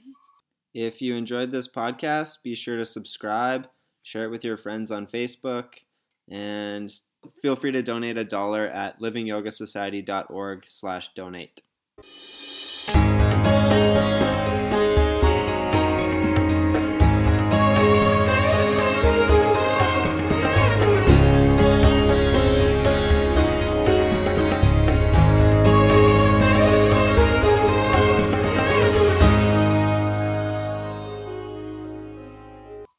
If 0.73 1.01
you 1.01 1.15
enjoyed 1.15 1.51
this 1.51 1.67
podcast, 1.67 2.41
be 2.41 2.55
sure 2.55 2.77
to 2.77 2.85
subscribe, 2.85 3.67
share 4.01 4.23
it 4.23 4.31
with 4.31 4.43
your 4.43 4.57
friends 4.57 4.91
on 4.91 5.05
Facebook, 5.05 5.73
and 6.29 6.91
feel 7.41 7.55
free 7.55 7.71
to 7.71 7.81
donate 7.81 8.17
a 8.17 8.23
dollar 8.23 8.67
at 8.67 8.99
livingyogasociety.org 8.99 10.63
slash 10.67 11.13
donate. 11.13 11.61